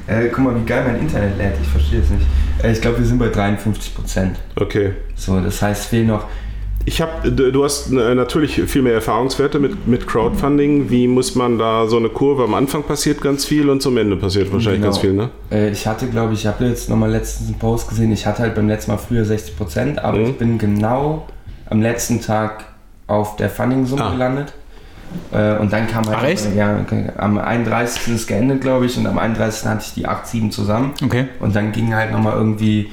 Äh, 0.06 0.28
guck 0.28 0.44
mal, 0.44 0.54
wie 0.60 0.64
geil 0.66 0.84
mein 0.86 1.00
Internet 1.00 1.38
lädt. 1.38 1.54
Ich 1.62 1.68
verstehe 1.68 2.00
es 2.00 2.10
nicht. 2.10 2.26
Äh, 2.62 2.72
ich 2.72 2.80
glaube, 2.80 2.98
wir 2.98 3.06
sind 3.06 3.18
bei 3.18 3.28
53 3.28 3.94
Prozent. 3.94 4.36
Okay. 4.56 4.92
So, 5.16 5.40
das 5.40 5.62
heißt, 5.62 5.82
es 5.82 5.86
fehlen 5.88 6.08
noch. 6.08 6.24
Ich 6.86 7.00
habe, 7.00 7.32
du 7.32 7.64
hast 7.64 7.90
äh, 7.90 8.14
natürlich 8.14 8.60
viel 8.66 8.82
mehr 8.82 8.92
Erfahrungswerte 8.92 9.58
mit, 9.58 9.86
mit 9.88 10.06
Crowdfunding. 10.06 10.90
Wie 10.90 11.08
muss 11.08 11.34
man 11.34 11.58
da 11.58 11.86
so 11.86 11.96
eine 11.96 12.10
Kurve? 12.10 12.44
Am 12.44 12.52
Anfang 12.52 12.82
passiert 12.82 13.22
ganz 13.22 13.46
viel 13.46 13.70
und 13.70 13.80
zum 13.80 13.96
Ende 13.96 14.16
passiert 14.16 14.52
wahrscheinlich 14.52 14.82
Genau. 14.82 14.92
ganz 14.92 14.98
viel, 14.98 15.14
ne? 15.14 15.30
Äh, 15.50 15.70
ich 15.70 15.86
hatte, 15.86 16.06
glaube 16.08 16.34
ich, 16.34 16.40
ich 16.40 16.46
habe 16.46 16.66
jetzt 16.66 16.90
nochmal 16.90 17.10
letztens 17.10 17.48
einen 17.48 17.58
Post 17.58 17.88
gesehen. 17.88 18.12
Ich 18.12 18.26
hatte 18.26 18.42
halt 18.42 18.54
beim 18.54 18.68
letzten 18.68 18.90
Mal 18.90 18.98
früher 18.98 19.24
60 19.24 19.56
Prozent, 19.56 19.98
aber 20.04 20.18
Mhm. 20.18 20.24
ich 20.26 20.36
bin 20.36 20.58
genau 20.58 21.26
am 21.70 21.80
letzten 21.80 22.20
Tag 22.20 22.66
auf 23.06 23.36
der 23.36 23.48
Funding-Summe 23.48 24.04
Ah. 24.04 24.10
gelandet. 24.12 24.52
Äh, 25.32 25.56
und 25.58 25.72
dann 25.72 25.86
kam 25.86 26.06
halt. 26.06 26.18
Ach, 26.20 26.24
echt? 26.24 26.54
Ja, 26.54 26.78
okay. 26.80 27.10
am 27.16 27.38
31. 27.38 28.14
ist 28.14 28.26
geendet, 28.26 28.60
glaube 28.60 28.86
ich, 28.86 28.96
und 28.98 29.06
am 29.06 29.18
31. 29.18 29.66
hatte 29.66 29.84
ich 29.86 29.94
die 29.94 30.08
8,7 30.08 30.50
zusammen. 30.50 30.94
Okay. 31.02 31.28
Und 31.40 31.54
dann 31.54 31.72
ging 31.72 31.94
halt 31.94 32.12
nochmal 32.12 32.34
irgendwie 32.34 32.90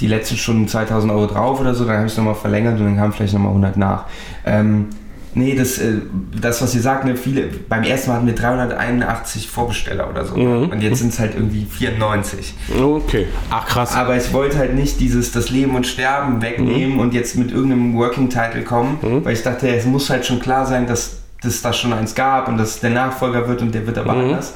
die 0.00 0.06
letzten 0.06 0.36
Stunden 0.36 0.66
2000 0.66 1.12
Euro 1.12 1.26
drauf 1.26 1.60
oder 1.60 1.74
so, 1.74 1.84
dann 1.84 1.96
habe 1.96 2.06
ich 2.06 2.12
es 2.12 2.18
nochmal 2.18 2.34
verlängert 2.34 2.78
und 2.78 2.86
dann 2.86 2.96
kamen 2.96 3.12
vielleicht 3.12 3.34
nochmal 3.34 3.50
100 3.50 3.76
nach. 3.76 4.06
Ähm, 4.46 4.88
nee, 5.34 5.54
das, 5.54 5.78
äh, 5.78 5.94
das, 6.40 6.62
was 6.62 6.74
ihr 6.74 6.80
sagt, 6.80 7.04
ne, 7.04 7.16
viele, 7.16 7.48
beim 7.68 7.82
ersten 7.82 8.10
Mal 8.10 8.16
hatten 8.16 8.26
wir 8.26 8.34
381 8.34 9.48
Vorbesteller 9.48 10.08
oder 10.08 10.24
so. 10.24 10.36
Mhm. 10.36 10.70
Und 10.70 10.80
jetzt 10.82 10.98
sind 10.98 11.12
es 11.12 11.18
halt 11.18 11.34
irgendwie 11.34 11.64
94. 11.64 12.54
Okay. 12.80 13.26
Ach 13.50 13.66
krass. 13.66 13.94
Aber 13.94 14.16
ich 14.16 14.32
wollte 14.32 14.58
halt 14.58 14.74
nicht 14.74 15.00
dieses 15.00 15.32
das 15.32 15.50
Leben 15.50 15.74
und 15.74 15.86
Sterben 15.86 16.42
wegnehmen 16.42 16.98
und 16.98 17.14
jetzt 17.14 17.36
mit 17.36 17.52
irgendeinem 17.52 17.94
Working 17.96 18.28
Title 18.28 18.62
kommen, 18.62 18.98
weil 19.24 19.32
ich 19.32 19.42
dachte, 19.42 19.68
es 19.68 19.84
muss 19.84 20.10
halt 20.10 20.26
schon 20.26 20.40
klar 20.40 20.66
sein, 20.66 20.86
dass 20.86 21.20
dass 21.42 21.62
da 21.62 21.72
schon 21.72 21.92
eins 21.92 22.14
gab 22.14 22.48
und 22.48 22.58
dass 22.58 22.80
der 22.80 22.90
Nachfolger 22.90 23.48
wird 23.48 23.62
und 23.62 23.74
der 23.74 23.86
wird 23.86 23.98
aber 23.98 24.12
anders. 24.12 24.54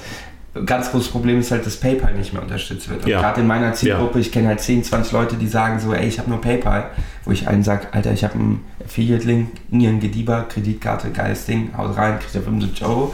Ganz 0.67 0.91
großes 0.93 1.09
Problem 1.09 1.41
ist 1.41 1.51
halt, 1.51 1.67
dass 1.67 1.77
PayPal 1.77 2.15
nicht 2.15 2.33
mehr 2.33 2.41
unterstützt 2.43 2.89
wird. 2.89 3.03
Und 3.05 3.09
Ja. 3.11 3.21
gerade 3.21 3.41
in 3.41 3.47
meiner 3.49 3.73
Zielgruppe, 3.73 4.21
ich 4.21 4.31
kenne 4.31 4.49
halt 4.49 4.61
10, 4.61 4.85
20 4.85 5.13
Leute, 5.13 5.35
die 5.37 5.49
sagen 5.49 5.81
so, 5.81 5.93
ey, 5.93 6.07
ich 6.07 6.19
habe 6.21 6.31
nur 6.31 6.41
PayPal, 6.41 6.91
wo 7.25 7.33
ich 7.33 7.49
einen 7.49 7.65
sage, 7.65 7.89
Alter, 7.91 8.13
ich 8.13 8.23
habe 8.23 8.35
einen 8.35 8.65
Affiliate-Link, 8.85 9.49
Nieren 9.71 9.99
Gediba, 9.99 10.43
Kreditkarte, 10.49 11.11
geiles 11.11 11.47
Ding, 11.47 11.71
haut 11.77 11.97
rein, 11.97 12.21
kriegt 12.21 12.35
ihr 12.37 12.43
75 12.43 12.85
Euro. 12.85 13.13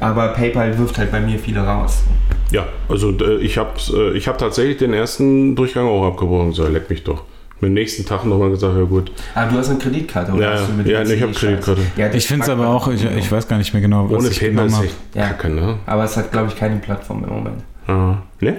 Aber 0.00 0.28
PayPal 0.28 0.78
wirft 0.78 0.96
halt 0.96 1.10
bei 1.12 1.20
mir 1.20 1.38
viele 1.38 1.60
raus. 1.60 2.02
Ja, 2.50 2.66
also 2.88 3.10
äh, 3.10 3.36
ich 3.38 3.58
habe 3.58 3.72
äh, 3.94 4.16
ich 4.16 4.26
hab 4.26 4.38
tatsächlich 4.38 4.78
den 4.78 4.94
ersten 4.94 5.54
Durchgang 5.56 5.86
auch 5.86 6.06
abgebrochen. 6.06 6.52
So, 6.52 6.66
leck 6.66 6.88
mich 6.88 7.04
doch. 7.04 7.24
Am 7.60 7.72
nächsten 7.72 8.04
Tag 8.06 8.24
nochmal 8.24 8.50
gesagt, 8.50 8.76
ja 8.76 8.84
gut. 8.84 9.10
Ah, 9.34 9.46
du 9.46 9.56
hast 9.58 9.70
eine 9.70 9.78
Kreditkarte, 9.78 10.32
oder? 10.32 10.42
Ja, 10.42 10.52
hast 10.52 10.66
du 10.68 10.70
ja. 10.72 10.76
mit 10.76 10.86
Ja, 10.86 10.98
dem 11.02 11.08
nee, 11.08 11.14
ich 11.14 11.22
hab 11.22 11.30
CE-Scheiß? 11.30 11.40
Kreditkarte. 11.64 11.80
Ja, 11.96 12.12
Ich 12.14 12.26
finde 12.26 12.44
es 12.44 12.48
aber 12.50 12.68
auch, 12.68 12.86
ich, 12.88 13.04
ich 13.04 13.32
weiß 13.32 13.48
gar 13.48 13.58
nicht 13.58 13.72
mehr 13.72 13.82
genau, 13.82 14.08
was 14.10 14.18
Ohne 14.22 14.28
ich 14.28 14.38
PayPal 14.40 14.66
ist 14.66 14.74
habe. 14.76 14.84
echt 14.86 14.96
Ja. 15.14 15.26
kacke, 15.28 15.48
ne? 15.50 15.76
Aber 15.86 16.04
es 16.04 16.16
hat, 16.16 16.30
glaube 16.30 16.48
ich, 16.48 16.56
keine 16.56 16.76
Plattform 16.76 17.24
im 17.24 17.30
Moment. 17.30 17.62
Ah, 17.88 18.18
ne? 18.40 18.56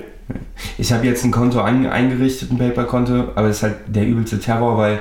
Ich 0.77 0.91
habe 0.91 1.05
jetzt 1.07 1.23
ein 1.23 1.31
Konto 1.31 1.61
ein, 1.61 1.87
eingerichtet, 1.87 2.51
ein 2.51 2.57
PayPal-Konto, 2.57 3.13
aber 3.35 3.47
das 3.47 3.57
ist 3.57 3.63
halt 3.63 3.75
der 3.87 4.05
übelste 4.05 4.39
Terror, 4.39 4.77
weil 4.77 4.99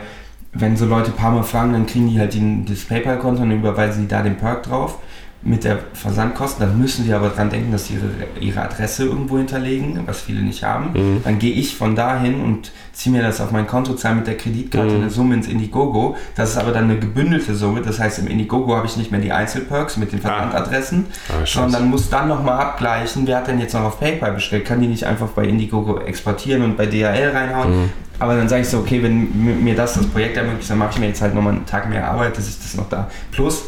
wenn 0.54 0.76
so 0.76 0.86
Leute 0.86 1.10
ein 1.10 1.16
paar 1.16 1.32
Mal 1.32 1.42
fragen, 1.42 1.72
dann 1.72 1.84
kriegen 1.86 2.08
die 2.08 2.18
halt 2.18 2.32
den, 2.34 2.64
das 2.64 2.84
PayPal-Konto 2.84 3.42
und 3.42 3.50
dann 3.50 3.58
überweisen 3.58 4.02
die 4.02 4.08
da 4.08 4.22
den 4.22 4.36
Perk 4.36 4.62
drauf 4.62 4.98
mit 5.42 5.62
der 5.64 5.78
Versandkosten. 5.94 6.66
Dann 6.66 6.78
müssen 6.80 7.04
die 7.04 7.12
aber 7.12 7.28
dran 7.28 7.48
denken, 7.48 7.70
dass 7.70 7.86
sie 7.86 7.94
ihre, 7.94 8.10
ihre 8.44 8.62
Adresse 8.62 9.04
irgendwo 9.04 9.38
hinterlegen, 9.38 10.00
was 10.06 10.20
viele 10.22 10.40
nicht 10.42 10.64
haben. 10.64 10.90
Mhm. 10.92 11.20
Dann 11.24 11.38
gehe 11.38 11.52
ich 11.52 11.76
von 11.76 11.94
da 11.94 12.18
hin 12.18 12.40
und 12.40 12.72
ziehe 12.92 13.14
mir 13.14 13.22
das 13.22 13.40
auf 13.40 13.52
mein 13.52 13.66
Konto, 13.68 13.94
zahle 13.94 14.16
mit 14.16 14.26
der 14.26 14.36
Kreditkarte 14.36 14.90
Mhm. 14.94 15.00
eine 15.02 15.10
Summe 15.10 15.34
ins 15.34 15.46
Indiegogo. 15.46 16.16
Das 16.34 16.50
ist 16.50 16.56
aber 16.56 16.72
dann 16.72 16.84
eine 16.84 16.98
gebündelte 16.98 17.54
Summe. 17.54 17.82
Das 17.82 18.00
heißt, 18.00 18.18
im 18.18 18.26
Indiegogo 18.26 18.74
habe 18.76 18.86
ich 18.86 18.96
nicht 18.96 19.12
mehr 19.12 19.20
die 19.20 19.30
Einzelperks 19.30 19.96
mit 19.96 20.10
den 20.12 20.18
Versandadressen, 20.20 21.06
Ah, 21.28 21.46
scheiße. 21.46 21.52
sondern 21.60 21.88
muss 21.88 22.10
dann 22.10 22.26
nochmal 22.28 22.58
abgleichen, 22.60 23.26
wer 23.26 23.36
hat 23.38 23.46
denn 23.46 23.60
jetzt 23.60 23.74
noch 23.74 23.82
auf 23.84 24.00
PayPal 24.00 24.32
bestellt. 24.32 24.64
Kann 24.64 24.80
die 24.80 24.88
nicht 24.88 25.04
einfach 25.04 25.28
bei 25.28 25.44
Indiegogo 25.44 25.98
exportieren 26.00 26.62
und 26.62 26.76
bei 26.76 26.86
DHL 26.86 27.30
reinhauen. 27.32 27.82
Mhm. 27.84 27.90
Aber 28.18 28.34
dann 28.34 28.48
sage 28.48 28.62
ich 28.62 28.68
so, 28.68 28.78
okay, 28.78 29.00
wenn 29.00 29.62
mir 29.62 29.76
das 29.76 29.94
das 29.94 30.04
Projekt 30.06 30.36
ermöglicht, 30.36 30.68
dann 30.68 30.78
mache 30.78 30.90
ich 30.94 30.98
mir 30.98 31.06
jetzt 31.06 31.22
halt 31.22 31.34
nochmal 31.36 31.52
einen 31.54 31.66
Tag 31.66 31.88
mehr 31.88 32.10
Arbeit, 32.10 32.36
dass 32.36 32.48
ich 32.48 32.58
das 32.58 32.74
noch 32.74 32.88
da. 32.88 33.08
Plus 33.30 33.66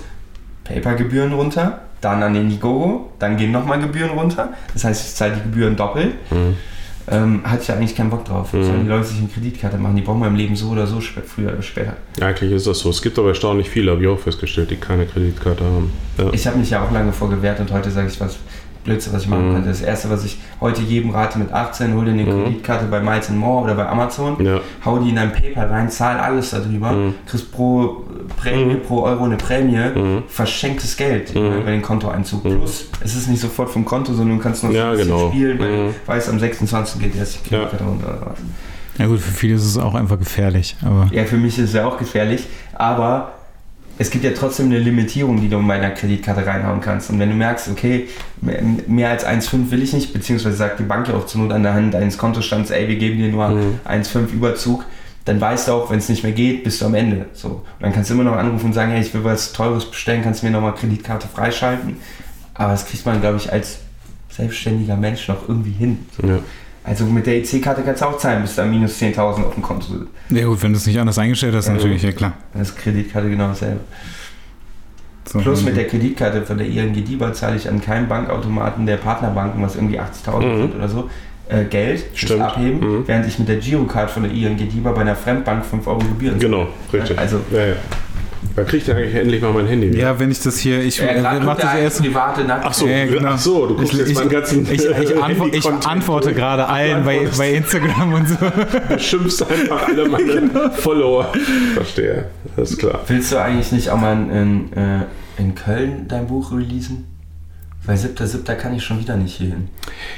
PayPal-Gebühren 0.71 1.33
runter, 1.33 1.81
dann 2.01 2.23
an 2.23 2.35
Indiegogo, 2.35 3.11
dann 3.19 3.37
gehen 3.37 3.53
nochmal 3.53 3.81
Gebühren 3.81 4.11
runter. 4.11 4.51
Das 4.73 4.85
heißt, 4.85 5.09
ich 5.09 5.15
zahle 5.15 5.35
die 5.35 5.43
Gebühren 5.43 5.77
doppelt. 5.77 6.15
Mhm. 6.31 6.57
Ähm, 7.11 7.41
hatte 7.43 7.63
ich 7.63 7.69
ja 7.69 7.75
eigentlich 7.75 7.97
keinen 7.97 8.11
Bock 8.11 8.25
drauf. 8.25 8.53
Mhm. 8.53 8.65
Sollen 8.65 8.83
die 8.85 8.89
Leute 8.89 9.05
sich 9.05 9.19
eine 9.19 9.29
Kreditkarte 9.29 9.79
machen? 9.79 9.97
Die 9.97 10.03
brauchen 10.03 10.21
wir 10.21 10.29
im 10.29 10.37
Leben 10.37 10.55
so 10.55 10.69
oder 10.69 10.87
so 10.87 11.01
früher 11.01 11.53
oder 11.53 11.63
später. 11.63 11.95
Eigentlich 12.21 12.53
ist 12.53 12.67
das 12.67 12.79
so. 12.79 12.91
Es 12.91 13.03
gibt 13.03 13.19
aber 13.19 13.29
erstaunlich 13.29 13.69
viele, 13.69 13.91
habe 13.91 14.03
ich 14.03 14.09
auch 14.09 14.19
festgestellt, 14.19 14.71
die 14.71 14.77
keine 14.77 15.07
Kreditkarte 15.07 15.65
haben. 15.65 15.91
Ja. 16.19 16.31
Ich 16.33 16.47
habe 16.47 16.59
mich 16.59 16.71
ja 16.71 16.85
auch 16.85 16.93
lange 16.93 17.13
vor 17.13 17.29
gewehrt 17.29 17.59
und 17.59 17.73
heute 17.73 17.91
sage 17.91 18.09
ich 18.09 18.21
was 18.21 18.39
Blödsinn, 18.85 19.13
was 19.13 19.23
ich 19.23 19.29
machen 19.29 19.49
Mhm. 19.51 19.55
könnte. 19.55 19.69
Das 19.69 19.83
erste, 19.83 20.11
was 20.11 20.25
ich 20.25 20.39
heute 20.61 20.83
jedem 20.83 21.11
rate 21.11 21.39
mit 21.39 21.53
18, 21.53 21.95
hol 21.95 22.05
dir 22.05 22.13
eine 22.13 22.23
Mhm. 22.25 22.45
Kreditkarte 22.45 22.87
bei 22.87 23.01
Miles 23.01 23.29
More 23.31 23.65
oder 23.65 23.75
bei 23.75 23.87
Amazon, 23.87 24.43
ja. 24.45 24.61
hau 24.85 24.99
die 24.99 25.11
in 25.11 25.17
dein 25.17 25.33
PayPal 25.33 25.67
rein, 25.69 25.91
zahl 25.91 26.19
alles 26.19 26.51
darüber, 26.51 26.93
Mhm. 26.93 27.15
kriegst 27.27 27.53
pro 27.53 28.05
Prämie, 28.37 28.75
Mhm. 28.75 28.83
pro 28.83 29.03
Euro 29.03 29.25
eine 29.25 29.37
Prämie, 29.37 29.77
Mhm. 29.95 30.23
verschenktes 30.29 30.97
Geld 30.97 31.35
Mhm. 31.35 31.41
äh, 31.41 31.61
bei 31.65 31.71
den 31.73 31.83
Kontoeinzug. 31.83 32.45
Mhm. 32.45 32.57
Plus, 32.59 32.87
es 33.05 33.15
ist 33.17 33.29
nicht 33.29 33.41
sofort 33.41 33.71
vom 33.71 33.85
Konto, 33.85 34.13
sondern 34.15 34.39
du 34.39 34.43
kannst 34.43 34.65
noch 34.65 34.71
Ja, 34.73 34.91
ein 34.91 34.97
bisschen 34.97 35.09
genau. 35.15 35.29
spielen, 35.31 35.59
weil 35.59 35.69
Mhm. 35.71 35.87
du 35.89 35.95
weißt, 36.07 36.29
am 36.31 36.39
26. 36.39 37.01
geht 37.01 37.17
erst 37.17 37.41
die 37.47 37.51
Ja. 37.55 37.59
Kreditkarte 37.59 37.85
runter 37.85 38.07
oder 38.09 38.27
was. 38.31 38.39
Ja 38.99 39.07
gut, 39.07 39.21
für 39.21 39.31
viele 39.33 39.55
ist 39.55 39.65
es 39.65 39.79
auch 39.79 39.95
einfach 39.95 40.19
gefährlich. 40.19 40.77
Aber 40.85 41.09
Ja, 41.13 41.25
für 41.25 41.37
mich 41.37 41.59
ist 41.59 41.67
es 41.71 41.73
ja 41.75 41.87
auch 41.87 41.97
gefährlich, 41.99 42.47
aber 42.75 43.33
es 43.99 44.11
gibt 44.11 44.25
ja 44.25 44.31
trotzdem 44.35 44.67
eine 44.67 44.79
Limitierung, 44.79 45.41
die 45.41 45.49
du 45.49 45.59
in 45.59 45.67
meiner 45.67 45.91
Kreditkarte 45.91 46.47
reinhauen 46.47 46.81
kannst. 46.81 47.11
Und 47.11 47.19
wenn 47.19 47.29
du 47.31 47.35
merkst, 47.37 47.69
okay, 47.71 48.09
mehr- 48.43 49.11
als 49.11 49.25
1,5 49.25 49.71
will 49.71 49.83
ich 49.83 49.93
nicht, 49.93 50.13
beziehungsweise 50.13 50.57
sagt 50.57 50.79
die 50.79 50.85
Bank 50.85 51.09
ja 51.09 51.15
auch 51.15 51.27
zur 51.27 51.43
Not 51.43 51.53
an 51.53 51.63
der 51.63 51.75
Hand 51.75 51.95
deines 51.95 52.17
Kontostands, 52.19 52.71
ey, 52.71 52.89
wir 52.89 52.97
geben 52.97 53.19
dir 53.19 53.29
nur 53.31 53.49
Mhm. 53.49 53.81
1,5 53.85 54.33
Überzug, 54.33 54.85
dann 55.27 55.41
weißt 55.41 55.69
du 55.69 55.73
auch, 55.73 55.91
wenn 55.91 55.99
es 55.99 56.09
nicht 56.09 56.23
mehr 56.23 56.33
geht, 56.33 56.65
bist 56.65 56.81
du 56.81 56.87
am 56.87 56.95
Ende. 56.95 57.27
So. 57.35 57.49
Und 57.49 57.63
dann 57.81 57.93
kannst 57.93 58.11
du 58.11 58.15
immer 58.15 58.25
noch 58.25 58.37
anrufen 58.37 58.67
und 58.67 58.73
sagen, 58.73 58.91
hey, 58.93 59.03
ich 59.03 59.13
will 59.13 59.23
was 59.25 59.53
Teures 59.53 59.85
bestellen, 59.85 60.23
kannst 60.23 60.43
du 60.43 60.47
mir 60.47 60.53
nochmal 60.53 60.75
Kreditkarte 60.75 61.29
freischalten. 61.29 61.97
Aber 62.55 62.73
das 62.73 62.87
kriegt 62.87 63.05
man, 63.07 63.21
glaube 63.21 63.37
ich, 63.37 63.53
als 63.53 63.79
selbstständiger 64.31 64.97
Mensch 64.97 65.29
noch 65.29 65.49
irgendwie 65.49 65.73
hin. 65.73 65.99
So. 66.21 66.27
Ja. 66.27 66.39
Also 66.83 67.05
mit 67.05 67.27
der 67.27 67.37
EC-Karte 67.37 67.83
kannst 67.83 68.01
du 68.01 68.07
auch 68.07 68.17
zahlen, 68.17 68.41
bis 68.43 68.55
da 68.55 68.65
minus 68.65 68.99
10.000 68.99 69.45
auf 69.45 69.53
dem 69.55 69.63
Konto 69.63 69.87
sind. 69.89 70.07
ja 70.31 70.47
gut, 70.47 70.63
wenn 70.63 70.73
du 70.73 70.79
es 70.79 70.87
nicht 70.87 70.99
anders 70.99 71.19
eingestellt 71.19 71.55
hast, 71.55 71.67
Ja. 71.69 71.75
natürlich, 71.75 72.03
ja 72.03 72.13
klar. 72.13 72.33
Das 72.55 72.71
ist 72.71 72.77
Kreditkarte 72.79 73.29
genau 73.29 73.49
dasselbe. 73.49 73.81
So, 75.33 75.39
Plus 75.39 75.63
mit 75.63 75.77
der 75.77 75.87
Kreditkarte 75.87 76.43
von 76.43 76.59
der 76.59 76.67
ING 76.67 76.93
DIBA 76.93 77.33
zahle 77.33 77.55
ich 77.57 77.69
an 77.69 77.81
keinem 77.81 78.09
Bankautomaten 78.09 78.85
der 78.85 78.97
Partnerbanken, 78.97 79.63
was 79.63 79.77
irgendwie 79.77 80.01
80.000 80.01 80.41
Mhm. 80.45 80.59
sind 80.63 80.75
oder 80.75 80.89
so, 80.89 81.09
äh, 81.49 81.65
Geld 81.67 82.05
Stimmt. 82.15 82.41
abheben, 82.43 82.81
Mhm. 82.81 83.03
während 83.07 83.27
ich 83.29 83.39
mit 83.39 83.49
der 83.49 83.57
Girocard 83.59 84.11
von 84.11 84.25
der 84.25 84.33
ING 84.33 84.57
DIBA 84.57 84.91
bei 84.91 85.03
einer 85.03 85.15
Fremdbank 85.15 85.65
5 85.65 85.87
Euro 85.87 86.01
Gebühren. 86.01 86.41
Genau, 86.41 86.67
richtig. 86.93 87.17
Also 87.17 87.41
ja, 87.53 87.65
ja. 87.67 87.75
Da 88.57 88.65
kriegt 88.65 88.89
er 88.89 88.97
eigentlich 88.97 89.15
endlich 89.15 89.41
mal 89.41 89.53
mein 89.53 89.67
Handy 89.67 89.89
wieder. 89.93 89.99
Ja, 90.01 90.19
wenn 90.19 90.31
ich 90.31 90.41
das 90.41 90.59
hier, 90.59 90.83
ich 90.83 91.01
äh, 91.01 91.21
grad 91.21 91.43
mach 91.45 91.57
kommt 91.59 91.63
das 91.63 91.75
erst. 91.79 92.03
private. 92.03 92.45
Ach 92.49 92.75
so, 92.75 92.87
Ja, 92.87 93.07
genau. 93.07 93.29
ach 93.31 93.39
so, 93.39 93.67
du 93.67 93.77
guckst 93.77 93.93
ich, 93.93 93.99
jetzt 94.01 94.11
ich, 94.11 94.19
meinen 94.19 94.29
ganzen 94.29 94.63
ich, 94.71 94.85
ich, 94.85 95.23
antwort, 95.23 95.55
ich 95.55 95.67
antworte 95.67 96.35
gerade 96.35 96.67
allen 96.67 97.05
bei, 97.05 97.29
bei 97.39 97.53
Instagram 97.53 98.13
und 98.15 98.29
so. 98.29 98.37
Du 98.89 98.99
schimpfst 98.99 99.43
einfach 99.49 99.87
alle 99.89 100.09
meine 100.09 100.25
Genau. 100.41 100.71
Follower. 100.71 101.33
Verstehe, 101.75 102.27
das 102.57 102.73
ist 102.73 102.79
klar. 102.79 103.01
Willst 103.07 103.31
du 103.33 103.41
eigentlich 103.41 103.73
nicht 103.73 103.91
auch 103.91 104.01
mal 104.01 104.13
in, 104.15 104.31
in, 104.31 104.73
äh, 104.73 105.01
in 105.39 105.55
Köln 105.55 106.07
dein 106.09 106.27
Buch 106.27 106.53
releasen? 106.53 107.07
Weil 107.87 107.97
7.7. 107.97 108.55
kann 108.57 108.75
ich 108.75 108.85
schon 108.85 109.01
wieder 109.01 109.17
nicht 109.17 109.37
hier 109.37 109.49
hin. 109.49 109.69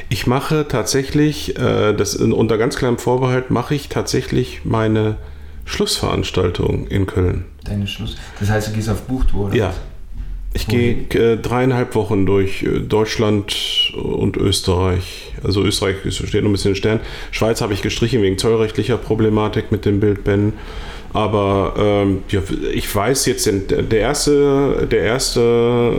Ich 0.08 0.26
mache 0.26 0.66
tatsächlich, 0.66 1.56
äh, 1.58 1.92
das 1.92 2.14
in, 2.14 2.32
unter 2.32 2.58
ganz 2.58 2.76
kleinem 2.76 2.98
Vorbehalt, 2.98 3.50
mache 3.50 3.74
ich 3.74 3.88
tatsächlich 3.88 4.62
meine 4.64 5.16
Schlussveranstaltung 5.64 6.86
in 6.88 7.06
Köln. 7.06 7.44
Deine 7.64 7.86
Schluss. 7.86 8.16
Das 8.40 8.50
heißt, 8.50 8.68
du 8.68 8.72
gehst 8.72 8.88
auf 8.88 9.02
Buchtour, 9.02 9.46
oder? 9.46 9.54
Ja. 9.54 9.74
Ich 10.54 10.66
gehe 10.66 11.06
äh, 11.14 11.38
dreieinhalb 11.38 11.94
Wochen 11.94 12.26
durch 12.26 12.62
äh, 12.62 12.80
Deutschland 12.80 13.92
und 13.96 14.36
Österreich. 14.36 15.32
Also 15.42 15.62
Österreich 15.62 15.96
steht 16.10 16.42
noch 16.42 16.50
ein 16.50 16.52
bisschen 16.52 16.72
in 16.72 16.76
Stern. 16.76 17.00
Schweiz 17.30 17.62
habe 17.62 17.72
ich 17.72 17.80
gestrichen 17.80 18.20
wegen 18.22 18.36
zollrechtlicher 18.36 18.98
Problematik 18.98 19.72
mit 19.72 19.86
dem 19.86 19.98
Bildbänden. 20.00 20.52
Aber 21.14 21.74
ähm, 21.78 22.22
ja, 22.28 22.40
ich 22.72 22.94
weiß 22.94 23.26
jetzt, 23.26 23.50
der 23.50 24.00
erste, 24.00 24.88
der 24.90 25.02
erste, 25.02 25.92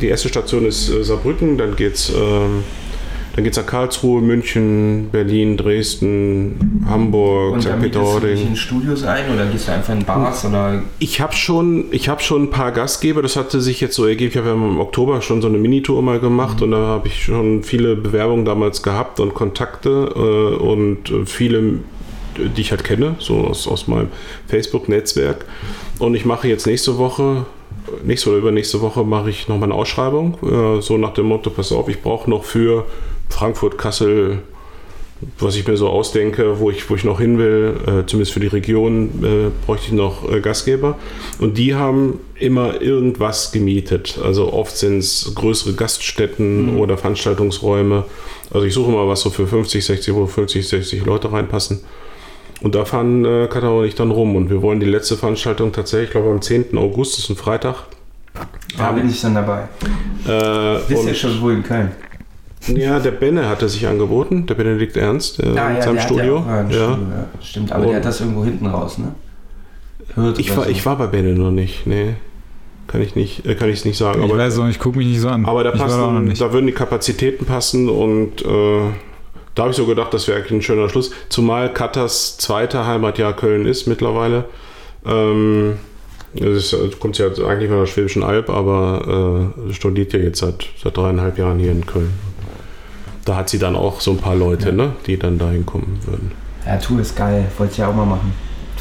die 0.00 0.08
erste 0.08 0.28
Station 0.28 0.66
ist 0.66 0.90
äh, 0.90 1.04
Saarbrücken, 1.04 1.58
dann 1.58 1.76
geht's, 1.76 2.10
ähm, 2.10 2.64
dann 3.34 3.44
geht's 3.44 3.56
nach 3.56 3.66
Karlsruhe, 3.66 4.20
München, 4.20 5.10
Berlin, 5.12 5.56
Dresden, 5.56 6.82
Hamburg, 6.88 7.54
Und 7.54 7.62
St. 7.62 7.80
Peter-Ording. 7.80 8.48
in 8.48 8.56
Studios 8.56 9.04
ein 9.04 9.32
oder 9.32 9.46
gehst 9.46 9.68
du 9.68 9.72
einfach 9.72 9.92
in 9.92 10.04
Bars 10.04 10.44
oder 10.44 10.82
Ich 10.98 11.20
habe 11.20 11.34
schon, 11.34 11.84
ich 11.92 12.08
habe 12.08 12.20
schon 12.20 12.44
ein 12.44 12.50
paar 12.50 12.72
Gastgeber. 12.72 13.22
Das 13.22 13.36
hatte 13.36 13.60
sich 13.60 13.80
jetzt 13.80 13.94
so 13.94 14.06
ergeben. 14.06 14.30
Ich 14.30 14.36
habe 14.36 14.48
ja 14.48 14.54
im 14.54 14.80
Oktober 14.80 15.22
schon 15.22 15.40
so 15.40 15.48
eine 15.48 15.58
Minitour 15.58 16.02
mal 16.02 16.18
gemacht 16.18 16.62
und 16.62 16.72
da 16.72 16.78
habe 16.78 17.08
ich 17.08 17.22
schon 17.22 17.62
viele 17.62 17.94
Bewerbungen 17.94 18.44
damals 18.44 18.82
gehabt 18.82 19.20
und 19.20 19.34
Kontakte 19.34 19.88
äh, 20.16 20.56
und 20.56 21.10
äh, 21.10 21.24
viele, 21.24 21.74
die 22.36 22.60
ich 22.60 22.70
halt 22.72 22.82
kenne, 22.82 23.14
so 23.20 23.36
aus, 23.36 23.68
aus 23.68 23.86
meinem 23.86 24.08
Facebook-Netzwerk. 24.48 25.44
Und 26.00 26.14
ich 26.14 26.24
mache 26.24 26.48
jetzt 26.48 26.66
nächste 26.66 26.98
Woche, 26.98 27.46
nächste 28.04 28.30
oder 28.30 28.38
übernächste 28.38 28.80
Woche 28.80 29.04
mache 29.04 29.30
ich 29.30 29.48
nochmal 29.48 29.70
eine 29.70 29.78
Ausschreibung, 29.78 30.38
äh, 30.42 30.80
so 30.82 30.98
nach 30.98 31.14
dem 31.14 31.26
Motto: 31.26 31.50
Pass 31.50 31.70
auf, 31.70 31.88
ich 31.88 32.02
brauche 32.02 32.28
noch 32.28 32.44
für 32.44 32.84
Frankfurt, 33.28 33.78
Kassel, 33.78 34.40
was 35.40 35.56
ich 35.56 35.66
mir 35.66 35.76
so 35.76 35.88
ausdenke, 35.88 36.60
wo 36.60 36.70
ich, 36.70 36.88
wo 36.88 36.94
ich 36.94 37.02
noch 37.04 37.18
hin 37.20 37.38
will, 37.38 37.74
äh, 37.86 38.06
zumindest 38.06 38.32
für 38.32 38.40
die 38.40 38.46
Region, 38.46 39.10
äh, 39.24 39.50
bräuchte 39.66 39.86
ich 39.86 39.92
noch 39.92 40.30
äh, 40.30 40.40
Gastgeber. 40.40 40.96
Und 41.40 41.58
die 41.58 41.74
haben 41.74 42.20
immer 42.36 42.80
irgendwas 42.80 43.50
gemietet. 43.50 44.18
Also 44.22 44.52
oft 44.52 44.76
sind 44.76 44.98
es 44.98 45.32
größere 45.34 45.74
Gaststätten 45.74 46.76
oder 46.78 46.96
Veranstaltungsräume. 46.96 48.04
Also 48.52 48.64
ich 48.66 48.74
suche 48.74 48.90
mal 48.92 49.08
was 49.08 49.20
so 49.20 49.30
für 49.30 49.46
50, 49.46 49.84
60, 49.84 50.14
wo 50.14 50.26
50, 50.26 50.68
60 50.68 51.04
Leute 51.04 51.32
reinpassen. 51.32 51.80
Und 52.60 52.74
da 52.74 52.84
fahren 52.84 53.24
äh, 53.24 53.48
Katha 53.48 53.68
und 53.68 53.84
ich 53.86 53.94
dann 53.94 54.10
rum. 54.10 54.36
Und 54.36 54.50
wir 54.50 54.62
wollen 54.62 54.80
die 54.80 54.86
letzte 54.86 55.16
Veranstaltung 55.16 55.72
tatsächlich, 55.72 56.08
ich 56.08 56.12
glaube 56.12 56.30
am 56.30 56.42
10. 56.42 56.76
August, 56.78 57.14
das 57.14 57.24
ist 57.24 57.30
ein 57.30 57.36
Freitag. 57.36 57.86
da 58.76 58.92
bin 58.92 59.08
ich 59.08 59.20
dann 59.20 59.34
dabei. 59.34 59.68
Äh, 60.26 60.30
ja 60.30 60.80
und- 60.96 61.16
schon 61.16 61.40
wohl 61.40 61.54
in 61.54 61.62
Köln. 61.62 61.90
Ja, 62.66 62.98
der 63.00 63.10
Benne 63.12 63.48
hatte 63.48 63.68
sich 63.68 63.86
angeboten, 63.86 64.46
der 64.46 64.54
Benedikt 64.54 64.96
Ernst, 64.96 65.40
äh, 65.40 65.46
Ah, 65.56 65.68
mit 65.68 65.78
ja, 65.78 65.82
seinem 65.82 65.94
der 65.94 66.02
hat 66.02 66.10
Studio. 66.10 66.44
Ja, 66.46 66.56
ja. 66.62 66.66
Studio 66.70 66.88
ja. 66.90 67.28
Stimmt, 67.42 67.72
aber 67.72 67.82
Und- 67.84 67.88
der 67.90 67.96
hat 67.96 68.04
das 68.04 68.20
irgendwo 68.20 68.44
hinten 68.44 68.66
raus, 68.66 68.98
ne? 68.98 69.12
Hört 70.14 70.38
Ich 70.38 70.56
war, 70.56 70.64
so. 70.64 70.70
ich 70.70 70.84
war 70.86 70.96
bei 70.96 71.06
Benne 71.06 71.34
noch 71.34 71.50
nicht, 71.50 71.86
nee. 71.86 72.14
Kann 72.86 73.02
ich 73.02 73.14
nicht, 73.14 73.44
äh, 73.46 73.54
kann 73.54 73.68
ich 73.68 73.80
es 73.80 73.84
nicht 73.84 73.98
sagen. 73.98 74.22
Ich 74.24 74.30
Aber, 74.30 74.38
weiß 74.38 74.58
auch 74.58 74.64
nicht, 74.64 74.76
ich 74.76 74.80
gucke 74.82 74.98
mich 74.98 75.06
nicht 75.08 75.20
so 75.20 75.28
an. 75.28 75.44
aber 75.44 75.62
da, 75.62 75.72
passen, 75.72 76.24
nicht. 76.24 76.40
da 76.40 76.52
würden 76.52 76.66
die 76.66 76.72
Kapazitäten 76.72 77.44
passen 77.44 77.88
und 77.88 78.42
äh, 78.42 78.80
da 79.54 79.62
habe 79.62 79.70
ich 79.72 79.76
so 79.76 79.84
gedacht, 79.86 80.12
das 80.14 80.26
wäre 80.26 80.38
eigentlich 80.38 80.52
ein 80.52 80.62
schöner 80.62 80.88
Schluss. 80.88 81.10
Zumal 81.28 81.72
Katas 81.72 82.38
zweite 82.38 82.86
Heimatjahr 82.86 83.34
Köln 83.34 83.66
ist 83.66 83.86
mittlerweile. 83.86 84.44
Ähm, 85.04 85.74
es 86.34 86.72
ist, 86.72 86.98
kommt 87.00 87.18
ja 87.18 87.26
eigentlich 87.26 87.68
von 87.68 87.80
der 87.80 87.86
Schwäbischen 87.86 88.22
Alb, 88.22 88.48
aber 88.50 89.52
äh, 89.68 89.72
studiert 89.74 90.12
ja 90.14 90.20
jetzt 90.20 90.38
seit, 90.40 90.66
seit 90.82 90.96
dreieinhalb 90.96 91.36
Jahren 91.38 91.58
hier 91.58 91.72
in 91.72 91.84
Köln. 91.86 92.10
Da 93.28 93.36
hat 93.36 93.50
sie 93.50 93.58
dann 93.58 93.76
auch 93.76 94.00
so 94.00 94.12
ein 94.12 94.16
paar 94.16 94.34
Leute, 94.34 94.72
ne, 94.72 94.92
die 95.06 95.18
dann 95.18 95.36
dahin 95.36 95.66
kommen 95.66 96.00
würden. 96.06 96.32
Ja, 96.64 96.78
Tour 96.78 97.00
ist 97.00 97.14
geil. 97.14 97.44
Wollte 97.58 97.72
ich 97.72 97.78
ja 97.78 97.90
auch 97.90 97.94
mal 97.94 98.06
machen. 98.06 98.32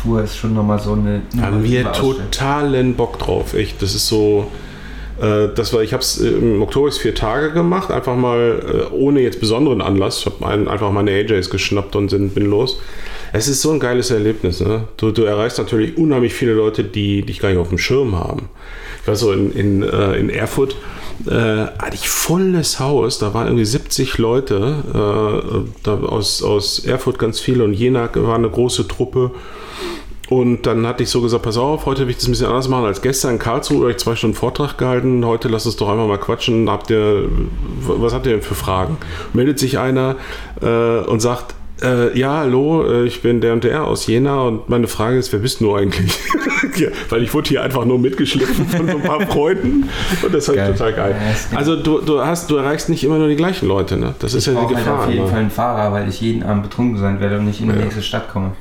Tour 0.01 0.23
ist 0.23 0.38
schon 0.38 0.53
nochmal 0.53 0.79
so 0.79 0.93
eine. 0.93 1.21
Haben 1.41 1.65
wir 1.65 1.91
totalen 1.91 2.95
Bock 2.95 3.19
drauf. 3.19 3.53
Echt, 3.53 3.81
das 3.81 3.93
ist 3.93 4.07
so. 4.07 4.49
Äh, 5.19 5.49
das 5.53 5.73
war, 5.73 5.81
ich 5.81 5.91
habe 5.91 6.01
es 6.01 6.17
im 6.19 6.62
Oktober 6.62 6.89
vier 6.93 7.13
Tage 7.13 7.51
gemacht, 7.51 7.91
einfach 7.91 8.15
mal 8.15 8.88
äh, 8.89 8.93
ohne 8.93 9.19
jetzt 9.19 9.41
besonderen 9.41 9.81
Anlass. 9.81 10.19
Ich 10.19 10.25
habe 10.27 10.47
ein, 10.47 10.69
einfach 10.69 10.93
meine 10.93 11.12
AJs 11.12 11.49
geschnappt 11.49 11.97
und 11.97 12.07
sind, 12.07 12.33
bin 12.33 12.45
los. 12.45 12.79
Es 13.33 13.49
ist 13.49 13.62
so 13.62 13.71
ein 13.71 13.81
geiles 13.81 14.12
Erlebnis. 14.12 14.62
Ne? 14.62 14.88
Du, 14.95 15.12
du 15.12 15.23
erreichst 15.23 15.57
natürlich 15.57 15.97
unheimlich 15.97 16.33
viele 16.33 16.53
Leute, 16.53 16.86
die 16.86 17.23
dich 17.23 17.41
gar 17.41 17.49
nicht 17.49 17.57
auf 17.57 17.67
dem 17.67 17.79
Schirm 17.79 18.15
haben. 18.15 18.47
Ich 19.01 19.07
war 19.10 19.15
so 19.17 19.33
in, 19.33 19.51
in, 19.51 19.83
äh, 19.83 20.13
in 20.13 20.29
Erfurt, 20.29 20.77
äh, 21.25 21.67
hatte 21.80 21.95
ich 21.95 22.10
volles 22.10 22.80
Haus, 22.80 23.19
da 23.19 23.34
waren 23.34 23.47
irgendwie 23.47 23.65
70 23.65 24.17
Leute, 24.17 25.63
äh, 25.86 25.89
aus, 25.89 26.43
aus 26.43 26.80
Erfurt 26.80 27.19
ganz 27.19 27.39
viele 27.39 27.63
und 27.63 27.73
Jena 27.73 28.10
war 28.13 28.36
eine 28.36 28.49
große 28.49 28.88
Truppe. 28.88 29.32
Und 30.30 30.65
dann 30.65 30.86
hatte 30.86 31.03
ich 31.03 31.10
so 31.10 31.21
gesagt, 31.21 31.43
pass 31.43 31.58
auf, 31.58 31.86
heute 31.86 32.01
will 32.01 32.10
ich 32.10 32.17
das 32.17 32.27
ein 32.27 32.32
bisschen 32.32 32.47
anders 32.47 32.67
machen 32.67 32.84
als 32.84 33.01
gestern 33.01 33.36
in 33.36 33.39
Karlsruhe, 33.39 33.82
habe 33.84 33.91
ich 33.91 33.97
zwei 33.97 34.15
Stunden 34.15 34.36
Vortrag 34.36 34.77
gehalten, 34.77 35.25
heute 35.25 35.47
lass 35.47 35.65
uns 35.65 35.77
doch 35.77 35.88
einfach 35.88 36.06
mal 36.06 36.17
quatschen, 36.17 36.69
habt 36.69 36.89
ihr, 36.89 37.30
was 37.80 38.13
habt 38.13 38.25
ihr 38.25 38.34
denn 38.34 38.41
für 38.41 38.56
Fragen? 38.56 38.97
Meldet 39.32 39.58
sich 39.58 39.80
einer 39.80 40.17
äh, 40.62 40.99
und 40.99 41.21
sagt, 41.21 41.56
äh, 41.83 42.17
ja, 42.17 42.37
hallo, 42.37 42.83
äh, 42.89 43.05
ich 43.05 43.21
bin 43.21 43.41
der 43.41 43.53
und 43.53 43.63
der 43.63 43.83
aus 43.85 44.07
Jena 44.07 44.41
und 44.41 44.69
meine 44.69 44.87
Frage 44.87 45.17
ist, 45.17 45.31
wer 45.33 45.39
bist 45.39 45.61
du 45.61 45.75
eigentlich? 45.75 46.13
ja, 46.77 46.89
weil 47.09 47.23
ich 47.23 47.33
wurde 47.33 47.49
hier 47.49 47.61
einfach 47.63 47.85
nur 47.85 47.99
mitgeschliffen 47.99 48.67
von 48.67 48.87
so 48.87 48.97
ein 48.97 49.03
paar 49.03 49.21
Freunden 49.27 49.89
und 50.23 50.33
das 50.33 50.47
ist 50.47 50.57
halt 50.57 50.77
total 50.77 50.93
geil. 50.93 51.15
Ja, 51.19 51.31
ist. 51.31 51.55
Also 51.55 51.75
du, 51.75 51.99
du, 52.01 52.19
hast, 52.21 52.49
du 52.49 52.55
erreichst 52.57 52.89
nicht 52.89 53.03
immer 53.03 53.17
nur 53.17 53.27
die 53.27 53.35
gleichen 53.35 53.67
Leute, 53.67 53.97
ne? 53.97 54.15
Das 54.19 54.33
ist 54.33 54.47
Ich 54.47 54.53
ja 54.53 54.59
die 54.59 54.65
brauche 54.65 54.75
halt 54.75 54.85
Gefahr. 54.85 55.03
auf 55.05 55.09
jeden 55.09 55.23
ne? 55.25 55.29
Fall 55.29 55.39
einen 55.39 55.51
Fahrer, 55.51 55.91
weil 55.93 56.09
ich 56.09 56.21
jeden 56.21 56.43
Abend 56.43 56.63
betrunken 56.63 56.97
sein 56.97 57.19
werde 57.19 57.37
und 57.39 57.45
nicht 57.45 57.61
in 57.61 57.67
die 57.69 57.75
Ja. 57.75 57.81
nächste 57.83 58.01
Stadt 58.01 58.29
komme. 58.31 58.51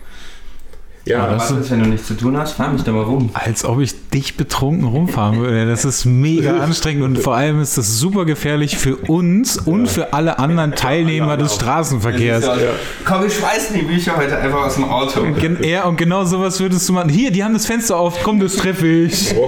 Ja, 1.07 1.23
Aber 1.23 1.35
das 1.35 1.53
was 1.53 1.61
ist, 1.61 1.71
wenn 1.71 1.85
du 1.85 1.89
nichts 1.89 2.09
zu 2.09 2.15
tun 2.15 2.37
hast? 2.37 2.53
Fahr 2.55 2.73
mich 2.73 2.83
da 2.83 2.91
mal 2.91 3.05
rum. 3.05 3.31
Als 3.33 3.65
ob 3.65 3.79
ich 3.81 3.95
dich 4.11 4.37
betrunken 4.37 4.85
rumfahren 4.89 5.39
würde. 5.39 5.65
Das 5.67 5.85
ist 5.85 6.05
mega 6.05 6.57
anstrengend 6.61 7.05
und 7.05 7.19
vor 7.21 7.37
allem 7.37 7.61
ist 7.61 7.79
das 7.79 7.99
super 8.01 8.25
gefährlich 8.25 8.77
für 8.77 8.97
uns 8.97 9.57
und 9.57 9.87
für 9.87 10.13
alle 10.13 10.41
anderen 10.41 10.73
Teilnehmer 10.75 11.37
des 11.37 11.55
Straßenverkehrs. 11.55 12.45
Ja- 12.45 12.57
Komm, 13.05 13.25
ich 13.25 13.35
schmeiß 13.37 13.69
die 13.73 13.83
Bücher 13.83 14.17
heute 14.17 14.37
einfach 14.37 14.65
aus 14.67 14.75
dem 14.75 14.85
Auto. 14.85 15.21
Gen 15.41 15.59
ja, 15.63 15.85
und 15.85 15.97
genau 15.97 16.25
sowas 16.25 16.59
würdest 16.59 16.89
du 16.89 16.93
machen. 16.95 17.09
Hier, 17.09 17.31
die 17.31 17.45
haben 17.45 17.55
das 17.55 17.67
Fenster 17.67 17.97
auf, 17.97 18.23
komm, 18.25 18.41
das 18.41 18.57
treffe 18.57 18.87
ich. 18.89 19.33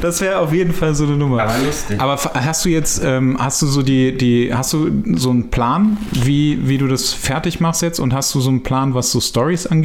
Das 0.00 0.20
wäre 0.20 0.38
auf 0.40 0.52
jeden 0.52 0.72
Fall 0.72 0.94
so 0.94 1.04
eine 1.04 1.16
Nummer. 1.16 1.42
Aber 1.42 1.58
lustig. 1.64 2.00
Aber 2.00 2.16
hast 2.34 2.64
du 2.64 2.68
jetzt, 2.68 3.00
ähm, 3.04 3.36
hast 3.38 3.62
du 3.62 3.66
so 3.66 3.82
die, 3.82 4.16
die, 4.16 4.52
hast 4.52 4.72
du 4.72 4.90
so 5.14 5.30
einen 5.30 5.50
Plan, 5.50 5.96
wie, 6.12 6.58
wie 6.68 6.78
du 6.78 6.86
das 6.88 7.12
fertig 7.12 7.60
machst 7.60 7.82
jetzt 7.82 8.00
und 8.00 8.12
hast 8.12 8.34
du 8.34 8.40
so 8.40 8.50
einen 8.50 8.62
Plan, 8.62 8.94
was 8.94 9.12
so 9.12 9.20
Stories 9.20 9.66
angeht? 9.66 9.75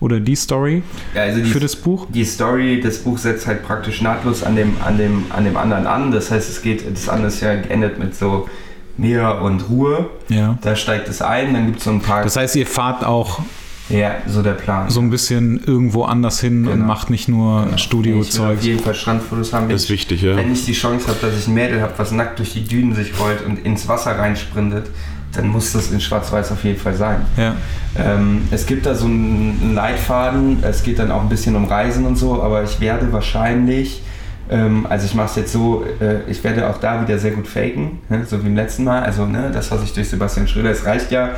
Oder 0.00 0.20
die 0.20 0.36
Story 0.36 0.82
Ja, 1.14 1.22
also 1.22 1.40
die, 1.42 1.48
für 1.50 1.58
das 1.60 1.74
Buch? 1.74 2.06
die 2.08 2.24
Story 2.24 2.80
des 2.80 2.98
Buchs 3.02 3.22
setzt 3.22 3.46
halt 3.46 3.64
praktisch 3.64 4.00
nahtlos 4.00 4.42
an 4.44 4.54
dem, 4.56 4.76
an, 4.84 4.96
dem, 4.98 5.24
an 5.30 5.44
dem 5.44 5.56
anderen 5.56 5.86
an. 5.86 6.10
Das 6.12 6.30
heißt, 6.30 6.48
es 6.48 6.62
geht, 6.62 6.84
das 6.90 7.08
andere 7.08 7.28
ist 7.28 7.40
ja 7.40 7.54
geendet 7.56 7.98
mit 7.98 8.14
so 8.14 8.48
Meer 8.96 9.40
und 9.42 9.68
Ruhe. 9.70 10.08
Ja. 10.28 10.58
Da 10.62 10.74
steigt 10.76 11.08
es 11.08 11.22
ein, 11.22 11.54
dann 11.54 11.66
gibt 11.66 11.78
es 11.78 11.84
so 11.84 11.90
ein 11.90 12.00
paar. 12.00 12.22
Das 12.24 12.36
heißt, 12.36 12.56
ihr 12.56 12.66
fahrt 12.66 13.04
auch 13.04 13.40
ja, 13.88 14.16
so 14.26 14.42
der 14.42 14.52
Plan. 14.52 14.90
so 14.90 15.00
ein 15.00 15.08
bisschen 15.10 15.62
irgendwo 15.64 16.02
anders 16.04 16.40
hin 16.40 16.66
und 16.66 16.72
Genau. 16.74 16.84
macht 16.86 17.08
nicht 17.10 17.28
nur 17.28 17.70
will 17.70 17.78
Studiozeug. 17.78 18.58
auf 18.58 18.62
jeden 18.64 18.80
Fall 18.80 18.94
Strandfotos 18.94 19.52
haben. 19.52 19.68
Das 19.68 19.84
ist 19.84 19.90
wichtig, 19.90 20.22
ja. 20.22 20.36
Wenn 20.36 20.52
ich 20.52 20.64
die 20.64 20.72
Chance 20.74 21.06
habe, 21.08 21.18
dass 21.22 21.38
ich 21.38 21.46
ein 21.48 21.54
Mädel 21.54 21.80
habe, 21.80 21.94
was 21.96 22.10
nackt 22.12 22.38
durch 22.38 22.52
die 22.52 22.64
Dünen 22.64 22.94
sich 22.94 23.18
rollt 23.18 23.44
und 23.46 23.64
ins 23.64 23.88
Wasser 23.88 24.18
reinsprintet, 24.18 24.90
dann 25.38 25.48
muss 25.48 25.72
das 25.72 25.92
in 25.92 26.00
Schwarz-Weiß 26.00 26.50
auf 26.50 26.64
jeden 26.64 26.78
Fall 26.78 26.94
sein. 26.94 27.20
Ja. 27.36 27.54
Ähm, 27.96 28.48
es 28.50 28.66
gibt 28.66 28.86
da 28.86 28.94
so 28.94 29.06
einen 29.06 29.72
Leitfaden, 29.74 30.58
es 30.62 30.82
geht 30.82 30.98
dann 30.98 31.12
auch 31.12 31.22
ein 31.22 31.28
bisschen 31.28 31.54
um 31.54 31.64
Reisen 31.64 32.04
und 32.06 32.16
so, 32.16 32.42
aber 32.42 32.64
ich 32.64 32.80
werde 32.80 33.12
wahrscheinlich, 33.12 34.02
ähm, 34.50 34.86
also 34.88 35.06
ich 35.06 35.14
mache 35.14 35.28
es 35.28 35.36
jetzt 35.36 35.52
so, 35.52 35.84
äh, 36.00 36.28
ich 36.28 36.42
werde 36.42 36.68
auch 36.68 36.78
da 36.78 37.00
wieder 37.02 37.18
sehr 37.20 37.30
gut 37.30 37.46
faken, 37.46 38.00
ne, 38.08 38.24
so 38.26 38.42
wie 38.42 38.48
im 38.48 38.56
letzten 38.56 38.82
Mal. 38.82 39.02
Also 39.02 39.26
ne, 39.26 39.50
das, 39.52 39.70
was 39.70 39.84
ich 39.84 39.92
durch 39.92 40.08
Sebastian 40.08 40.48
Schröder, 40.48 40.70
es 40.70 40.84
reicht 40.84 41.12
ja 41.12 41.30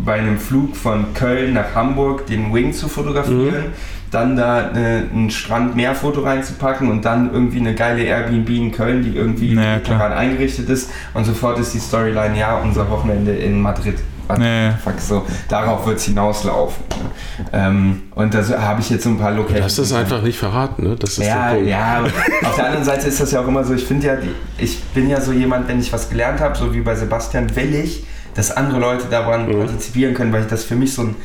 bei 0.00 0.14
einem 0.14 0.38
Flug 0.38 0.76
von 0.76 1.14
Köln 1.14 1.54
nach 1.54 1.76
Hamburg 1.76 2.26
den 2.26 2.52
Wing 2.52 2.72
zu 2.72 2.88
fotografieren, 2.88 3.66
dann 4.14 4.36
da 4.36 4.70
äh, 4.70 5.02
ein 5.12 5.30
Strand-Meer-Foto 5.30 6.20
reinzupacken 6.22 6.88
und 6.90 7.04
dann 7.04 7.32
irgendwie 7.32 7.58
eine 7.60 7.74
geile 7.74 8.02
Airbnb 8.04 8.48
in 8.50 8.72
Köln, 8.72 9.02
die 9.02 9.16
irgendwie 9.16 9.54
Naja, 9.54 9.80
daran 9.86 10.12
eingerichtet 10.12 10.68
ist 10.68 10.90
und 11.14 11.24
sofort 11.24 11.58
ist 11.58 11.74
die 11.74 11.78
Storyline, 11.80 12.38
ja, 12.38 12.56
unser 12.58 12.88
Wochenende 12.90 13.32
in 13.32 13.60
Madrid. 13.60 13.98
Nee. 14.38 14.70
fuck, 14.82 14.98
so, 14.98 15.22
darauf 15.50 15.86
wird 15.86 15.98
es 15.98 16.04
hinauslaufen. 16.06 16.82
Ne? 16.88 17.48
Ähm, 17.52 18.02
und 18.14 18.32
da 18.32 18.42
so- 18.42 18.58
habe 18.58 18.80
ich 18.80 18.88
jetzt 18.88 19.04
so 19.04 19.10
ein 19.10 19.18
paar 19.18 19.32
Du 19.32 19.36
Locations. 19.42 19.64
hast 19.66 19.78
das 19.80 19.92
einfach 19.92 20.22
nicht 20.22 20.38
verraten, 20.38 20.82
ne? 20.88 20.96
Das 20.98 21.18
ist 21.18 21.26
Ja, 21.26 21.54
ja, 21.54 21.96
aber 21.98 22.08
auf 22.48 22.56
der 22.56 22.64
anderen 22.66 22.86
Seite 22.86 23.06
ist 23.08 23.20
das 23.20 23.32
ja 23.32 23.42
auch 23.42 23.48
immer 23.48 23.62
so, 23.64 23.74
ich 23.74 23.84
finde 23.84 24.06
ja, 24.06 24.14
ich 24.56 24.82
bin 24.94 25.10
ja 25.10 25.20
so 25.20 25.30
jemand, 25.32 25.68
wenn 25.68 25.78
ich 25.78 25.92
was 25.92 26.08
gelernt 26.08 26.40
habe, 26.40 26.56
so 26.56 26.72
wie 26.72 26.80
bei 26.80 26.94
Sebastian, 26.94 27.54
will 27.54 27.74
ich, 27.74 28.06
dass 28.34 28.50
andere 28.56 28.80
Leute 28.80 29.04
daran 29.10 29.46
Mhm. 29.46 29.58
partizipieren 29.58 30.14
können, 30.14 30.32
weil 30.32 30.40
ich 30.44 30.48
das 30.48 30.64
für 30.64 30.74
mich 30.76 30.94
so 30.94 31.02
ein 31.02 31.16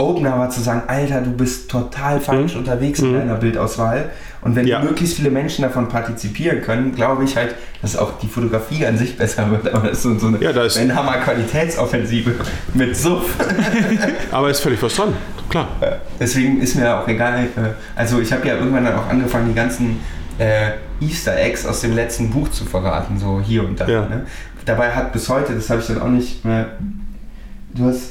Opener 0.00 0.38
war 0.38 0.50
zu 0.50 0.60
sagen, 0.60 0.82
Alter, 0.86 1.20
du 1.20 1.30
bist 1.30 1.70
total 1.70 2.20
falsch 2.20 2.56
unterwegs 2.56 2.98
in 3.00 3.12
deiner 3.12 3.34
Bildauswahl. 3.36 4.10
Und 4.42 4.56
wenn 4.56 4.62
Mhm. 4.64 4.68
Ja. 4.70 4.78
möglichst 4.82 5.16
viele 5.16 5.30
Menschen 5.30 5.62
davon 5.62 5.88
partizipieren 5.88 6.62
können, 6.62 6.94
glaube 6.94 7.24
ich 7.24 7.36
halt, 7.36 7.54
dass 7.82 7.96
auch 7.96 8.18
die 8.18 8.26
Fotografie 8.26 8.86
an 8.86 8.96
sich 8.96 9.16
besser 9.18 9.50
wird. 9.50 9.72
Aber 9.74 9.88
das 9.88 9.98
ist 9.98 10.02
so, 10.04 10.18
so 10.18 10.28
eine 10.28 10.38
Ja, 10.42 10.52
da 10.52 10.64
ist- 10.64 10.78
eine 10.78 10.94
Hammer 10.94 11.18
Qualitätsoffensive 11.18 12.34
mit 12.74 12.96
Suff. 12.96 13.34
Aber 14.32 14.50
ist 14.50 14.60
völlig 14.60 14.82
was 14.82 14.94
dran, 14.94 15.12
klar. 15.50 15.68
Deswegen 16.18 16.60
ist 16.60 16.74
mir 16.76 16.96
auch 16.96 17.06
egal. 17.06 17.44
äh, 17.44 17.46
Also 17.94 18.20
ich 18.20 18.32
habe 18.32 18.46
ja 18.48 18.54
irgendwann 18.56 18.84
dann 18.84 18.94
auch 18.96 19.08
angefangen, 19.08 19.48
die 19.48 19.54
ganzen 19.54 20.00
äh, 20.38 20.70
Easter 21.04 21.36
Eggs 21.38 21.66
aus 21.66 21.82
dem 21.82 21.94
letzten 21.94 22.30
Buch 22.30 22.48
zu 22.50 22.64
verraten, 22.64 23.18
so 23.18 23.40
hier 23.44 23.62
und 23.62 23.78
da. 23.78 23.86
Ja. 23.86 24.00
Ne? 24.08 24.24
Dabei 24.64 24.90
hat 24.90 25.12
bis 25.12 25.28
heute, 25.28 25.54
das 25.54 25.68
habe 25.68 25.80
ich 25.80 25.86
dann 25.88 26.00
auch 26.00 26.08
nicht 26.08 26.44
mehr. 26.46 26.66
Du 27.74 27.84
hast 27.86 28.10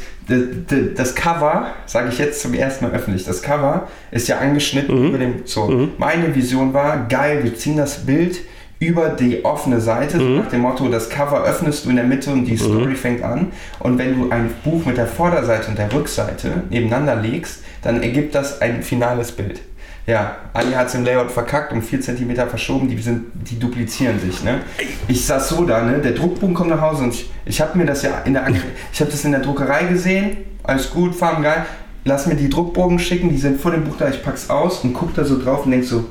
das 0.95 1.15
Cover, 1.15 1.67
sage 1.85 2.09
ich 2.09 2.19
jetzt 2.19 2.41
zum 2.41 2.53
ersten 2.53 2.85
Mal 2.85 2.93
öffentlich, 2.93 3.25
das 3.25 3.41
Cover 3.41 3.87
ist 4.11 4.27
ja 4.27 4.37
angeschnitten 4.37 5.07
über 5.07 5.17
dem. 5.17 5.41
So, 5.45 5.89
meine 5.97 6.35
Vision 6.35 6.73
war, 6.73 7.07
geil, 7.07 7.43
wir 7.43 7.55
ziehen 7.55 7.77
das 7.77 8.05
Bild 8.05 8.37
über 8.79 9.09
die 9.09 9.43
offene 9.43 9.81
Seite, 9.81 10.19
so 10.19 10.23
nach 10.23 10.49
dem 10.49 10.61
Motto, 10.61 10.87
das 10.87 11.09
Cover 11.09 11.43
öffnest 11.43 11.85
du 11.85 11.89
in 11.89 11.97
der 11.97 12.05
Mitte 12.05 12.31
und 12.31 12.45
die 12.45 12.55
Story 12.55 12.95
fängt 12.95 13.23
an. 13.23 13.51
Und 13.79 13.97
wenn 13.97 14.17
du 14.17 14.29
ein 14.29 14.49
Buch 14.63 14.85
mit 14.85 14.97
der 14.97 15.07
Vorderseite 15.07 15.69
und 15.69 15.77
der 15.77 15.91
Rückseite 15.91 16.63
nebeneinander 16.69 17.17
legst, 17.17 17.63
dann 17.81 18.01
ergibt 18.01 18.35
das 18.35 18.61
ein 18.61 18.81
finales 18.81 19.33
Bild. 19.33 19.61
Ja, 20.09 20.37
Ali 20.53 20.71
hat 20.71 20.87
es 20.87 20.95
im 20.95 21.05
Layout 21.05 21.29
verkackt, 21.29 21.71
um 21.71 21.83
4 21.83 22.01
cm 22.01 22.35
verschoben, 22.49 22.89
die, 22.89 22.97
sind, 22.99 23.25
die 23.47 23.59
duplizieren 23.59 24.19
sich. 24.19 24.43
Ne? 24.43 24.61
Ich 25.07 25.23
saß 25.23 25.49
so 25.49 25.63
da, 25.65 25.83
ne? 25.83 25.99
der 25.99 26.13
Druckbogen 26.13 26.55
kommt 26.55 26.71
nach 26.71 26.81
Hause 26.81 27.03
und 27.03 27.13
ich, 27.13 27.29
ich 27.45 27.61
habe 27.61 27.77
mir 27.77 27.85
das 27.85 28.01
ja 28.01 28.17
in 28.21 28.33
der, 28.33 28.47
ich 28.91 29.01
habe 29.01 29.11
das 29.11 29.23
in 29.23 29.33
der 29.33 29.41
Druckerei 29.41 29.83
gesehen, 29.83 30.37
alles 30.63 30.89
gut, 30.89 31.13
Farben 31.13 31.43
geil, 31.43 31.63
lass 32.05 32.25
mir 32.25 32.33
die 32.33 32.49
Druckbogen 32.49 32.97
schicken, 32.97 33.29
die 33.29 33.37
sind 33.37 33.61
vor 33.61 33.69
dem 33.69 33.83
Buch 33.83 33.97
da, 33.99 34.09
ich 34.09 34.23
pack's 34.23 34.49
aus 34.49 34.83
und 34.83 34.93
guck 34.93 35.13
da 35.13 35.23
so 35.23 35.39
drauf 35.39 35.65
und 35.65 35.71
denk 35.71 35.83
so, 35.83 36.05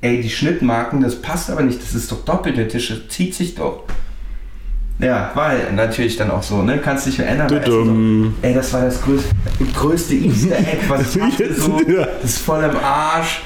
ey, 0.00 0.22
die 0.22 0.30
Schnittmarken, 0.30 1.02
das 1.02 1.20
passt 1.20 1.50
aber 1.50 1.60
nicht, 1.60 1.82
das 1.82 1.94
ist 1.94 2.10
doch 2.10 2.24
doppelte 2.24 2.66
Tische, 2.68 3.06
zieht 3.06 3.34
sich 3.34 3.54
doch. 3.54 3.82
Ja, 4.98 5.32
war 5.34 5.52
natürlich 5.74 6.16
dann 6.16 6.30
auch 6.30 6.42
so, 6.42 6.62
ne? 6.62 6.78
Kannst 6.78 7.06
dich 7.06 7.18
erinnern. 7.18 7.50
weil 7.50 7.58
es 7.58 7.66
so, 7.66 7.78
Dudum. 7.82 8.34
ey, 8.42 8.54
das 8.54 8.72
war 8.72 8.82
das 8.82 9.02
größte, 9.02 9.28
größte 9.74 10.14
Easter 10.14 10.58
Egg, 10.58 10.78
was 10.88 11.16
ich 11.16 11.22
hatte. 11.22 11.54
So, 11.54 11.80
das 11.80 12.24
ist 12.24 12.38
voll 12.38 12.62
im 12.62 12.76
Arsch. 12.76 13.42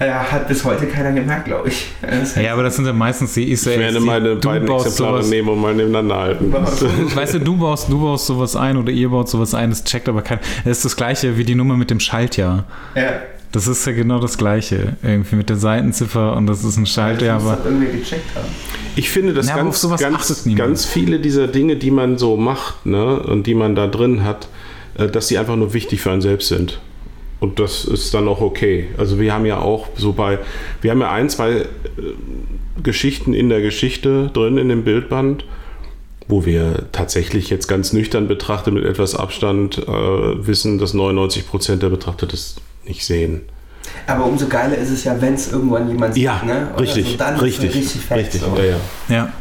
Ja, 0.00 0.24
hat 0.32 0.48
bis 0.48 0.64
heute 0.64 0.86
keiner 0.86 1.12
gemerkt, 1.12 1.44
glaube 1.44 1.68
ich. 1.68 1.92
Das 2.00 2.34
Ja, 2.34 2.54
aber 2.54 2.64
das 2.64 2.74
sind 2.74 2.86
ja 2.86 2.92
meistens 2.92 3.34
die 3.34 3.50
Easter 3.50 3.70
Ich 3.70 3.76
Eggs, 3.76 3.84
werde 3.84 3.98
die 4.00 4.04
meine 4.04 4.36
du 4.36 4.48
beiden 4.48 4.66
baust 4.66 4.86
Exemplare 4.86 5.18
sowas, 5.18 5.30
nehmen 5.30 5.48
und 5.48 5.60
mal 5.60 5.74
nebeneinander 5.74 6.16
halten. 6.16 6.52
Weißt 7.14 7.34
du, 7.34 7.38
du 7.38 7.56
baust, 7.56 7.88
du 7.88 8.00
baust 8.00 8.26
sowas 8.26 8.56
ein 8.56 8.76
oder 8.76 8.90
ihr 8.90 9.08
baut 9.10 9.28
sowas 9.28 9.54
ein, 9.54 9.70
das 9.70 9.84
checkt 9.84 10.08
aber 10.08 10.22
keiner. 10.22 10.40
Das 10.64 10.78
ist 10.78 10.84
das 10.84 10.96
gleiche 10.96 11.36
wie 11.36 11.44
die 11.44 11.54
Nummer 11.54 11.76
mit 11.76 11.90
dem 11.90 12.00
Schaltjahr. 12.00 12.64
ja, 12.96 13.12
Das 13.52 13.68
ist 13.68 13.86
ja 13.86 13.92
genau 13.92 14.18
das 14.18 14.38
gleiche. 14.38 14.96
Irgendwie 15.02 15.36
mit 15.36 15.50
der 15.50 15.56
Seitenziffer 15.56 16.34
und 16.36 16.46
das 16.46 16.64
ist 16.64 16.78
ein 16.78 16.86
das 16.86 17.42
muss 17.42 17.52
aber. 17.52 17.56
doch 17.56 17.66
irgendwie 17.66 17.98
gecheckt 17.98 18.34
haben. 18.34 18.48
Ich 18.96 19.10
finde, 19.10 19.34
dass 19.34 19.46
Ja, 19.46 19.54
auf 19.54 19.60
ganz, 19.60 19.80
sowas 19.80 20.00
ganz, 20.00 20.48
ganz 20.56 20.84
viele 20.86 21.20
dieser 21.20 21.48
Dinge, 21.48 21.76
die 21.76 21.90
man 21.90 22.16
so 22.16 22.36
macht 22.36 22.86
ne, 22.86 23.20
und 23.20 23.46
die 23.46 23.54
man 23.54 23.74
da 23.74 23.86
drin 23.86 24.24
hat, 24.24 24.48
äh, 24.96 25.06
dass 25.08 25.28
die 25.28 25.38
einfach 25.38 25.56
nur 25.56 25.74
wichtig 25.74 26.00
für 26.00 26.10
einen 26.10 26.22
selbst 26.22 26.48
sind. 26.48 26.80
Und 27.40 27.58
das 27.58 27.84
ist 27.84 28.14
dann 28.14 28.26
auch 28.28 28.40
okay. 28.40 28.88
Also 28.96 29.18
wir 29.18 29.34
haben 29.34 29.44
ja 29.44 29.58
auch 29.58 29.88
so 29.96 30.12
bei, 30.12 30.38
wir 30.80 30.90
haben 30.90 31.00
ja 31.00 31.10
ein, 31.10 31.28
zwei 31.28 31.50
äh, 31.50 31.66
Geschichten 32.82 33.34
in 33.34 33.50
der 33.50 33.60
Geschichte 33.60 34.30
drin 34.32 34.56
in 34.56 34.68
dem 34.70 34.84
Bildband, 34.84 35.44
wo 36.28 36.46
wir 36.46 36.86
tatsächlich 36.92 37.50
jetzt 37.50 37.66
ganz 37.66 37.92
nüchtern 37.92 38.28
betrachtet 38.28 38.72
mit 38.72 38.84
etwas 38.84 39.14
Abstand 39.14 39.76
äh, 39.78 39.90
wissen, 40.46 40.78
dass 40.78 40.94
99% 40.94 41.76
der 41.76 41.88
Betrachter 41.88 42.26
das 42.26 42.56
nicht 42.84 43.04
sehen. 43.04 43.42
Aber 44.06 44.26
umso 44.26 44.46
geiler 44.48 44.76
ist 44.76 44.90
es 44.90 45.04
ja, 45.04 45.20
wenn 45.20 45.34
es 45.34 45.50
irgendwann 45.52 45.88
jemand 45.88 46.16
Ja, 46.16 46.38
sieht, 46.38 46.48
ne? 46.48 46.68
Oder 46.72 46.80
richtig, 46.82 47.10
so, 47.12 47.16
dann 47.16 47.36
richtig, 47.36 47.70
es 47.70 47.76
richtig 47.76 48.02
fett. 48.02 48.18
richtig. 48.18 48.40
So. 48.40 48.56
Ja, 48.56 48.64
ja. 48.64 48.76
Ja. 49.08 49.32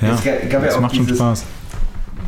Ja, 0.00 0.14
Es 0.14 0.24
gab- 0.24 0.42
gab 0.50 0.60
ja 0.62 0.66
das 0.66 0.74
auch 0.76 0.80
macht 0.80 0.94
schon 0.96 1.08
Spaß. 1.08 1.44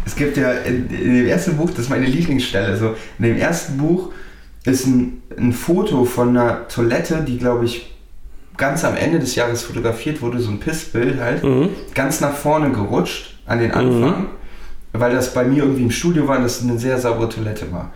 Es 0.07 0.17
gibt 0.17 0.37
ja 0.37 0.51
in, 0.53 0.89
in 0.91 1.15
dem 1.15 1.27
ersten 1.27 1.57
Buch, 1.57 1.71
das 1.71 1.81
ist 1.81 1.89
meine 1.91 2.07
Lieblingsstelle, 2.07 2.77
so 2.77 2.95
in 3.19 3.25
dem 3.27 3.37
ersten 3.37 3.77
Buch 3.77 4.11
ist 4.65 4.87
ein, 4.87 5.23
ein 5.39 5.53
Foto 5.53 6.05
von 6.05 6.31
einer 6.31 6.67
Toilette, 6.69 7.23
die 7.27 7.39
glaube 7.39 7.65
ich 7.67 7.95
ganz 8.57 8.85
am 8.85 8.97
Ende 8.97 9.19
des 9.21 9.37
Jahres 9.37 9.63
fotografiert 9.63 10.21
wurde, 10.21 10.41
so 10.41 10.51
ein 10.51 10.59
Pissbild 10.61 11.21
halt, 11.21 11.43
ganz 11.95 12.21
nach 12.21 12.35
vorne 12.35 12.71
gerutscht 12.73 13.39
an 13.47 13.59
den 13.61 13.71
Anfang, 13.73 14.27
weil 14.93 15.13
das 15.13 15.33
bei 15.33 15.45
mir 15.45 15.63
irgendwie 15.63 15.85
im 15.85 15.91
Studio 15.91 16.27
war 16.29 16.37
und 16.39 16.43
das 16.43 16.61
eine 16.63 16.79
sehr 16.79 16.99
saubere 16.99 17.29
Toilette 17.29 17.71
war. 17.73 17.93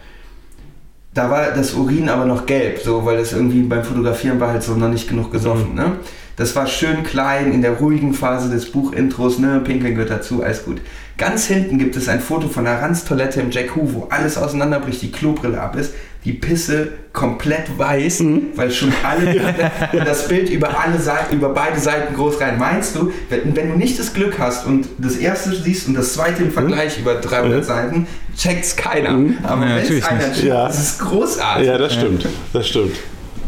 Da 1.15 1.31
war 1.31 1.53
das 1.53 1.75
Urin 1.75 2.09
aber 2.09 2.25
noch 2.25 2.45
gelb, 2.45 2.81
so, 2.83 3.07
weil 3.07 3.19
das 3.19 3.33
irgendwie 3.33 3.63
beim 3.63 3.85
Fotografieren 3.85 4.41
war 4.41 4.51
halt 4.51 4.65
so 4.65 4.75
noch 4.75 4.89
nicht 4.89 5.09
genug 5.09 5.31
gesoffen, 5.31 5.75
ne? 5.75 5.93
Das 6.37 6.57
war 6.57 6.67
schön 6.67 7.05
klein 7.05 7.53
in 7.53 7.63
der 7.63 7.75
ruhigen 7.75 8.13
Phase 8.13 8.51
des 8.51 8.73
Buchintros, 8.73 9.39
ne? 9.39 9.61
Pinkeln 9.65 9.95
gehört 9.95 10.11
dazu, 10.11 10.43
alles 10.43 10.65
gut. 10.65 10.81
Ganz 11.17 11.47
hinten 11.47 11.79
gibt 11.79 11.95
es 11.95 12.09
ein 12.09 12.19
Foto 12.19 12.49
von 12.49 12.67
einer 12.67 12.83
Ranztoilette 12.83 13.41
im 13.41 13.53
Jack 13.53 13.77
Hu, 13.77 13.83
wo 13.93 14.09
alles 14.11 14.37
auseinanderbricht, 14.37 15.03
die 15.03 15.13
Klobrille 15.13 15.61
ab 15.61 15.77
ist, 15.77 15.95
die 16.25 16.33
Pisse 16.33 16.89
komplett 17.13 17.79
weiß, 17.79 18.23
weil 18.57 18.71
schon 18.71 18.93
alle 19.05 19.55
das 20.05 20.27
Bild 20.27 20.49
über 20.49 20.81
alle 20.81 20.99
Seiten, 20.99 21.37
über 21.37 21.51
beide 21.51 21.79
Seiten 21.79 22.15
groß 22.15 22.41
rein. 22.41 22.59
Meinst 22.59 22.97
du, 22.97 23.13
wenn, 23.29 23.55
wenn 23.55 23.71
du 23.71 23.77
nicht 23.77 23.99
das 23.99 24.15
Glück 24.15 24.39
hast 24.39 24.67
und 24.67 24.87
das 24.99 25.17
erste 25.17 25.55
siehst 25.55 25.87
und 25.87 25.95
das 25.95 26.15
zweite 26.15 26.43
im 26.43 26.51
Vergleich 26.51 26.99
über 26.99 27.17
300 27.17 27.61
Mhm. 27.61 27.63
Seiten, 27.65 28.07
checkt's 28.37 28.75
keiner. 28.75 29.11
Aber 29.43 29.67
Ja, 29.67 29.71
wenn 29.71 29.77
es 29.77 29.83
natürlich 29.83 30.05
einer 30.07 30.21
checkt, 30.33 30.43
Ja. 30.45 30.67
das 30.67 30.79
ist 30.81 30.99
großartig. 31.01 31.67
ja, 31.67 31.79
das 31.79 31.93
stimmt. 31.93 32.27
Das 32.53 32.69
stimmt. 32.69 32.97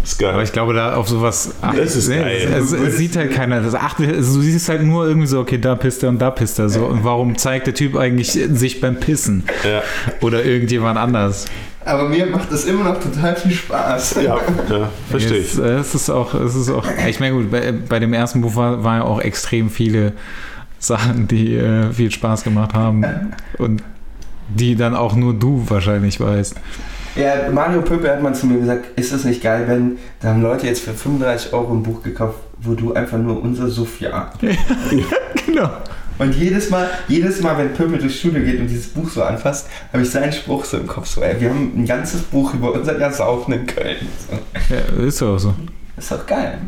Ist 0.07 0.20
geil. 0.20 0.34
Aber 0.34 0.42
ich 0.44 0.52
glaube, 0.52 0.72
da 0.72 0.94
auf 0.94 1.09
sowas 1.09 1.50
achtet 1.61 1.84
Das 1.84 1.96
ist 1.96 2.09
nee, 2.09 2.20
geil. 2.20 2.54
Es, 2.57 2.70
es 2.70 2.96
sieht 2.96 3.16
halt 3.16 3.32
keiner. 3.32 3.61
Das 3.61 3.74
achtet, 3.74 4.14
also 4.14 4.36
du 4.36 4.42
siehst 4.42 4.68
halt 4.68 4.84
nur 4.84 5.04
irgendwie 5.04 5.26
so, 5.26 5.40
okay, 5.40 5.59
da 5.59 5.74
pisst 5.74 6.04
er 6.04 6.11
und 6.11 6.20
da 6.20 6.30
pisst 6.30 6.61
er 6.61 6.68
so. 6.68 6.86
Und 6.86 7.02
warum 7.02 7.36
zeigt 7.36 7.66
der 7.66 7.74
Typ 7.74 7.96
eigentlich 7.96 8.30
sich 8.30 8.80
beim 8.80 9.00
Pissen? 9.00 9.42
ja. 9.64 9.82
Oder 10.20 10.44
irgendjemand 10.44 10.96
anders? 10.96 11.46
Aber 11.84 12.09
mir 12.09 12.26
macht 12.26 12.52
das 12.52 12.66
immer 12.66 12.84
noch 12.84 13.00
total 13.00 13.34
viel 13.34 13.50
Spaß. 13.50 14.20
Ja, 14.22 14.36
ja, 14.70 14.90
verstehe 15.11 15.38
ich. 15.38 15.54
Es, 15.54 15.59
äh, 15.59 15.78
es 15.78 15.94
ist 15.96 16.09
auch, 16.09 16.34
es 16.34 16.54
ist 16.54 16.70
auch. 16.70 16.86
Ich 17.09 17.18
meine, 17.18 17.34
gut, 17.34 17.50
bei, 17.50 17.72
bei 17.72 17.98
dem 17.98 18.12
ersten 18.12 18.42
Buch 18.42 18.54
war, 18.54 18.84
war 18.84 18.98
ja 18.98 19.02
auch 19.02 19.20
extrem 19.20 19.70
viele 19.70 20.12
Sachen, 20.78 21.26
die 21.26 21.57
äh, 21.57 21.92
viel 21.92 22.12
Spaß 22.12 22.44
gemacht 22.44 22.74
haben. 22.74 23.04
Und 23.59 23.82
die 24.48 24.76
dann 24.76 24.94
auch 24.94 25.16
nur 25.16 25.34
du 25.34 25.64
wahrscheinlich 25.68 26.20
weißt. 26.20 26.54
Ja, 27.17 27.51
Mario 27.51 27.81
Pöpel 27.83 28.11
hat 28.11 28.23
mal 28.23 28.35
zu 28.35 28.47
mir 28.47 28.59
gesagt, 28.59 28.99
ist 28.99 29.12
es 29.12 29.25
nicht 29.25 29.43
geil, 29.43 29.64
wenn, 29.67 29.99
da 30.21 30.29
haben 30.29 30.43
Leute 30.43 30.67
jetzt 30.67 30.83
für 30.83 30.93
35 30.93 31.53
Euro 31.55 31.73
ein 31.73 31.83
Buch 31.83 32.03
gekauft, 32.03 32.39
wo 32.61 32.75
du 32.75 32.93
einfach 32.93 33.19
nur 33.19 33.43
unser 33.43 33.69
Sophia. 33.69 34.33
Genau. 35.47 35.71
Und 36.19 36.35
jedes 36.35 36.71
Mal, 36.71 36.89
jedes 37.09 37.41
Mal, 37.41 37.57
wenn 37.57 37.73
Pöpel 37.73 37.99
durchs 37.99 38.19
Schule 38.19 38.43
geht 38.43 38.59
und 38.59 38.67
dieses 38.67 38.89
Buch 38.89 39.09
so 39.09 39.23
anfasst, 39.23 39.69
habe 39.93 40.03
ich 40.03 40.11
seinen 40.11 40.33
Spruch 40.33 40.64
so 40.64 40.77
im 40.77 40.87
Kopf, 40.87 41.07
so, 41.07 41.23
ey, 41.23 41.41
wir 41.41 41.51
haben 41.51 41.73
ein 41.77 41.87
ganzes 41.87 42.23
Buch 42.23 42.53
über 42.53 42.73
unser 42.73 42.99
Jahr 42.99 43.12
Saufen 43.12 43.55
in 43.55 43.67
Köln. 43.67 43.97
So. 44.29 44.75
Ja, 44.75 45.07
ist 45.07 45.23
doch 45.23 45.35
auch 45.35 45.39
so. 45.39 45.55
Ist 45.97 46.11
doch 46.11 46.27
geil. 46.27 46.59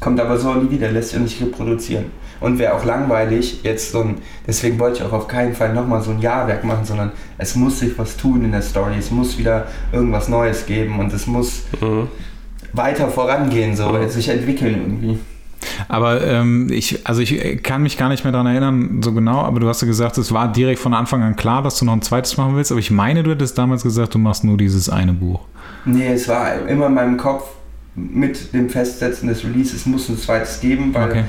Kommt 0.00 0.20
aber 0.20 0.36
so 0.38 0.52
nie 0.54 0.70
wieder, 0.70 0.90
lässt 0.90 1.10
sich 1.10 1.20
nicht 1.20 1.40
reproduzieren. 1.40 2.06
Und 2.40 2.58
wäre 2.58 2.74
auch 2.74 2.84
langweilig, 2.84 3.60
jetzt 3.62 3.92
so 3.92 4.00
ein, 4.02 4.16
deswegen 4.46 4.78
wollte 4.78 4.98
ich 4.98 5.04
auch 5.04 5.12
auf 5.12 5.28
keinen 5.28 5.54
Fall 5.54 5.72
nochmal 5.72 6.02
so 6.02 6.10
ein 6.10 6.20
Jahrwerk 6.20 6.64
machen, 6.64 6.84
sondern 6.84 7.12
es 7.38 7.54
muss 7.54 7.78
sich 7.78 7.96
was 7.98 8.16
tun 8.16 8.44
in 8.44 8.52
der 8.52 8.60
Story, 8.60 8.94
es 8.98 9.10
muss 9.10 9.38
wieder 9.38 9.66
irgendwas 9.92 10.28
Neues 10.28 10.66
geben 10.66 10.98
und 10.98 11.12
es 11.12 11.26
muss 11.26 11.62
Mhm. 11.80 12.08
weiter 12.72 13.08
vorangehen, 13.08 13.74
so, 13.76 13.88
Mhm. 13.88 14.08
sich 14.10 14.28
entwickeln 14.28 14.74
irgendwie. 14.74 15.18
Aber 15.88 16.22
ähm, 16.26 16.68
ich, 16.70 17.06
also 17.06 17.22
ich 17.22 17.62
kann 17.62 17.82
mich 17.82 17.96
gar 17.96 18.08
nicht 18.10 18.24
mehr 18.24 18.32
daran 18.32 18.48
erinnern, 18.48 19.00
so 19.02 19.12
genau, 19.12 19.40
aber 19.40 19.60
du 19.60 19.68
hast 19.68 19.80
ja 19.80 19.86
gesagt, 19.86 20.18
es 20.18 20.30
war 20.32 20.52
direkt 20.52 20.80
von 20.80 20.92
Anfang 20.92 21.22
an 21.22 21.36
klar, 21.36 21.62
dass 21.62 21.78
du 21.78 21.84
noch 21.86 21.94
ein 21.94 22.02
zweites 22.02 22.36
machen 22.36 22.56
willst. 22.56 22.70
Aber 22.70 22.80
ich 22.80 22.90
meine, 22.90 23.22
du 23.22 23.30
hättest 23.30 23.56
damals 23.56 23.82
gesagt, 23.82 24.14
du 24.14 24.18
machst 24.18 24.44
nur 24.44 24.58
dieses 24.58 24.90
eine 24.90 25.12
Buch. 25.14 25.40
Nee, 25.86 26.08
es 26.12 26.28
war 26.28 26.66
immer 26.68 26.86
in 26.86 26.94
meinem 26.94 27.16
Kopf 27.16 27.44
mit 27.96 28.52
dem 28.52 28.68
Festsetzen 28.70 29.28
des 29.28 29.44
Releases, 29.44 29.74
es 29.74 29.86
muss 29.86 30.08
ein 30.08 30.18
zweites 30.18 30.60
geben, 30.60 30.92
weil 30.94 31.10
Okay. 31.10 31.24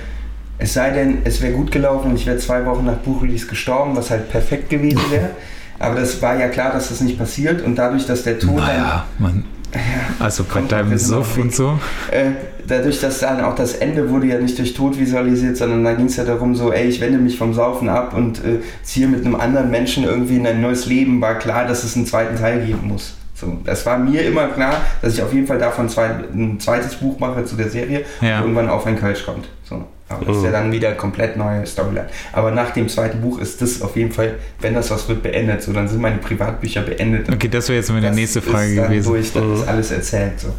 es 0.57 0.73
sei 0.73 0.89
denn, 0.91 1.19
es 1.23 1.41
wäre 1.41 1.53
gut 1.53 1.71
gelaufen 1.71 2.11
und 2.11 2.15
ich 2.15 2.25
wäre 2.25 2.37
zwei 2.37 2.65
Wochen 2.65 2.85
nach 2.85 2.97
Buchrelease 2.97 3.45
gestorben, 3.47 3.95
was 3.95 4.09
halt 4.09 4.29
perfekt 4.29 4.69
gewesen 4.69 5.01
wäre. 5.11 5.29
Aber 5.79 5.99
das 5.99 6.21
war 6.21 6.39
ja 6.39 6.47
klar, 6.47 6.71
dass 6.71 6.89
das 6.89 7.01
nicht 7.01 7.17
passiert 7.17 7.61
und 7.61 7.75
dadlich, 7.75 8.05
dass 8.05 8.23
der 8.23 8.39
Ton 8.39 8.55
Naja, 8.55 9.05
man. 9.19 9.43
Also 10.19 10.45
bei 10.45 10.61
deinem 10.61 10.97
Suff 10.97 11.37
und 11.37 11.53
so. 11.53 11.77
Äh, 12.09 12.31
dadurch, 12.65 13.01
dass 13.01 13.19
dann 13.19 13.41
auch 13.41 13.55
das 13.55 13.73
Ende 13.73 14.09
wurde 14.09 14.27
ja 14.27 14.39
nicht 14.39 14.57
durch 14.57 14.73
Tod 14.73 14.97
visualisiert, 14.97 15.57
sondern 15.57 15.83
da 15.83 15.91
ging 15.93 16.05
es 16.05 16.15
ja 16.15 16.23
darum, 16.23 16.55
so, 16.55 16.71
ey, 16.71 16.87
ich 16.87 17.01
wende 17.01 17.17
mich 17.17 17.37
vom 17.37 17.53
Saufen 17.53 17.89
ab 17.89 18.13
und 18.15 18.37
äh, 18.39 18.59
ziehe 18.83 19.07
mit 19.07 19.25
einem 19.25 19.35
anderen 19.35 19.69
Menschen 19.69 20.05
irgendwie 20.05 20.37
in 20.37 20.47
ein 20.47 20.61
neues 20.61 20.85
Leben, 20.85 21.19
war 21.19 21.35
klar, 21.35 21.65
dass 21.67 21.83
es 21.83 21.97
einen 21.97 22.05
zweiten 22.05 22.37
Teil 22.37 22.65
geben 22.65 22.87
muss. 22.87 23.15
So, 23.35 23.59
das 23.65 23.85
war 23.85 23.97
mir 23.99 24.21
immer 24.23 24.47
klar, 24.47 24.77
dass 25.01 25.13
ich 25.15 25.21
auf 25.21 25.33
jeden 25.33 25.45
Fall 25.45 25.59
davon 25.59 25.89
zwei, 25.89 26.05
ein 26.33 26.57
zweites 26.59 26.95
Buch 26.95 27.19
mache 27.19 27.43
zu 27.45 27.55
der 27.57 27.69
Serie 27.69 28.05
Ja. 28.21 28.37
und 28.37 28.43
irgendwann 28.43 28.69
auf 28.69 28.85
ein 28.87 28.97
Kölsch 28.97 29.25
kommt. 29.25 29.49
So. 29.63 29.83
Aber 30.07 30.23
das 30.23 30.37
ist 30.37 30.43
ja 30.43 30.51
dann 30.51 30.71
wieder 30.71 30.93
komplett 30.93 31.35
neue 31.35 31.65
Storyline. 31.65 32.07
Aber 32.31 32.51
nach 32.51 32.69
dem 32.71 32.87
zweiten 32.87 33.19
Buch 33.21 33.39
ist 33.39 33.61
das 33.61 33.81
auf 33.81 33.95
jeden 33.97 34.11
Fall, 34.11 34.35
wenn 34.61 34.73
das 34.75 34.89
was 34.91 35.09
wird, 35.09 35.21
beendet. 35.23 35.63
So, 35.63 35.73
dann 35.73 35.87
sind 35.87 35.99
meine 35.99 36.17
Privatbücher 36.19 36.83
beendet. 36.83 37.27
Okay, 37.29 37.49
das 37.49 37.67
wäre 37.67 37.79
jetzt 37.79 37.89
meine 37.89 38.07
Das 38.07 38.15
nächste 38.15 38.41
Frage 38.41 38.69
ist 38.69 38.77
dann 38.77 38.87
gewesen. 38.87 39.11
Durch, 39.11 39.33
dann 39.33 39.53
ist 39.55 39.67
alles 39.67 39.91
erzählt. 39.91 40.39
So. 40.39 40.53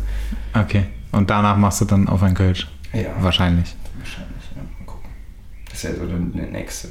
Okay. 0.53 0.85
Und 1.12 1.31
danach 1.31 1.57
machst 1.57 1.81
du 1.81 1.85
dann 1.87 2.09
auf 2.09 2.22
ein 2.22 2.35
Kölsch. 2.35 2.66
Ja, 2.93 3.05
Wahrscheinlich. 3.20 3.74
wahrscheinlich. 3.99 4.45
Ja. 4.55 4.62
Mal 4.62 4.85
gucken. 4.85 5.11
Das 5.70 5.79
ist 5.79 5.83
ja 5.85 5.91
so 5.95 6.07
der 6.07 6.47
nächste. 6.51 6.89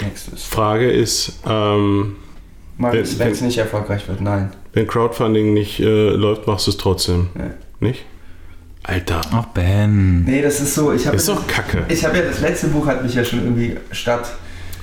Nächstes. 0.00 0.44
Frage 0.44 0.90
ist, 0.90 1.40
ähm, 1.46 2.16
Wenn- 2.82 3.32
es 3.32 3.40
nicht 3.40 3.58
erfolgreich 3.58 4.06
wird, 4.08 4.20
nein. 4.20 4.50
wenn 4.72 4.86
Crowdfunding 4.86 5.52
nicht 5.52 5.80
äh, 5.80 6.10
läuft, 6.10 6.46
machst 6.46 6.66
du 6.66 6.70
es 6.70 6.76
trotzdem. 6.76 7.28
Ja. 7.36 7.44
Nicht? 7.80 8.04
Alter. 8.82 9.20
Ach, 9.32 9.44
Ben. 9.46 10.24
Nee, 10.24 10.40
das 10.42 10.60
ist 10.60 10.74
so. 10.74 10.92
Ich 10.92 11.06
habe 11.06 11.16
Ist 11.16 11.28
doch 11.28 11.46
kacke. 11.46 11.84
ich 11.88 12.04
habe 12.04 12.16
ja 12.16 12.22
das 12.24 12.40
letzte 12.40 12.68
Buch 12.68 12.86
hat 12.86 13.02
mich 13.02 13.14
ja 13.14 13.22
schon 13.24 13.40
irgendwie 13.40 13.76
statt 13.92 14.32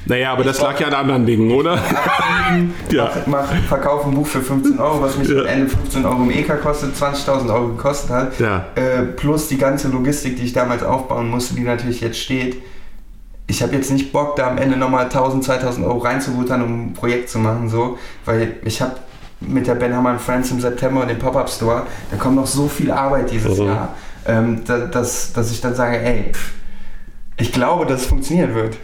Naja, 0.06 0.32
aber 0.34 0.44
das 0.44 0.58
Ich 0.58 0.64
lag 0.64 0.80
ja 0.80 0.88
an 0.88 0.94
anderen 0.94 1.26
Dingen, 1.26 1.52
oder? 1.52 1.80
Ja. 2.92 3.12
mach, 3.26 3.52
mach, 3.52 3.54
verkauf 3.68 4.06
ein 4.06 4.14
Buch 4.14 4.28
für 4.28 4.42
15 4.42 4.80
Euro, 4.80 5.02
was 5.02 5.18
mich 5.18 5.28
Ja. 5.28 5.40
am 5.42 5.46
Ende 5.48 5.68
15 5.68 6.06
Euro 6.06 6.22
im 6.24 6.30
EK 6.32 6.62
kostet, 6.62 6.96
20.000 6.96 7.52
Euro 7.54 7.70
gekostet 7.70 8.10
hat. 8.12 8.40
Ja. 8.40 8.68
Äh, 8.76 9.02
plus 9.04 9.48
die 9.50 9.58
ganze 9.58 9.90
Logistik, 9.90 10.38
die 10.38 10.44
ich 10.44 10.54
damals 10.54 10.84
aufbauen 10.84 11.30
musste, 11.30 11.56
die 11.56 11.62
natürlich 11.64 12.00
jetzt 12.02 12.20
steht. 12.20 12.56
Ich 13.50 13.62
habe 13.64 13.74
jetzt 13.76 13.92
nicht 13.92 14.12
Bock, 14.12 14.36
da 14.36 14.50
am 14.50 14.58
Ende 14.58 14.76
nochmal 14.78 15.06
1000, 15.06 15.44
2000 15.44 15.86
Euro 15.86 16.00
reinzubuttern, 16.00 16.62
um 16.62 16.88
ein 16.88 16.94
Projekt 16.94 17.30
zu 17.30 17.40
machen, 17.40 17.70
so, 17.70 17.98
weil 18.26 18.58
ich 18.66 18.82
habe 18.82 18.96
mit 19.40 19.68
der 19.68 19.76
Ben 19.76 19.96
Hammer 19.96 20.20
Friends 20.20 20.52
im 20.52 20.60
September 20.60 21.02
und 21.02 21.08
dem 21.10 21.20
Pop-Up 21.20 21.50
Store, 21.50 21.84
da 22.12 22.18
kommt 22.18 22.36
noch 22.36 22.48
so 22.48 22.68
viel 22.68 22.92
Arbeit 22.92 23.32
dieses 23.32 23.58
Mhm. 23.58 23.66
Jahr, 23.68 23.94
ähm, 24.26 24.62
da, 24.66 24.80
dass, 24.80 25.32
dass 25.32 25.52
ich 25.52 25.62
dann 25.62 25.76
sage, 25.76 25.98
ey, 26.00 26.32
pff, 26.34 26.52
ich 27.38 27.52
glaube, 27.54 27.86
dass 27.86 28.02
es 28.02 28.08
funktionieren 28.08 28.54
wird. 28.56 28.78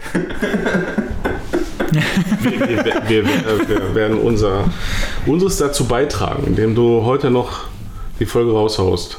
Wir, 2.42 2.60
wir, 2.60 2.86
wir, 3.10 3.26
wir, 3.26 3.68
wir 3.68 3.96
werden 3.96 4.20
unser, 4.20 4.66
unseres 5.26 5.58
dazu 5.58 5.86
beitragen, 5.86 6.44
indem 6.48 6.76
du 6.76 7.04
heute 7.04 7.30
noch 7.30 7.62
die 8.20 8.26
Folge 8.26 8.52
raushaust. 8.52 9.18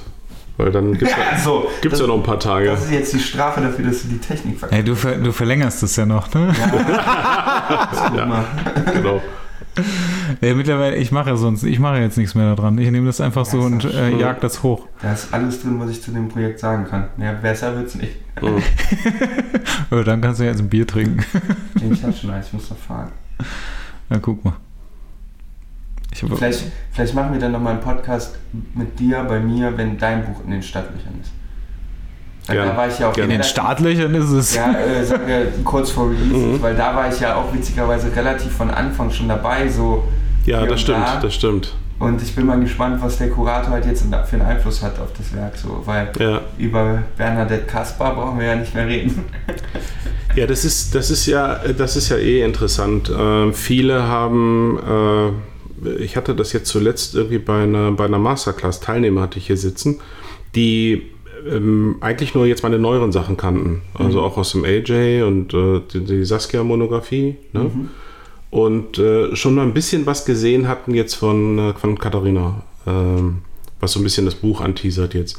Weil 0.57 0.71
dann 0.71 0.93
gibt 0.93 1.11
es 1.11 1.11
ja, 1.33 1.39
so, 1.39 1.69
gibt's 1.81 1.99
das, 1.99 2.01
ja 2.01 2.07
noch 2.07 2.17
ein 2.17 2.23
paar 2.23 2.39
Tage. 2.39 2.67
das 2.67 2.85
ist 2.85 2.93
jetzt 2.93 3.13
die 3.13 3.19
Strafe 3.19 3.61
dafür, 3.61 3.87
dass 3.87 4.03
du 4.03 4.09
die 4.09 4.19
Technik 4.19 4.59
verkaufst. 4.59 4.79
Ey, 4.79 4.85
du, 4.85 4.95
ver 4.95 5.17
du 5.17 5.33
verlängerst 5.33 5.83
das 5.83 5.97
ja 5.97 6.07
noch, 6.07 6.33
ne? 6.33 6.55
Ja, 8.17 8.45
genau. 8.93 9.21
Ja, 10.41 10.55
mittlerweile, 10.55 10.97
ich 10.97 11.11
mache 11.11 11.31
ja 11.31 11.37
sonst, 11.37 11.65
ich 11.65 11.81
mache 11.81 11.99
jetzt 11.99 12.17
nichts 12.17 12.37
mehr 12.37 12.55
daran. 12.55 12.79
Ich 12.79 12.89
nehme 12.91 13.07
das 13.07 13.21
einfach 13.21 13.45
so 13.45 13.59
Ja, 13.59 13.65
und 13.65 13.85
äh, 13.85 14.11
jag 14.11 14.41
das 14.41 14.63
hoch. 14.63 14.87
Da 15.03 15.13
ist 15.13 15.35
alles 15.35 15.63
drin, 15.63 15.81
was 15.81 15.91
ich 15.91 16.01
zu 16.01 16.13
dem 16.13 16.29
Projekt 16.29 16.61
sagen 16.61 16.85
kann. 16.85 17.09
Ja, 17.19 17.33
besser 17.33 17.75
wird's 17.77 17.97
nicht. 17.97 18.13
Oh, 18.41 18.61
dann 20.05 20.21
kannst 20.21 20.39
du 20.39 20.45
ja 20.45 20.51
jetzt 20.51 20.61
ein 20.61 20.69
Bier 20.69 20.87
trinken. 20.87 21.25
Ich 21.91 22.05
hab 22.05 22.17
schon 22.17 22.31
eins, 22.31 22.47
ich 22.47 22.53
muss 22.53 22.71
noch 22.71 22.79
fahren. 22.79 23.11
Na, 24.09 24.19
guck 24.19 24.45
mal. 24.45 24.55
Vielleicht, 26.15 26.65
vielleicht 26.93 27.15
machen 27.15 27.33
wir 27.33 27.41
dann 27.41 27.53
nochmal 27.53 27.73
einen 27.75 27.83
Podcast 27.83 28.37
mit 28.75 28.99
dir, 28.99 29.25
bei 29.25 29.41
mir, 29.41 29.77
wenn 29.77 29.99
dein 29.99 30.25
Buch 30.25 30.41
in 30.45 30.53
den 30.53 30.63
Startlöchern 30.63 31.15
ist. 31.21 31.33
Gerne. 32.47 32.71
da 32.73 32.77
war 32.77 32.89
ich 32.89 32.99
ja 32.99 33.09
auch 33.11 33.17
in 33.17 33.31
den 33.31 33.43
Startlöchern 33.43 34.15
ist 34.15 34.31
es. 34.31 34.55
Ja, 34.55 34.73
äh, 34.75 35.03
sagen 35.05 35.27
wir 35.27 35.47
kurz 35.65 35.91
vor 35.91 36.11
Release, 36.11 36.37
Mhm. 36.37 36.63
weil 36.63 36.75
da 36.77 36.95
war 36.95 37.09
ich 37.13 37.19
ja 37.19 37.37
auch 37.37 37.53
witzigerweise 37.55 38.15
relativ 38.15 38.53
von 38.53 38.71
Anfang 38.71 39.11
schon 39.11 39.29
dabei, 39.29 39.67
so 39.69 40.05
Ja, 40.45 40.65
das 40.67 40.83
stimmt, 40.83 40.99
da. 41.07 41.21
das 41.21 41.35
stimmt. 41.35 41.75
Und 41.99 42.21
ich 42.23 42.35
bin 42.37 42.45
mal 42.45 42.61
gespannt, 42.61 43.01
was 43.03 43.17
der 43.19 43.31
Kurator 43.31 43.71
halt 43.71 43.87
jetzt 43.87 44.05
für 44.05 44.37
einen 44.37 44.43
Einfluss 44.43 44.83
hat 44.83 44.99
auf 44.99 45.09
das 45.17 45.35
Werk, 45.35 45.57
so, 45.57 45.83
weil 45.87 46.11
Ja. 46.19 46.43
über 46.59 47.03
Bernadette 47.17 47.65
Kaspar 47.65 48.15
brauchen 48.15 48.39
wir 48.39 48.47
ja 48.47 48.57
nicht 48.57 48.75
mehr 48.75 48.87
reden. 48.87 49.25
Ja, 50.37 50.47
das 50.47 50.65
ist, 50.65 50.95
das 50.95 51.11
ist 51.11 51.27
ja, 51.27 51.61
das 51.79 51.97
ist 51.97 52.09
ja 52.11 52.17
eh 52.17 52.43
interessant. 52.45 53.11
Ähm, 53.17 53.55
viele 53.55 54.03
haben, 54.03 54.79
äh, 54.79 55.54
ich 55.99 56.17
hatte 56.17 56.35
das 56.35 56.53
jetzt 56.53 56.69
zuletzt 56.69 57.15
irgendwie 57.15 57.39
bei 57.39 57.63
einer, 57.63 57.93
bei 57.93 58.05
einer 58.05 58.19
Masterclass, 58.19 58.81
Teilnehmer 58.81 59.23
hatte 59.23 59.39
ich 59.39 59.47
hier 59.47 59.57
sitzen, 59.57 60.01
die 60.55 61.03
ähm, 61.49 61.97
eigentlich 62.01 62.35
nur 62.35 62.47
jetzt 62.47 62.63
meine 62.63 62.79
neueren 62.79 63.13
Sachen 63.13 63.37
kannten. 63.37 63.83
Also 63.95 64.23
auch 64.23 64.37
aus 64.37 64.53
dem 64.53 64.65
AJ 64.65 65.23
und 65.23 65.53
äh, 65.53 65.81
die, 65.93 66.01
die 66.01 66.25
Saskia-Monographie. 66.25 67.37
Ne? 67.53 67.71
Und 68.51 68.99
äh, 68.99 69.35
schon 69.35 69.57
mal 69.57 69.63
ein 69.63 69.75
bisschen 69.75 70.07
was 70.07 70.25
gesehen 70.25 70.69
hatten 70.69 70.95
jetzt 70.95 71.15
von, 71.15 71.59
äh, 71.59 71.75
von 71.75 71.99
Katharina, 71.99 72.63
ähm, 72.87 73.39
was 73.81 73.93
so 73.93 74.01
ein 74.01 74.05
bisschen 74.05 74.27
das 74.27 74.37
Buch 74.37 74.61
anteasert 74.61 75.15
jetzt. 75.15 75.39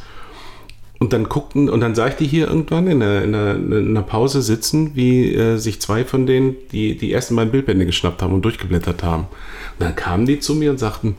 Und 0.99 1.11
dann 1.11 1.27
guckten, 1.27 1.69
und 1.69 1.81
dann 1.81 1.93
sah 1.93 2.07
ich 2.07 2.15
die 2.15 2.25
hier 2.25 2.47
irgendwann 2.47 2.87
in 2.87 3.03
einer, 3.03 3.21
in 3.23 3.35
einer, 3.35 3.55
in 3.55 3.89
einer 3.89 4.01
Pause 4.01 4.41
sitzen, 4.41 4.91
wie 4.95 5.35
äh, 5.35 5.57
sich 5.57 5.81
zwei 5.81 6.05
von 6.05 6.25
denen 6.25 6.55
die, 6.71 6.97
die 6.97 7.11
ersten 7.11 7.35
beiden 7.35 7.51
Bildbände 7.51 7.85
geschnappt 7.85 8.21
haben 8.21 8.33
und 8.33 8.43
durchgeblättert 8.43 9.03
haben. 9.03 9.23
Und 9.77 9.85
dann 9.85 9.95
kamen 9.95 10.25
die 10.25 10.39
zu 10.39 10.55
mir 10.55 10.71
und 10.71 10.79
sagten, 10.79 11.17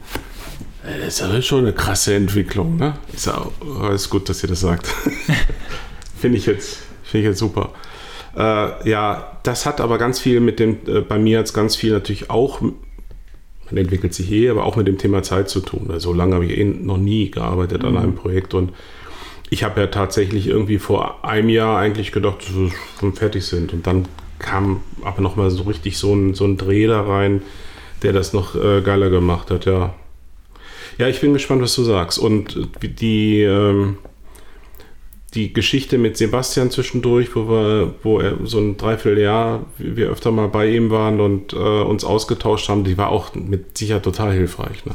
"Äh, 0.82 1.04
das 1.04 1.16
ist 1.16 1.22
aber 1.22 1.42
schon 1.42 1.60
eine 1.60 1.74
krasse 1.74 2.14
Entwicklung, 2.14 2.76
ne? 2.76 2.94
Ich 3.12 3.20
sage, 3.20 3.50
oh, 3.60 3.88
ist 3.88 4.08
gut, 4.08 4.28
dass 4.30 4.42
ihr 4.42 4.48
das 4.48 4.60
sagt. 4.60 4.86
Finde 6.18 6.38
ich 6.38 6.46
jetzt, 6.46 6.78
finde 7.02 7.26
ich 7.26 7.30
jetzt 7.32 7.38
super. 7.38 7.72
Äh, 8.34 8.88
ja, 8.88 9.38
das 9.42 9.66
hat 9.66 9.82
aber 9.82 9.98
ganz 9.98 10.18
viel 10.18 10.40
mit 10.40 10.58
dem, 10.58 10.78
äh, 10.86 11.00
bei 11.00 11.18
mir 11.18 11.38
jetzt 11.38 11.52
ganz 11.52 11.76
viel 11.76 11.92
natürlich 11.92 12.30
auch, 12.30 12.62
man 12.62 13.76
entwickelt 13.76 14.14
sich 14.14 14.30
eh, 14.32 14.48
aber 14.48 14.64
auch 14.64 14.76
mit 14.76 14.86
dem 14.86 14.96
Thema 14.96 15.22
Zeit 15.22 15.50
zu 15.50 15.60
tun. 15.60 15.86
Also, 15.88 16.10
so 16.10 16.14
lange 16.14 16.34
habe 16.34 16.46
ich 16.46 16.56
eh 16.56 16.64
noch 16.64 16.98
nie 16.98 17.30
gearbeitet 17.30 17.84
an 17.84 17.96
einem 17.96 18.14
Projekt 18.14 18.54
und 18.54 18.72
ich 19.50 19.62
habe 19.64 19.80
ja 19.80 19.86
tatsächlich 19.86 20.48
irgendwie 20.48 20.78
vor 20.78 21.24
einem 21.24 21.48
Jahr 21.48 21.78
eigentlich 21.78 22.12
gedacht, 22.12 22.42
dass 22.42 22.54
wir 22.54 22.70
schon 22.98 23.14
fertig 23.14 23.44
sind. 23.44 23.72
Und 23.72 23.86
dann 23.86 24.06
kam 24.38 24.82
aber 25.02 25.22
nochmal 25.22 25.50
so 25.50 25.64
richtig 25.64 25.98
so 25.98 26.14
ein, 26.14 26.34
so 26.34 26.44
ein 26.44 26.56
Dreh 26.56 26.86
da 26.86 27.02
rein, 27.02 27.42
der 28.02 28.12
das 28.12 28.32
noch 28.32 28.54
äh, 28.54 28.82
geiler 28.82 29.10
gemacht 29.10 29.50
hat, 29.50 29.64
ja. 29.64 29.94
Ja, 30.98 31.08
ich 31.08 31.20
bin 31.20 31.34
gespannt, 31.34 31.62
was 31.62 31.74
du 31.74 31.82
sagst. 31.84 32.18
Und 32.18 32.68
die, 32.82 33.42
ähm, 33.42 33.98
die 35.34 35.52
Geschichte 35.52 35.98
mit 35.98 36.16
Sebastian 36.16 36.70
zwischendurch, 36.70 37.36
wo 37.36 37.48
wir, 37.48 37.94
wo 38.02 38.18
er 38.18 38.38
so 38.44 38.58
ein 38.58 38.78
Dreivierteljahr, 38.78 39.66
wir 39.76 40.08
öfter 40.08 40.30
mal 40.30 40.48
bei 40.48 40.70
ihm 40.70 40.90
waren 40.90 41.20
und 41.20 41.52
äh, 41.52 41.56
uns 41.56 42.04
ausgetauscht 42.04 42.68
haben, 42.70 42.84
die 42.84 42.96
war 42.96 43.10
auch 43.10 43.34
mit 43.34 43.76
Sicherheit 43.76 44.04
total 44.04 44.32
hilfreich. 44.32 44.86
Ne? 44.86 44.94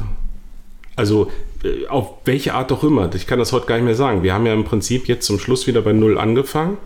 Also 0.96 1.30
auf 1.88 2.14
welche 2.24 2.54
Art 2.54 2.72
auch 2.72 2.82
immer, 2.82 3.10
ich 3.14 3.26
kann 3.26 3.38
das 3.38 3.52
heute 3.52 3.66
gar 3.66 3.76
nicht 3.76 3.84
mehr 3.84 3.94
sagen. 3.94 4.22
Wir 4.22 4.34
haben 4.34 4.46
ja 4.46 4.52
im 4.52 4.64
Prinzip 4.64 5.08
jetzt 5.08 5.26
zum 5.26 5.38
Schluss 5.38 5.66
wieder 5.66 5.82
bei 5.82 5.92
Null 5.92 6.18
angefangen, 6.18 6.78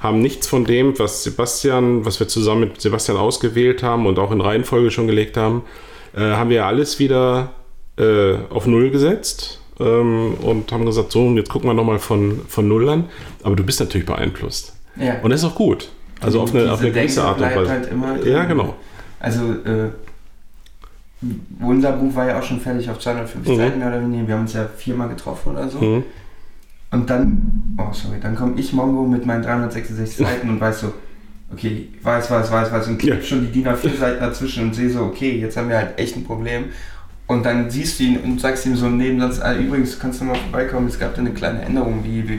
haben 0.00 0.20
nichts 0.20 0.46
von 0.46 0.64
dem, 0.64 0.98
was 0.98 1.22
Sebastian, 1.22 2.04
was 2.04 2.20
wir 2.20 2.28
zusammen 2.28 2.60
mit 2.60 2.80
Sebastian 2.80 3.16
ausgewählt 3.16 3.82
haben 3.82 4.06
und 4.06 4.18
auch 4.18 4.30
in 4.30 4.40
Reihenfolge 4.40 4.90
schon 4.90 5.06
gelegt 5.06 5.36
haben, 5.36 5.62
äh, 6.16 6.20
haben 6.20 6.50
wir 6.50 6.66
alles 6.66 6.98
wieder 6.98 7.52
äh, 7.96 8.34
auf 8.50 8.66
Null 8.66 8.90
gesetzt 8.90 9.60
ähm, 9.80 10.34
und 10.34 10.70
haben 10.72 10.86
gesagt, 10.86 11.12
so, 11.12 11.28
jetzt 11.36 11.50
gucken 11.50 11.68
wir 11.68 11.74
nochmal 11.74 11.98
von, 11.98 12.40
von 12.48 12.68
Null 12.68 12.88
an. 12.88 13.08
Aber 13.42 13.56
du 13.56 13.64
bist 13.64 13.80
natürlich 13.80 14.06
beeinflusst. 14.06 14.74
Ja. 14.96 15.20
Und 15.22 15.30
das 15.30 15.42
ist 15.42 15.46
auch 15.46 15.54
gut. 15.54 15.88
Also 16.20 16.40
auf 16.40 16.54
eine, 16.54 16.72
auf 16.72 16.80
eine 16.80 16.90
gewisse 16.90 17.22
Art 17.22 17.38
und 17.38 17.44
Weise. 17.44 17.70
Halt 17.70 18.24
Ja, 18.26 18.44
genau. 18.44 18.74
Also, 19.20 19.42
äh, 19.42 19.90
unser 21.60 21.92
Buch 21.92 22.14
war 22.14 22.26
ja 22.28 22.38
auch 22.38 22.42
schon 22.42 22.60
fertig 22.60 22.88
auf 22.90 22.98
250 22.98 23.52
Mhm. 23.52 23.56
Seiten 23.58 23.78
mehr 23.78 23.88
oder 23.88 24.00
weniger. 24.02 24.26
Wir 24.28 24.34
haben 24.34 24.42
uns 24.42 24.52
ja 24.52 24.66
viermal 24.76 25.08
getroffen 25.08 25.52
oder 25.52 25.68
so. 25.68 25.78
Mhm. 25.80 26.04
Und 26.90 27.10
dann, 27.10 27.74
oh 27.76 27.92
sorry, 27.92 28.18
dann 28.20 28.34
komme 28.34 28.58
ich 28.58 28.72
Mongo 28.72 29.04
mit 29.06 29.26
meinen 29.26 29.42
366 29.42 30.16
Seiten 30.26 30.48
und 30.48 30.60
weiß 30.60 30.80
so, 30.80 30.94
okay, 31.52 31.88
weiß, 32.02 32.30
weiß, 32.30 32.50
weiß, 32.50 32.72
weiß 32.72 32.88
und 32.88 32.98
klick 32.98 33.14
Ja. 33.14 33.22
schon 33.22 33.40
die 33.40 33.52
DIN 33.52 33.68
A4 33.68 33.96
Seiten 33.98 34.20
dazwischen 34.20 34.64
und 34.64 34.74
sehe 34.74 34.88
so, 34.88 35.02
okay, 35.02 35.38
jetzt 35.38 35.56
haben 35.56 35.68
wir 35.68 35.76
halt 35.76 35.98
echt 35.98 36.16
ein 36.16 36.24
Problem. 36.24 36.66
Und 37.26 37.44
dann 37.44 37.68
siehst 37.68 37.98
du 38.00 38.04
ihn 38.04 38.16
und 38.20 38.40
sagst 38.40 38.64
ihm 38.64 38.74
so 38.74 38.86
einen 38.86 38.96
Nebensatz, 38.96 39.38
ah, 39.40 39.54
übrigens 39.54 39.98
kannst 39.98 40.20
du 40.20 40.24
mal 40.24 40.34
vorbeikommen, 40.36 40.86
es 40.88 40.98
gab 40.98 41.14
da 41.14 41.20
eine 41.20 41.32
kleine 41.32 41.60
Änderung, 41.60 42.02
wie, 42.04 42.26
wie 42.26 42.38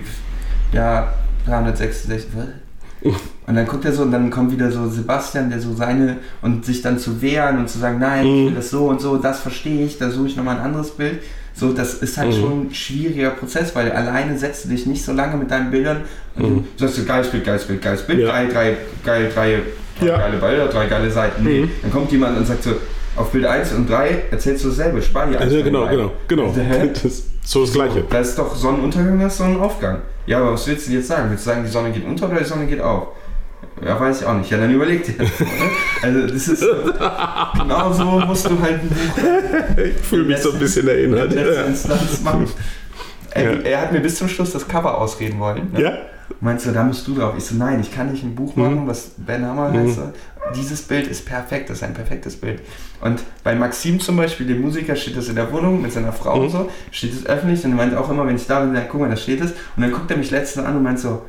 ja, 0.74 1.14
366, 1.46 2.28
was? 2.36 3.14
Und 3.50 3.56
dann 3.56 3.66
guckt 3.66 3.84
er 3.84 3.92
so 3.92 4.04
und 4.04 4.12
dann 4.12 4.30
kommt 4.30 4.52
wieder 4.52 4.70
so 4.72 4.88
Sebastian, 4.88 5.50
der 5.50 5.60
so 5.60 5.74
seine 5.74 6.18
und 6.44 6.64
sich 6.64 6.84
dann 6.84 7.00
zu 7.00 7.20
wehren 7.20 7.58
und 7.58 7.68
zu 7.68 7.80
sagen, 7.80 7.98
nein, 8.00 8.24
ich 8.24 8.32
will 8.32 8.52
Mhm. 8.52 8.56
das 8.56 8.70
so 8.70 8.86
und 8.88 9.02
so, 9.02 9.18
das 9.18 9.40
verstehe 9.40 9.84
ich, 9.88 9.98
da 9.98 10.12
suche 10.12 10.28
ich 10.28 10.36
nochmal 10.36 10.58
ein 10.58 10.64
anderes 10.66 10.92
Bild. 10.92 11.24
So, 11.56 11.74
das 11.74 11.96
ist 11.96 12.16
halt 12.20 12.30
Mhm. 12.30 12.34
schon 12.40 12.62
ein 12.68 12.74
schwieriger 12.76 13.32
Prozess, 13.32 13.76
weil 13.76 13.92
alleine 13.92 14.38
setzt 14.38 14.66
du 14.66 14.70
dich 14.70 14.86
nicht 14.86 15.04
so 15.04 15.14
lange 15.14 15.36
mit 15.36 15.50
deinen 15.50 15.72
Bildern 15.72 16.02
und 16.36 16.44
Mhm. 16.58 16.64
du 16.78 16.86
sagst 16.86 17.00
du, 17.00 17.06
geiles 17.06 17.28
Bild, 17.30 17.44
geiles 17.44 17.64
Bild, 17.66 17.82
geiles 17.82 18.04
Bild, 18.04 18.20
Ja. 18.20 18.28
drei, 18.28 18.46
drei, 18.46 18.78
geil, 19.04 19.32
drei, 19.34 19.60
drei 20.00 20.06
Ja. 20.08 20.18
geile 20.20 20.38
Bilder, 20.38 20.68
drei 20.68 20.86
geile 20.86 21.10
Seiten. 21.10 21.44
Mhm. 21.44 21.72
Dann 21.82 21.92
kommt 21.92 22.12
jemand 22.12 22.38
und 22.38 22.46
sagt 22.46 22.62
so, 22.64 22.72
auf 23.16 23.32
Bild 23.32 23.46
1 23.48 23.74
und 23.74 23.90
3 23.90 24.26
erzählst 24.30 24.64
du 24.64 24.70
dasselbe, 24.70 25.02
spar 25.02 25.26
dir 25.26 25.42
Also 25.42 25.62
genau, 25.64 25.88
genau, 25.88 26.12
genau. 26.28 26.54
Hä? 26.56 26.92
Das, 27.04 27.24
So 27.44 27.62
das 27.66 27.74
Gleiche. 27.74 28.04
Das 28.12 28.30
ist 28.30 28.38
doch 28.38 28.56
Sonnenuntergang, 28.56 29.20
das 29.20 29.34
ist 29.34 29.40
Sonnenaufgang. 29.40 29.98
Ja, 30.28 30.38
aber 30.38 30.54
was 30.54 30.68
willst 30.68 30.88
du 30.88 30.92
jetzt 30.92 31.08
sagen? 31.08 31.32
Willst 31.32 31.48
du 31.48 31.50
sagen, 31.50 31.64
die 31.66 31.72
Sonne 31.72 31.90
geht 31.90 32.06
unter 32.06 32.30
oder 32.30 32.38
die 32.38 32.46
Sonne 32.46 32.68
geht 32.68 32.80
auf? 32.80 33.08
Ja, 33.86 34.00
weiß 34.00 34.22
ich 34.22 34.28
auch 34.28 34.34
nicht. 34.36 34.50
Ja, 34.50 34.58
dann 34.58 34.72
überleg 34.74 35.04
dir 35.06 35.14
das 35.18 35.40
mal? 35.40 35.48
Also 36.02 36.28
das 36.28 36.48
ist 36.50 36.62
genau 37.58 37.94
so 37.94 38.04
musst 38.26 38.50
du 38.50 38.60
halt 38.60 38.82
ein 38.82 38.90
Buch 38.90 39.84
Ich 39.84 40.06
fühle 40.06 40.26
mich 40.26 40.38
so 40.40 40.52
ein 40.52 40.60
bisschen 40.60 40.88
erinnert. 40.88 41.32
in 41.34 41.38
letzter 41.40 41.56
Ja. 41.62 41.64
Instanz 41.68 42.22
machen. 42.22 42.48
Er, 43.32 43.44
Ja. 43.44 43.60
er 43.62 43.82
hat 43.82 43.92
mir 43.92 44.00
bis 44.00 44.16
zum 44.18 44.28
Schluss 44.28 44.52
das 44.52 44.68
Cover 44.68 44.98
ausreden 44.98 45.40
wollen. 45.40 45.72
Ne? 45.74 45.82
ja? 45.82 45.98
Meinst 46.42 46.66
du, 46.66 46.72
da 46.72 46.84
musst 46.84 47.08
du 47.08 47.16
drauf? 47.16 47.34
Ich 47.38 47.46
so, 47.46 47.56
nein, 47.56 47.80
ich 47.82 47.94
kann 47.94 48.12
nicht 48.12 48.24
ein 48.24 48.36
Buch 48.36 48.56
machen, 48.56 48.84
was 48.86 49.12
Ben 49.18 49.46
Hammer 49.46 49.70
Mhm. 49.70 49.88
heißt. 49.88 49.96
so. 49.96 50.14
Dieses 50.56 50.82
Bild 50.84 51.08
ist 51.08 51.26
perfekt, 51.26 51.70
das 51.70 51.78
ist 51.78 51.84
ein 51.84 51.94
perfektes 51.94 52.36
Bild. 52.38 52.62
Und 53.02 53.22
bei 53.44 53.56
Maxim 53.56 54.00
zum 54.00 54.16
Beispiel, 54.18 54.46
dem 54.48 54.62
Musiker, 54.62 54.96
steht 54.96 55.18
das 55.18 55.28
in 55.30 55.36
der 55.36 55.52
Wohnung 55.52 55.82
mit 55.82 55.92
seiner 55.92 56.12
Frau 56.14 56.36
Mhm. 56.38 56.42
und 56.44 56.50
so, 56.50 56.70
steht 56.92 57.14
es 57.14 57.26
öffentlich 57.26 57.64
und 57.66 57.72
er 57.72 57.78
meint 57.78 57.96
auch 57.96 58.10
immer, 58.10 58.26
wenn 58.28 58.36
ich 58.36 58.46
da 58.48 58.60
bin, 58.62 58.74
dann 58.74 58.84
guck 58.90 59.02
mal, 59.02 59.10
da 59.10 59.16
steht 59.18 59.42
es. 59.42 59.52
Und 59.76 59.82
dann 59.84 59.92
guckt 59.92 60.10
er 60.12 60.18
mich 60.18 60.32
letztens 60.32 60.66
an 60.66 60.76
und 60.76 60.84
meint 60.84 61.00
so, 61.00 61.24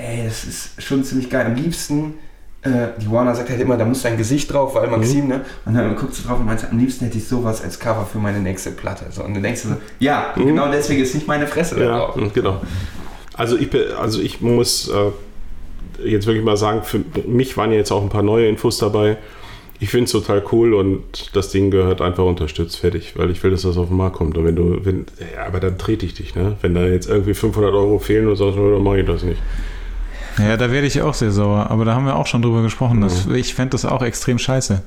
ey, 0.00 0.24
das 0.24 0.44
ist 0.44 0.82
schon 0.82 1.04
ziemlich 1.04 1.28
geil. 1.30 1.46
Am 1.46 1.54
liebsten, 1.54 2.14
äh, 2.62 2.88
die 3.00 3.10
Warner 3.10 3.34
sagt 3.34 3.50
halt 3.50 3.60
immer, 3.60 3.76
da 3.76 3.84
muss 3.84 4.02
dein 4.02 4.16
Gesicht 4.16 4.52
drauf, 4.52 4.74
weil 4.74 4.88
Maxim, 4.88 5.28
ne? 5.28 5.42
Und 5.64 5.74
dann 5.74 5.96
guckst 5.96 6.22
du 6.24 6.28
drauf 6.28 6.38
und 6.40 6.46
meinst, 6.46 6.66
am 6.70 6.78
liebsten 6.78 7.04
hätte 7.06 7.18
ich 7.18 7.26
sowas 7.26 7.62
als 7.62 7.78
Cover 7.78 8.04
für 8.10 8.18
meine 8.18 8.40
nächste 8.40 8.70
Platte. 8.70 9.04
So, 9.10 9.22
und 9.24 9.34
dann 9.34 9.42
denkst 9.42 9.62
du 9.62 9.68
so, 9.70 9.74
ja, 9.98 10.32
Mhm. 10.36 10.46
genau 10.46 10.70
deswegen 10.70 11.02
ist 11.02 11.14
nicht 11.14 11.26
meine 11.26 11.46
Fresse 11.46 11.76
da 11.76 11.82
Ja, 11.84 11.98
drauf. 11.98 12.16
genau. 12.34 12.60
Also 13.34 13.56
ich, 13.56 13.68
also 13.98 14.20
ich 14.20 14.40
muss 14.40 14.88
äh, 14.88 16.06
jetzt 16.08 16.26
wirklich 16.26 16.44
mal 16.44 16.56
sagen, 16.56 16.82
für 16.82 17.00
mich 17.26 17.56
waren 17.56 17.72
jetzt 17.72 17.90
auch 17.90 18.02
ein 18.02 18.08
paar 18.10 18.22
neue 18.22 18.46
Infos 18.48 18.78
dabei. 18.78 19.16
Ich 19.82 19.88
finde 19.88 20.04
es 20.04 20.12
total 20.12 20.42
cool 20.52 20.74
und 20.74 21.34
das 21.34 21.48
Ding 21.48 21.70
gehört 21.70 22.02
einfach 22.02 22.24
unterstützt, 22.24 22.76
fertig, 22.76 23.14
weil 23.16 23.30
ich 23.30 23.42
will, 23.42 23.50
dass 23.50 23.62
das 23.62 23.78
auf 23.78 23.88
den 23.88 23.96
Markt 23.96 24.16
kommt. 24.16 24.36
Und 24.36 24.44
wenn 24.44 24.54
du, 24.56 24.84
wenn, 24.84 25.06
ja, 25.34 25.46
aber 25.46 25.58
dann 25.58 25.78
trete 25.78 26.04
ich 26.04 26.12
dich, 26.12 26.34
ne? 26.34 26.56
Wenn 26.60 26.74
da 26.74 26.84
jetzt 26.84 27.08
irgendwie 27.08 27.32
500 27.32 27.72
Euro 27.72 27.98
fehlen 27.98 28.28
und 28.28 28.36
sagst, 28.36 28.58
dann 28.58 28.82
mache 28.82 29.00
ich 29.00 29.06
das 29.06 29.22
nicht. 29.22 29.40
Ja, 30.40 30.56
da 30.56 30.70
werde 30.70 30.86
ich 30.86 31.00
auch 31.02 31.14
sehr 31.14 31.30
sauer. 31.30 31.70
Aber 31.70 31.84
da 31.84 31.94
haben 31.94 32.06
wir 32.06 32.16
auch 32.16 32.26
schon 32.26 32.42
drüber 32.42 32.62
gesprochen. 32.62 33.00
Dass, 33.00 33.26
ich 33.26 33.54
fände 33.54 33.70
das 33.70 33.84
auch 33.84 34.02
extrem 34.02 34.38
scheiße, 34.38 34.82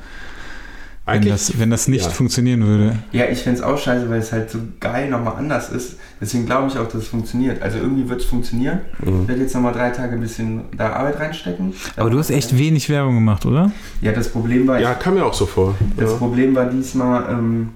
wenn 1.06 1.14
Eigentlich, 1.16 1.34
das, 1.34 1.60
wenn 1.60 1.70
das 1.70 1.88
nicht 1.88 2.06
ja. 2.06 2.10
funktionieren 2.12 2.66
würde. 2.66 2.98
Ja, 3.12 3.26
ich 3.26 3.40
find's 3.40 3.62
auch 3.62 3.78
scheiße, 3.78 4.10
weil 4.10 4.20
es 4.20 4.32
halt 4.32 4.50
so 4.50 4.60
geil 4.80 5.10
nochmal 5.10 5.36
anders 5.38 5.70
ist. 5.70 5.98
Deswegen 6.22 6.46
glaube 6.46 6.70
ich 6.70 6.78
auch, 6.78 6.86
dass 6.86 6.96
es 6.96 7.08
funktioniert. 7.08 7.62
Also 7.62 7.78
irgendwie 7.78 8.08
wird 8.08 8.22
es 8.22 8.26
funktionieren. 8.26 8.80
Mhm. 9.04 9.24
Ich 9.24 9.28
werde 9.28 9.42
jetzt 9.42 9.54
nochmal 9.54 9.74
drei 9.74 9.90
Tage 9.90 10.14
ein 10.14 10.22
bisschen 10.22 10.62
da 10.78 10.94
Arbeit 10.94 11.20
reinstecken. 11.20 11.74
Aber 11.98 12.10
du 12.10 12.18
hast 12.20 12.30
echt 12.30 12.58
wenig 12.58 12.90
Werbung 12.90 13.16
gemacht, 13.16 13.46
oder? 13.46 13.72
Ja, 14.02 14.14
das 14.14 14.30
Problem 14.30 14.68
war, 14.68 14.80
ja, 14.80 14.94
kam 14.94 15.16
mir 15.16 15.26
auch 15.26 15.34
so 15.34 15.46
vor. 15.46 15.76
das 15.98 16.12
Ja. 16.12 16.18
Problem 16.18 16.56
war 16.56 16.66
diesmal, 16.68 17.26
ähm, 17.30 17.70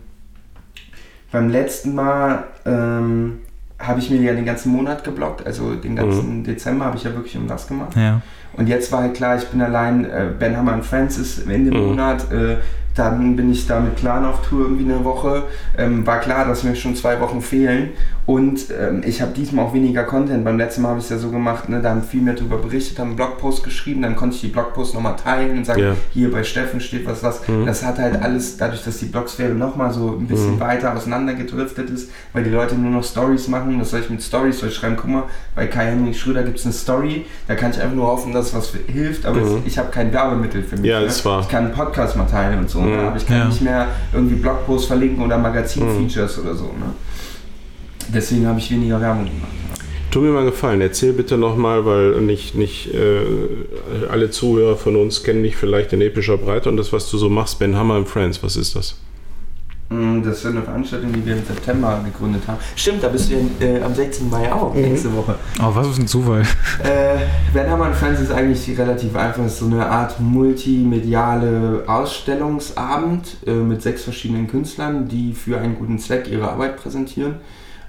beim 1.31 1.49
letzten 1.49 1.93
Mal 1.93 2.45
ähm, 2.65 3.39
habe 3.79 3.99
ich 3.99 4.09
mir 4.09 4.21
ja 4.21 4.33
den 4.33 4.45
ganzen 4.45 4.71
Monat 4.71 5.03
geblockt. 5.03 5.45
Also 5.45 5.75
den 5.75 5.95
ganzen 5.95 6.43
Dezember 6.43 6.85
habe 6.85 6.97
ich 6.97 7.03
ja 7.03 7.13
wirklich 7.13 7.37
um 7.37 7.47
das 7.47 7.67
gemacht. 7.67 7.95
Ja. 7.95 8.21
Und 8.53 8.67
jetzt 8.67 8.91
war 8.91 9.01
halt 9.03 9.13
klar, 9.13 9.37
ich 9.37 9.45
bin 9.47 9.61
allein, 9.61 10.05
äh, 10.05 10.29
Ben 10.37 10.57
Hammer 10.57 10.73
und 10.73 10.85
Friends 10.85 11.17
ist 11.17 11.47
Ende 11.47 11.71
Mhm. 11.71 11.85
Monat, 11.87 12.31
äh, 12.31 12.57
dann 12.97 13.35
bin 13.35 13.51
ich 13.51 13.67
da 13.67 13.79
mit 13.79 13.95
Clan 13.97 14.25
auf 14.25 14.41
Tour 14.47 14.61
irgendwie 14.65 14.91
eine 14.91 15.03
Woche. 15.03 15.43
Ähm, 15.77 16.05
war 16.05 16.19
klar, 16.19 16.45
dass 16.47 16.63
mir 16.63 16.75
schon 16.75 16.95
zwei 16.95 17.19
Wochen 17.19 17.41
fehlen. 17.41 17.89
Und 18.25 18.65
ähm, 18.77 19.03
ich 19.05 19.21
habe 19.21 19.31
diesmal 19.31 19.65
auch 19.65 19.73
weniger 19.73 20.03
Content. 20.03 20.43
Beim 20.43 20.57
letzten 20.57 20.81
Mal 20.81 20.89
habe 20.89 20.99
ich 20.99 21.05
es 21.05 21.11
ja 21.11 21.17
so 21.17 21.29
gemacht, 21.31 21.69
ne, 21.69 21.81
da 21.81 21.91
haben 21.91 22.03
viel 22.03 22.21
mehr 22.21 22.33
darüber 22.33 22.57
berichtet, 22.57 22.99
haben 22.99 23.07
einen 23.09 23.15
Blogpost 23.15 23.63
geschrieben, 23.63 24.01
dann 24.01 24.17
konnte 24.17 24.35
ich 24.35 24.41
die 24.41 24.47
Blogposts 24.49 24.93
nochmal 24.93 25.15
teilen 25.15 25.57
und 25.59 25.65
sagen, 25.65 25.81
Ja. 25.81 25.93
hier 26.11 26.29
bei 26.29 26.43
Steffen 26.43 26.81
steht 26.81 27.07
was, 27.07 27.23
was. 27.23 27.47
Mhm. 27.47 27.65
Das 27.65 27.85
hat 27.85 27.99
halt 27.99 28.21
alles, 28.21 28.57
dadurch, 28.57 28.83
dass 28.83 28.97
die 28.97 29.05
Blogsphäre 29.05 29.53
nochmal 29.53 29.93
so 29.93 30.17
ein 30.19 30.27
bisschen 30.27 30.55
Mhm. 30.55 30.59
weiter 30.59 30.93
auseinandergedriftet 30.93 31.89
ist, 31.89 32.09
weil 32.33 32.43
die 32.43 32.49
Leute 32.49 32.75
nur 32.75 32.91
noch 32.91 33.03
Stories 33.03 33.47
machen. 33.47 33.79
Was 33.79 33.91
soll 33.91 34.01
ich 34.01 34.09
mit 34.09 34.21
Stories? 34.21 34.59
Soll 34.59 34.69
ich 34.69 34.75
schreiben, 34.75 34.97
guck 34.99 35.09
mal, 35.09 35.23
bei 35.55 35.67
Kai 35.67 35.85
Henrik 35.85 36.15
Schröder 36.17 36.43
gibt 36.43 36.59
es 36.59 36.65
eine 36.65 36.73
Story, 36.73 37.25
da 37.47 37.55
kann 37.55 37.71
ich 37.71 37.79
einfach 37.81 37.95
nur 37.95 38.07
hoffen, 38.07 38.33
dass 38.33 38.53
was 38.53 38.73
hilft, 38.87 39.25
aber 39.25 39.39
Mhm. 39.39 39.61
ich 39.65 39.77
habe 39.77 39.89
kein 39.89 40.11
Werbemittel 40.11 40.63
für 40.63 40.75
mich. 40.75 40.85
Ja, 40.91 40.99
ne? 40.99 41.05
ist 41.05 41.23
wahr. 41.23 41.39
Ich 41.41 41.47
kann 41.47 41.63
einen 41.65 41.73
Podcast 41.73 42.17
mal 42.17 42.25
teilen 42.25 42.59
und 42.59 42.69
so, 42.69 42.81
Mhm. 42.89 42.95
ne? 42.95 43.07
aber 43.07 43.17
ich 43.17 43.25
kann 43.25 43.37
Ja. 43.37 43.45
nicht 43.47 43.61
mehr 43.61 43.87
irgendwie 44.13 44.35
Blogposts 44.35 44.87
verlinken 44.87 45.23
oder 45.23 45.37
Mhm. 45.37 45.43
Magazin-Features 45.43 46.39
oder 46.39 46.55
so. 46.55 46.65
Ne? 46.65 46.93
Deswegen 48.13 48.47
habe 48.47 48.59
ich 48.59 48.71
weniger 48.71 48.99
Werbung 49.01 49.25
gemacht. 49.25 49.51
Tu 50.09 50.21
mir 50.21 50.29
mal 50.31 50.39
einen 50.39 50.49
Gefallen, 50.51 50.79
erzähl 50.79 51.11
bitte 51.11 51.37
nochmal, 51.37 51.85
weil 51.85 52.21
nicht, 52.21 52.55
nicht 52.55 52.93
äh, 52.93 53.19
alle 54.09 54.29
Zuhörer 54.31 54.77
von 54.77 54.95
uns 54.95 55.23
kennen 55.23 55.43
dich 55.43 55.57
vielleicht 55.57 55.91
in 55.91 56.01
epischer 56.01 56.37
Breite 56.37 56.69
und 56.69 56.77
das, 56.77 56.93
was 56.93 57.11
du 57.11 57.17
so 57.17 57.27
machst, 57.29 57.59
Ben 57.59 57.75
Hammer 57.75 57.95
and 57.95 58.07
Friends, 58.07 58.41
was 58.41 58.55
ist 58.55 58.75
das? 58.75 58.95
Mm, 59.89 60.21
Das 60.23 60.39
ist 60.39 60.45
eine 60.45 60.61
Veranstaltung, 60.61 61.13
die 61.13 61.25
wir 61.25 61.37
im 61.37 61.45
September 61.45 62.01
gegründet 62.03 62.43
haben. 62.47 62.57
Stimmt, 62.75 63.03
da 63.03 63.07
bist 63.07 63.31
du 63.31 63.35
ja, 63.35 63.65
äh, 63.65 63.81
am 63.81 63.93
16. 63.95 64.29
Mai 64.29 64.51
auch, 64.51 64.73
Mhm. 64.73 64.81
nächste 64.81 65.15
Woche. 65.15 65.35
Oh, 65.61 65.69
was 65.73 65.87
ist 65.87 65.99
ein 65.99 66.07
Zufall. 66.07 66.41
Äh, 66.83 67.17
Ben 67.53 67.69
Hammer 67.69 67.93
Friends 67.93 68.19
ist 68.19 68.31
eigentlich 68.31 68.77
relativ 68.77 69.15
einfach. 69.15 69.43
Es 69.45 69.53
ist 69.53 69.59
so 69.59 69.65
eine 69.67 69.85
Art 69.85 70.19
multimediale 70.19 71.83
Ausstellungsabend 71.87 73.37
äh, 73.45 73.51
mit 73.53 73.81
sechs 73.81 74.03
verschiedenen 74.03 74.47
Künstlern, 74.47 75.07
die 75.07 75.33
für 75.33 75.59
einen 75.59 75.75
guten 75.77 75.99
Zweck 75.99 76.27
ihre 76.29 76.49
Arbeit 76.51 76.77
präsentieren. 76.77 77.35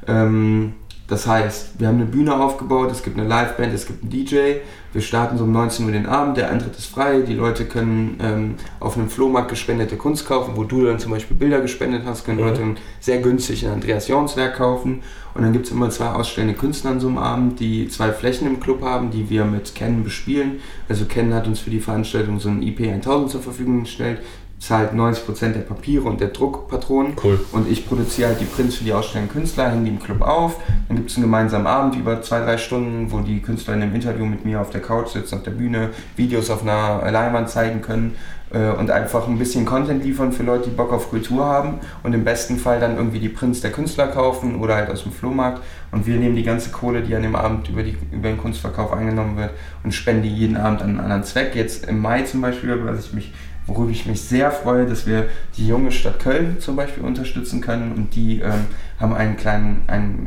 Ähm, 0.06 0.74
das 1.08 1.26
heißt, 1.26 1.80
wir 1.80 1.88
haben 1.88 1.96
eine 1.96 2.04
Bühne 2.04 2.38
aufgebaut, 2.38 2.90
es 2.92 3.02
gibt 3.02 3.18
eine 3.18 3.26
Liveband, 3.26 3.72
es 3.72 3.86
gibt 3.86 4.02
einen 4.02 4.10
DJ. 4.10 4.58
Wir 4.92 5.00
starten 5.00 5.38
so 5.38 5.44
um 5.44 5.52
19 5.52 5.86
Uhr 5.86 5.92
den 5.92 6.04
Abend, 6.04 6.36
der 6.36 6.50
Eintritt 6.50 6.76
ist 6.76 6.86
frei. 6.86 7.20
Die 7.20 7.32
Leute 7.32 7.64
können 7.64 8.18
ähm, 8.22 8.54
auf 8.78 8.96
einem 8.96 9.08
Flohmarkt 9.08 9.48
gespendete 9.48 9.96
Kunst 9.96 10.26
kaufen, 10.26 10.52
wo 10.56 10.64
du 10.64 10.84
dann 10.84 10.98
zum 10.98 11.12
Beispiel 11.12 11.36
Bilder 11.36 11.60
gespendet 11.60 12.02
hast, 12.04 12.26
können 12.26 12.38
Mhm. 12.38 12.44
Leute 12.44 12.62
sehr 13.00 13.22
günstig 13.22 13.66
ein 13.66 13.72
Andreas 13.72 14.06
Jorns 14.08 14.36
Werk 14.36 14.56
kaufen. 14.56 15.02
Und 15.34 15.42
dann 15.42 15.52
gibt 15.54 15.66
es 15.66 15.72
immer 15.72 15.88
zwei 15.88 16.08
ausstellende 16.08 16.54
Künstler 16.54 16.90
an 16.90 17.00
so 17.00 17.08
einem 17.08 17.18
Abend, 17.18 17.58
die 17.58 17.88
zwei 17.88 18.12
Flächen 18.12 18.46
im 18.46 18.60
Club 18.60 18.82
haben, 18.82 19.10
die 19.10 19.30
wir 19.30 19.46
mit 19.46 19.74
Ken 19.74 20.04
bespielen. 20.04 20.60
Also 20.90 21.06
Ken 21.06 21.32
hat 21.32 21.46
uns 21.46 21.60
für 21.60 21.70
die 21.70 21.80
Veranstaltung 21.80 22.38
so 22.38 22.50
ein 22.50 22.62
IP 22.62 22.80
1000 22.80 23.30
zur 23.30 23.40
Verfügung 23.40 23.84
gestellt, 23.84 24.20
zahlt 24.58 24.92
90% 24.92 25.52
der 25.52 25.60
Papiere 25.60 26.04
und 26.04 26.20
der 26.20 26.28
Druckpatronen. 26.28 27.12
Cool. 27.22 27.40
Und 27.52 27.70
ich 27.70 27.86
produziere 27.88 28.30
halt 28.30 28.40
die 28.40 28.44
Prints 28.44 28.76
für 28.76 28.84
die 28.84 28.92
ausstellenden 28.92 29.32
Künstler, 29.32 29.70
hänge 29.70 29.84
die 29.84 29.90
im 29.90 30.00
Club 30.00 30.20
auf. 30.20 30.60
Dann 30.88 30.96
gibt 30.96 31.10
es 31.10 31.16
einen 31.16 31.26
gemeinsamen 31.26 31.66
Abend 31.66 31.96
über 31.96 32.22
zwei, 32.22 32.40
drei 32.40 32.58
Stunden, 32.58 33.12
wo 33.12 33.20
die 33.20 33.40
Künstler 33.40 33.74
in 33.74 33.82
einem 33.82 33.94
Interview 33.94 34.26
mit 34.26 34.44
mir 34.44 34.60
auf 34.60 34.70
der 34.70 34.80
Couch 34.80 35.08
sitzen, 35.08 35.36
auf 35.36 35.42
der 35.42 35.52
Bühne, 35.52 35.90
Videos 36.16 36.50
auf 36.50 36.62
einer 36.62 37.08
Leinwand 37.10 37.48
zeigen 37.48 37.82
können 37.82 38.16
äh, 38.50 38.70
und 38.70 38.90
einfach 38.90 39.28
ein 39.28 39.38
bisschen 39.38 39.64
Content 39.64 40.04
liefern 40.04 40.32
für 40.32 40.42
Leute, 40.42 40.70
die 40.70 40.74
Bock 40.74 40.92
auf 40.92 41.10
Kultur 41.10 41.44
haben 41.44 41.78
und 42.02 42.12
im 42.14 42.24
besten 42.24 42.56
Fall 42.56 42.80
dann 42.80 42.96
irgendwie 42.96 43.20
die 43.20 43.28
Prints 43.28 43.60
der 43.60 43.70
Künstler 43.70 44.08
kaufen 44.08 44.56
oder 44.56 44.74
halt 44.74 44.90
aus 44.90 45.02
dem 45.02 45.12
Flohmarkt. 45.12 45.62
Und 45.90 46.06
wir 46.06 46.16
nehmen 46.16 46.36
die 46.36 46.42
ganze 46.42 46.70
Kohle, 46.70 47.02
die 47.02 47.14
an 47.14 47.22
dem 47.22 47.36
Abend 47.36 47.68
über, 47.68 47.82
die, 47.82 47.96
über 48.12 48.28
den 48.28 48.38
Kunstverkauf 48.38 48.92
eingenommen 48.92 49.36
wird 49.36 49.50
und 49.84 49.92
spenden 49.92 50.22
die 50.22 50.34
jeden 50.34 50.56
Abend 50.56 50.82
an 50.82 50.90
einen 50.90 51.00
anderen 51.00 51.24
Zweck. 51.24 51.54
Jetzt 51.54 51.86
im 51.86 52.00
Mai 52.00 52.22
zum 52.22 52.40
Beispiel, 52.40 52.78
was 52.84 53.06
ich 53.06 53.12
mich 53.12 53.32
worüber 53.68 53.90
ich 53.90 54.06
mich 54.06 54.22
sehr 54.22 54.50
freue, 54.50 54.86
dass 54.86 55.06
wir 55.06 55.28
die 55.56 55.68
junge 55.68 55.92
Stadt 55.92 56.18
Köln 56.18 56.58
zum 56.58 56.74
Beispiel 56.74 57.04
unterstützen 57.04 57.60
können 57.60 57.92
und 57.92 58.14
die 58.14 58.40
ähm, 58.40 58.66
haben 58.98 59.14
einen 59.14 59.36
kleinen, 59.36 59.82
einen, 59.86 60.26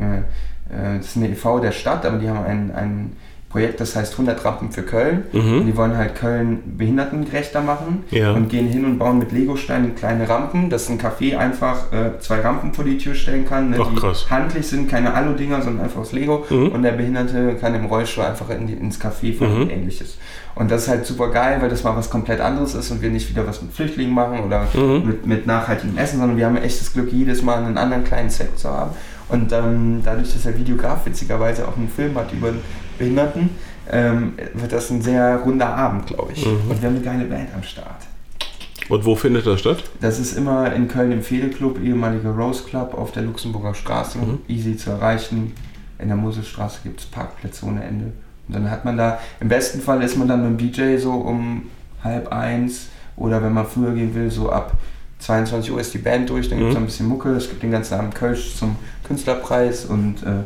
äh, 0.70 0.94
äh, 0.94 0.98
das 0.98 1.08
ist 1.08 1.16
eine 1.16 1.28
e.V. 1.28 1.58
der 1.58 1.72
Stadt, 1.72 2.06
aber 2.06 2.18
die 2.18 2.28
haben 2.28 2.44
ein, 2.44 2.74
ein 2.74 3.12
Projekt, 3.52 3.80
das 3.80 3.94
heißt 3.94 4.14
100 4.14 4.44
Rampen 4.44 4.72
für 4.72 4.82
Köln 4.82 5.24
und 5.32 5.60
Mhm. 5.60 5.66
die 5.66 5.76
wollen 5.76 5.96
halt 5.96 6.14
Köln 6.14 6.60
behindertengerechter 6.78 7.60
machen 7.60 8.04
Ja. 8.10 8.32
und 8.32 8.48
gehen 8.48 8.66
hin 8.68 8.84
und 8.84 8.98
bauen 8.98 9.18
mit 9.18 9.30
Legosteinen 9.32 9.94
kleine 9.94 10.28
Rampen, 10.28 10.70
dass 10.70 10.88
ein 10.88 10.98
Café 10.98 11.36
einfach 11.36 11.92
äh, 11.92 12.18
zwei 12.20 12.40
Rampen 12.40 12.72
vor 12.72 12.84
die 12.84 12.96
Tür 12.98 13.14
stellen 13.14 13.46
kann, 13.46 13.70
ne, 13.70 13.76
Ach, 13.80 13.88
die 13.90 13.96
krass. 13.96 14.26
handlich 14.30 14.66
sind, 14.66 14.90
keine 14.90 15.12
Alu-Dinger, 15.14 15.60
sondern 15.62 15.84
einfach 15.84 16.00
aus 16.00 16.12
Lego 16.12 16.44
Mhm. 16.48 16.68
und 16.68 16.82
der 16.82 16.92
Behinderte 16.92 17.54
kann 17.60 17.74
im 17.74 17.84
Rollstuhl 17.84 18.24
einfach 18.24 18.48
in 18.50 18.66
die, 18.66 18.72
ins 18.74 18.98
Café 19.00 19.36
fahren 19.36 19.54
Mhm. 19.56 19.62
und 19.62 19.70
ähnliches. 19.70 20.16
Und 20.54 20.70
das 20.70 20.82
ist 20.82 20.88
halt 20.88 21.06
super 21.06 21.28
geil, 21.30 21.58
weil 21.60 21.68
das 21.70 21.82
mal 21.84 21.96
was 21.96 22.10
komplett 22.10 22.40
anderes 22.40 22.74
ist 22.74 22.90
und 22.90 23.00
wir 23.02 23.10
nicht 23.10 23.28
wieder 23.30 23.46
was 23.46 23.62
mit 23.62 23.72
Flüchtlingen 23.72 24.14
machen 24.14 24.40
oder 24.40 24.66
Mhm. 24.74 25.06
mit, 25.06 25.26
mit 25.26 25.46
nachhaltigem 25.46 25.96
Essen, 25.98 26.18
sondern 26.20 26.36
wir 26.36 26.46
haben 26.46 26.56
echt 26.56 26.80
das 26.80 26.92
Glück, 26.92 27.12
jedes 27.12 27.42
Mal 27.42 27.56
einen 27.64 27.78
anderen 27.78 28.04
kleinen 28.04 28.28
Zweck 28.30 28.56
zu 28.58 28.68
haben. 28.70 28.90
Und 29.28 29.50
ähm, 29.52 30.00
dadurch, 30.04 30.32
dass 30.34 30.42
der 30.42 30.58
Videograf 30.58 31.06
witzigerweise 31.06 31.66
auch 31.66 31.76
einen 31.78 31.88
Film 31.88 32.14
hat 32.16 32.30
über 32.34 32.48
Behinderten, 33.02 33.50
ähm, 33.90 34.34
wird 34.54 34.72
das 34.72 34.90
ein 34.90 35.02
sehr 35.02 35.38
runder 35.44 35.66
Abend, 35.74 36.06
glaube 36.06 36.32
ich. 36.32 36.46
Mhm. 36.46 36.70
Und 36.70 36.80
wir 36.80 36.88
haben 36.88 36.96
eine 36.96 37.04
geile 37.04 37.24
Band 37.24 37.48
am 37.54 37.62
Start. 37.62 38.02
Und 38.88 39.04
wo 39.04 39.14
findet 39.16 39.46
das 39.46 39.60
statt? 39.60 39.82
Das 40.00 40.18
ist 40.18 40.36
immer 40.36 40.72
in 40.72 40.86
Köln 40.88 41.12
im 41.12 41.22
Fehde-Club, 41.22 41.80
ehemaliger 41.82 42.30
Rose 42.30 42.64
Club 42.64 42.94
auf 42.94 43.12
der 43.12 43.22
Luxemburger 43.24 43.74
Straße. 43.74 44.18
Mhm. 44.18 44.38
Easy 44.48 44.76
zu 44.76 44.90
erreichen. 44.90 45.52
In 45.98 46.08
der 46.08 46.16
Moselstraße 46.16 46.80
gibt 46.84 47.00
es 47.00 47.06
Parkplätze 47.06 47.64
ohne 47.66 47.82
Ende. 47.84 48.06
Und 48.48 48.54
dann 48.56 48.70
hat 48.70 48.84
man 48.84 48.96
da, 48.96 49.18
im 49.40 49.48
besten 49.48 49.80
Fall 49.80 50.02
ist 50.02 50.16
man 50.16 50.28
dann 50.28 50.42
mit 50.56 50.60
dem 50.60 50.72
DJ 50.72 50.96
so 50.98 51.12
um 51.12 51.62
halb 52.02 52.32
eins 52.32 52.86
oder 53.16 53.42
wenn 53.42 53.52
man 53.52 53.66
früher 53.66 53.92
gehen 53.92 54.14
will, 54.14 54.30
so 54.30 54.50
ab 54.50 54.72
22 55.20 55.70
Uhr 55.72 55.80
ist 55.80 55.94
die 55.94 55.98
Band 55.98 56.28
durch, 56.30 56.48
dann 56.48 56.58
gibt 56.58 56.70
es 56.70 56.76
Mhm. 56.76 56.82
ein 56.82 56.86
bisschen 56.86 57.06
Mucke, 57.08 57.30
es 57.30 57.48
gibt 57.48 57.62
den 57.62 57.70
ganzen 57.70 57.94
Abend 57.94 58.14
Kölsch 58.16 58.56
zum 58.56 58.76
Künstlerpreis 59.04 59.84
und 59.84 60.22
äh. 60.24 60.44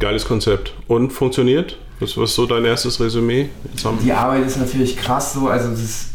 Geiles 0.00 0.26
Konzept. 0.26 0.74
Und 0.88 1.12
funktioniert? 1.12 1.78
Was, 2.00 2.16
was 2.16 2.30
ist 2.30 2.36
so 2.36 2.46
dein 2.46 2.64
erstes 2.64 3.00
Resümee? 3.00 3.48
Die 4.04 4.12
Arbeit 4.12 4.46
ist 4.46 4.58
natürlich 4.58 4.96
krass 4.96 5.34
so, 5.34 5.48
also 5.48 5.70
das 5.70 6.06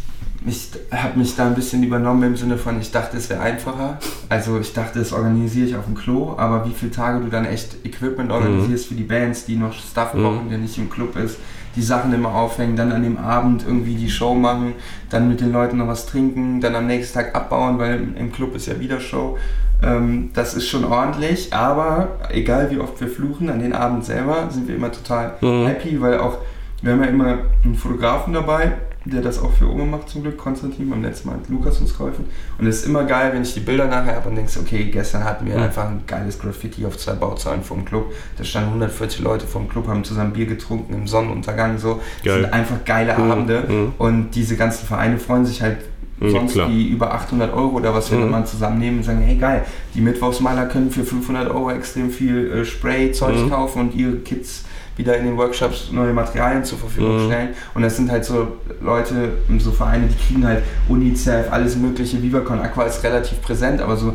ich 0.47 0.69
habe 0.91 1.19
mich 1.19 1.35
da 1.35 1.47
ein 1.47 1.55
bisschen 1.55 1.83
übernommen 1.83 2.23
im 2.23 2.35
Sinne 2.37 2.57
von, 2.57 2.79
ich 2.79 2.91
dachte, 2.91 3.17
es 3.17 3.29
wäre 3.29 3.41
einfacher. 3.41 3.99
Also 4.29 4.57
ich 4.59 4.71
dachte, 4.73 4.99
das 4.99 5.11
organisiere 5.11 5.67
ich 5.67 5.75
auf 5.75 5.83
dem 5.85 5.95
Klo, 5.95 6.33
aber 6.37 6.65
wie 6.65 6.73
viele 6.73 6.91
Tage 6.91 7.19
du 7.19 7.29
dann 7.29 7.45
echt 7.45 7.85
Equipment 7.85 8.31
organisierst 8.31 8.87
für 8.87 8.93
die 8.93 9.03
Bands, 9.03 9.45
die 9.45 9.57
noch 9.57 9.73
Stuff 9.73 10.13
Mhm. 10.13 10.23
brauchen, 10.23 10.49
der 10.49 10.57
nicht 10.59 10.77
im 10.77 10.89
Club 10.89 11.17
ist, 11.17 11.37
die 11.75 11.81
Sachen 11.81 12.13
immer 12.13 12.33
aufhängen, 12.33 12.77
dann 12.77 12.91
an 12.93 13.03
dem 13.03 13.17
Abend 13.17 13.63
irgendwie 13.67 13.95
die 13.95 14.09
Show 14.09 14.33
machen, 14.33 14.75
dann 15.09 15.27
mit 15.27 15.41
den 15.41 15.51
Leuten 15.51 15.77
noch 15.77 15.87
was 15.87 16.05
trinken, 16.05 16.61
dann 16.61 16.73
am 16.73 16.87
nächsten 16.87 17.15
Tag 17.15 17.35
abbauen, 17.35 17.77
weil 17.77 18.07
im 18.17 18.31
Club 18.31 18.55
ist 18.55 18.67
ja 18.67 18.79
wieder 18.79 19.01
Show. 19.01 19.37
Ähm, 19.81 20.29
das 20.33 20.53
ist 20.55 20.67
schon 20.67 20.83
ordentlich, 20.83 21.53
aber 21.53 22.09
egal 22.31 22.69
wie 22.71 22.79
oft 22.79 22.99
wir 22.99 23.07
fluchen, 23.07 23.49
an 23.49 23.59
den 23.59 23.73
Abend 23.73 24.03
selber 24.03 24.47
sind 24.49 24.67
wir 24.67 24.75
immer 24.75 24.91
total 24.91 25.33
Mhm. 25.41 25.67
happy, 25.67 26.01
weil 26.01 26.17
auch, 26.19 26.37
wir 26.81 26.91
haben 26.93 27.01
ja 27.03 27.07
immer 27.09 27.37
einen 27.63 27.75
Fotografen 27.75 28.33
dabei, 28.33 28.73
der 29.05 29.21
das 29.21 29.41
auch 29.41 29.51
für 29.53 29.67
Oma 29.71 29.85
macht 29.85 30.09
zum 30.09 30.21
Glück, 30.23 30.37
Konstantin, 30.37 30.89
beim 30.89 31.01
letzten 31.01 31.29
Mal 31.29 31.35
hat 31.37 31.49
Lukas 31.49 31.79
uns 31.79 31.97
geholfen. 31.97 32.25
Und 32.57 32.67
es 32.67 32.79
ist 32.81 32.85
immer 32.87 33.05
geil, 33.05 33.31
wenn 33.33 33.41
ich 33.41 33.53
die 33.53 33.61
Bilder 33.61 33.87
nachher 33.87 34.17
habe 34.17 34.27
und 34.29 34.35
denkst, 34.35 34.57
okay, 34.57 34.83
gestern 34.91 35.23
hatten 35.23 35.45
wir 35.47 35.55
Mhm. 35.55 35.63
einfach 35.63 35.85
ein 35.87 36.01
geiles 36.05 36.37
Graffiti 36.37 36.85
auf 36.85 36.97
zwei 36.97 37.13
Bauzahlen 37.13 37.63
vom 37.63 37.85
Club. 37.85 38.11
Da 38.37 38.43
standen 38.43 38.71
140 38.71 39.21
Leute 39.21 39.47
vom 39.47 39.69
Club, 39.69 39.87
haben 39.87 40.03
zusammen 40.03 40.33
Bier 40.33 40.45
getrunken 40.45 40.93
im 40.93 41.07
Sonnenuntergang. 41.07 41.77
So. 41.77 42.01
Das 42.23 42.25
Geil. 42.33 42.41
sind 42.43 42.53
einfach 42.53 42.83
geile 42.85 43.17
Mhm. 43.17 43.31
Abende. 43.31 43.63
Mhm. 43.67 43.93
Und 43.97 44.31
diese 44.35 44.57
ganzen 44.57 44.85
Vereine 44.85 45.17
freuen 45.17 45.45
sich 45.45 45.61
halt 45.61 45.77
Mhm, 46.19 46.29
sonst 46.31 46.53
klar. 46.53 46.69
wie 46.69 46.87
über 46.87 47.13
800 47.13 47.53
Euro 47.53 47.77
oder 47.77 47.93
was 47.93 48.11
wir 48.11 48.17
Mhm. 48.17 48.31
mal 48.31 48.45
zusammennehmen 48.45 48.99
und 48.99 49.03
sagen, 49.05 49.21
hey 49.21 49.35
geil, 49.37 49.63
die 49.93 50.01
Mittwochsmaler 50.01 50.65
können 50.65 50.91
für 50.91 51.03
500 51.03 51.49
Euro 51.49 51.71
extrem 51.71 52.09
viel 52.09 52.51
äh, 52.51 52.65
Spray-Zeug 52.65 53.35
Mhm. 53.45 53.49
kaufen 53.49 53.79
und 53.81 53.95
ihre 53.95 54.17
Kids 54.17 54.65
wieder 54.97 55.15
in 55.17 55.23
den 55.25 55.37
Workshops 55.37 55.91
neue 55.93 56.11
Materialien 56.11 56.65
zur 56.65 56.77
Verfügung 56.77 57.23
Mhm. 57.23 57.27
stellen. 57.27 57.49
Und 57.73 57.83
das 57.83 57.95
sind 57.95 58.11
halt 58.11 58.25
so 58.25 58.57
Leute, 58.81 59.29
so 59.59 59.71
Vereine, 59.71 60.07
die 60.07 60.15
kriegen 60.27 60.45
halt 60.45 60.61
UNICEF, 60.89 61.51
alles 61.51 61.77
mögliche. 61.77 62.21
VivaCon 62.21 62.59
Aqua 62.59 62.83
ist 62.83 63.01
relativ 63.03 63.41
präsent, 63.41 63.79
aber 63.81 63.95
so, 63.95 64.13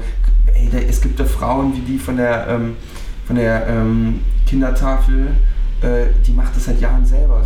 ey, 0.55 0.69
da, 0.71 0.77
es 0.79 1.01
gibt 1.01 1.19
da 1.19 1.25
Frauen 1.25 1.75
wie 1.75 1.81
die 1.81 1.99
von 1.99 2.19
der, 2.19 2.47
ähm, 2.51 2.77
von 3.27 3.37
der 3.37 3.67
ähm, 3.67 4.21
Kindertafel, 4.47 5.29
äh, 5.81 6.07
die 6.27 6.33
macht 6.33 6.55
das 6.55 6.65
seit 6.67 6.81
Jahren 6.81 7.05
selber. 7.05 7.43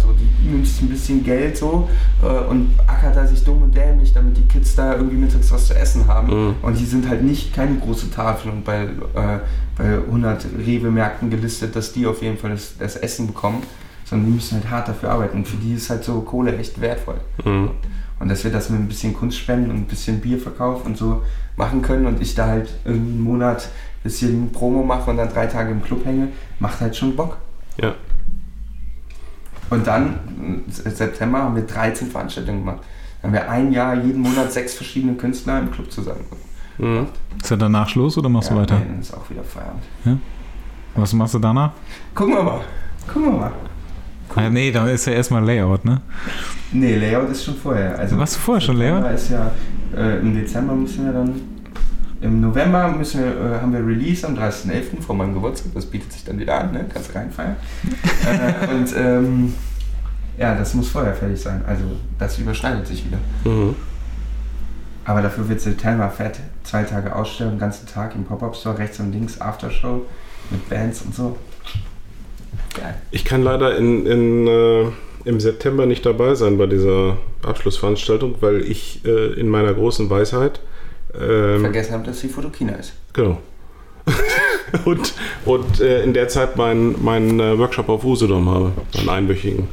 Sich 0.65 0.83
ein 0.83 0.89
bisschen 0.89 1.25
Geld 1.25 1.57
so 1.57 1.89
äh, 2.23 2.27
und 2.49 2.71
ackert 2.87 3.17
da 3.17 3.27
sich 3.27 3.45
dumm 3.45 3.63
und 3.63 3.77
dämlich, 3.77 4.13
damit 4.13 4.37
die 4.37 4.47
Kids 4.47 4.75
da 4.75 4.95
irgendwie 4.95 5.17
mittags 5.17 5.53
was 5.53 5.67
zu 5.67 5.75
essen 5.75 6.07
haben. 6.07 6.29
Mhm. 6.29 6.55
Und 6.63 6.79
die 6.79 6.85
sind 6.85 7.09
halt 7.09 7.23
nicht 7.23 7.55
keine 7.55 7.77
große 7.77 8.11
Tafel 8.11 8.51
und 8.51 8.65
bei, 8.65 8.83
äh, 8.85 9.39
bei 9.77 9.95
100 9.95 10.47
Rewe-Märkten 10.67 11.31
gelistet, 11.31 11.77
dass 11.77 11.93
die 11.93 12.07
auf 12.07 12.23
jeden 12.23 12.39
Fall 12.39 12.51
das, 12.51 12.75
das 12.79 12.97
Essen 12.97 13.27
bekommen, 13.27 13.63
sondern 14.05 14.27
die 14.27 14.35
müssen 14.35 14.57
halt 14.57 14.71
hart 14.71 14.89
dafür 14.89 15.11
arbeiten. 15.11 15.39
Und 15.39 15.49
für 15.49 15.57
die 15.57 15.75
ist 15.75 15.91
halt 15.91 16.05
so 16.05 16.21
Kohle 16.21 16.57
echt 16.57 16.81
wertvoll. 16.81 17.21
Mhm. 17.45 17.71
Und 18.21 18.29
dass 18.29 18.43
wir 18.43 18.51
das 18.51 18.69
mit 18.71 18.81
ein 18.81 18.89
bisschen 18.89 19.15
Kunstspenden 19.15 19.71
und 19.71 19.77
ein 19.77 19.87
bisschen 19.87 20.21
Bierverkauf 20.21 20.85
und 20.85 20.97
so 20.97 21.23
machen 21.57 21.83
können 21.83 22.07
und 22.07 22.21
ich 22.21 22.35
da 22.35 22.47
halt 22.47 22.69
irgendwie 22.85 23.13
einen 23.13 23.23
Monat 23.23 23.63
ein 23.65 24.03
bisschen 24.03 24.53
Promo 24.53 24.83
mache 24.83 25.11
und 25.11 25.19
dann 25.19 25.29
drei 25.29 25.47
Tage 25.47 25.71
im 25.71 25.83
Club 25.83 26.05
hänge, 26.05 26.29
macht 26.59 26.81
halt 26.81 26.97
schon 26.97 27.15
Bock. 27.15 27.37
Ja. 27.81 27.95
Und 29.71 29.87
dann, 29.87 30.15
im 30.41 30.65
September, 30.71 31.39
haben 31.43 31.57
wir 31.57 31.63
13 31.65 32.09
Veranstaltungen 32.11 32.61
gemacht. 32.61 32.79
Dann 33.23 33.31
haben 33.31 33.35
wir 33.35 33.51
ein 33.51 33.73
Jahr, 33.73 33.95
jeden 33.95 34.21
Monat 34.23 34.53
sechs 34.53 34.75
verschiedene 34.75 35.15
Künstler 35.15 35.59
im 35.59 35.71
Club 35.71 35.91
zusammen. 35.91 36.25
Mhm. 36.79 37.07
Ist 37.43 37.51
ja 37.51 37.57
danach 37.57 37.89
Schluss 37.89 38.17
oder 38.17 38.29
machst 38.29 38.51
du 38.51 38.55
Ja, 38.55 38.61
weiter? 38.63 38.79
nee, 38.79 38.87
dann 38.89 39.01
ist 39.01 39.13
auch 39.15 39.29
wieder 39.29 39.43
Feierabend. 39.43 40.21
Was 40.95 41.13
machst 41.13 41.35
du 41.35 41.39
danach? 41.39 41.73
Gucken 42.15 42.35
wir 42.35 42.43
mal. 42.43 42.61
Gucken 43.13 43.33
wir 43.33 43.39
mal. 43.41 43.53
Ah, 44.37 44.49
nee, 44.51 44.71
da 44.71 44.87
ist 44.89 45.07
ja 45.07 45.15
erstmal 45.15 45.43
Layout, 45.45 45.85
ne? 45.85 46.01
Nee, 46.71 46.97
Layout 46.97 47.31
ist 47.31 47.45
schon 47.45 47.57
vorher. 47.57 47.99
Also 47.99 48.17
Warst 48.19 48.37
du 48.37 48.41
vorher 48.41 48.61
schon 48.61 48.77
Layout? 48.77 49.11
Ist 49.13 49.31
ja, 49.31 49.51
äh, 49.97 50.21
Im 50.21 50.35
Dezember 50.35 50.75
müssen 50.75 51.05
wir 51.07 51.13
dann. 51.13 51.33
Im 52.21 52.41
November 52.41 52.89
müssen 52.89 53.23
wir, 53.23 53.31
äh, 53.31 53.61
haben 53.61 53.73
wir 53.73 53.81
Release 53.81 54.27
am 54.27 54.35
30.11. 54.35 55.01
vor 55.01 55.15
meinem 55.15 55.35
Geburtstag. 55.35 55.73
Das 55.75 55.87
bietet 55.87 56.13
sich 56.13 56.25
dann 56.25 56.39
wieder 56.39 56.61
an, 56.61 56.73
ne? 56.73 56.85
Kannst 56.93 57.15
reinfeiern. 57.15 57.57
äh, 58.27 58.75
und 58.75 58.95
ähm, 58.97 59.55
ja, 60.37 60.55
das 60.55 60.75
muss 60.75 60.89
vorher 60.89 61.15
fertig 61.15 61.41
sein. 61.41 61.63
Also 61.67 61.85
das 62.19 62.39
überschneidet 62.39 62.87
sich 62.87 63.05
wieder. 63.05 63.19
Mhm. 63.45 63.77
Aber 65.05 65.23
dafür 65.23 65.49
wird 65.49 65.61
September 65.61 66.11
fett. 66.11 66.39
Zwei 66.65 66.83
Tage 66.83 67.15
Ausstellung, 67.15 67.55
den 67.55 67.61
ganzen 67.61 67.87
Tag 67.87 68.15
im 68.15 68.25
Pop-Up-Store, 68.25 68.79
rechts 68.79 69.01
und 69.01 69.13
links, 69.13 69.41
Aftershow 69.41 70.03
mit 70.51 70.69
Bands 70.69 71.03
und 71.03 71.15
so. 71.15 71.37
Geil. 72.75 72.95
Ich 73.11 73.25
kann 73.25 73.43
leider 73.43 73.77
in, 73.77 74.07
in, 74.07 74.47
äh, 74.47 74.85
im 75.25 75.41
September 75.41 75.87
nicht 75.87 76.05
dabei 76.05 76.35
sein 76.35 76.59
bei 76.59 76.67
dieser 76.67 77.17
Abschlussveranstaltung, 77.43 78.37
weil 78.41 78.63
ich 78.63 79.05
äh, 79.05 79.33
in 79.35 79.49
meiner 79.49 79.73
großen 79.73 80.11
Weisheit 80.11 80.61
ähm, 81.15 81.61
Vergessen 81.61 81.93
habe, 81.93 82.05
dass 82.05 82.21
die 82.21 82.29
Fotokina 82.29 82.75
ist. 82.75 82.93
Genau. 83.13 83.39
und 84.85 85.15
und 85.45 85.81
äh, 85.81 86.03
in 86.03 86.15
der 86.15 86.29
Zeit 86.29 86.57
meinen 86.57 86.97
mein, 87.03 87.41
äh, 87.41 87.59
Workshop 87.59 87.89
auf 87.89 88.05
Usedom 88.05 88.49
habe, 88.49 88.73
einen 88.99 89.09
einwöchigen. 89.09 89.69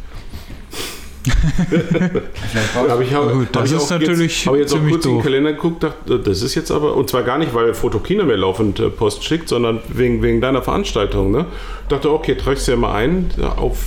Habe 2.75 3.03
ich, 3.03 3.13
hab, 3.13 3.31
Gut, 3.31 3.47
das 3.51 3.61
hab 3.61 3.65
ich 3.65 3.71
ist 3.71 3.91
auch 3.91 3.99
natürlich 3.99 4.37
jetzt, 4.37 4.47
hab 4.47 4.53
ich 4.53 4.61
jetzt 4.61 4.73
auch 4.73 4.77
ziemlich 4.77 4.93
kurz 4.93 5.05
in 5.05 5.11
den 5.11 5.17
doof. 5.17 5.23
Kalender 5.23 5.53
geguckt, 5.53 5.83
dachte, 5.83 6.19
das 6.19 6.43
ist 6.43 6.53
jetzt 6.53 6.69
aber, 6.69 6.95
und 6.95 7.09
zwar 7.09 7.23
gar 7.23 7.39
nicht, 7.39 7.53
weil 7.55 7.73
Fotokina 7.73 8.23
mir 8.23 8.35
laufend 8.35 8.79
äh, 8.79 8.89
Post 8.89 9.23
schickt, 9.23 9.49
sondern 9.49 9.79
wegen, 9.87 10.21
wegen 10.21 10.39
deiner 10.39 10.61
Veranstaltung. 10.61 11.31
Ne? 11.31 11.45
Dachte, 11.89 12.11
okay, 12.11 12.35
tragst 12.35 12.67
du 12.67 12.73
ja 12.73 12.77
mal 12.77 12.93
ein. 12.93 13.31
Auf 13.57 13.79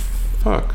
fuck. 0.43 0.65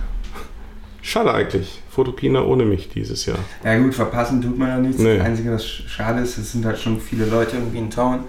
Schade 1.06 1.34
eigentlich. 1.34 1.82
Fotokina 1.90 2.42
ohne 2.42 2.64
mich 2.64 2.88
dieses 2.88 3.26
Jahr. 3.26 3.38
Ja 3.62 3.76
gut, 3.78 3.94
verpassen 3.94 4.40
tut 4.40 4.58
man 4.58 4.68
ja 4.68 4.78
nichts. 4.78 4.98
Nee. 5.02 5.18
Das 5.18 5.26
Einzige, 5.26 5.52
was 5.52 5.64
schade 5.66 6.22
ist, 6.22 6.38
es 6.38 6.52
sind 6.52 6.64
halt 6.64 6.78
schon 6.78 6.98
viele 6.98 7.26
Leute 7.26 7.56
irgendwie 7.56 7.76
in 7.78 7.90
Town. 7.90 8.20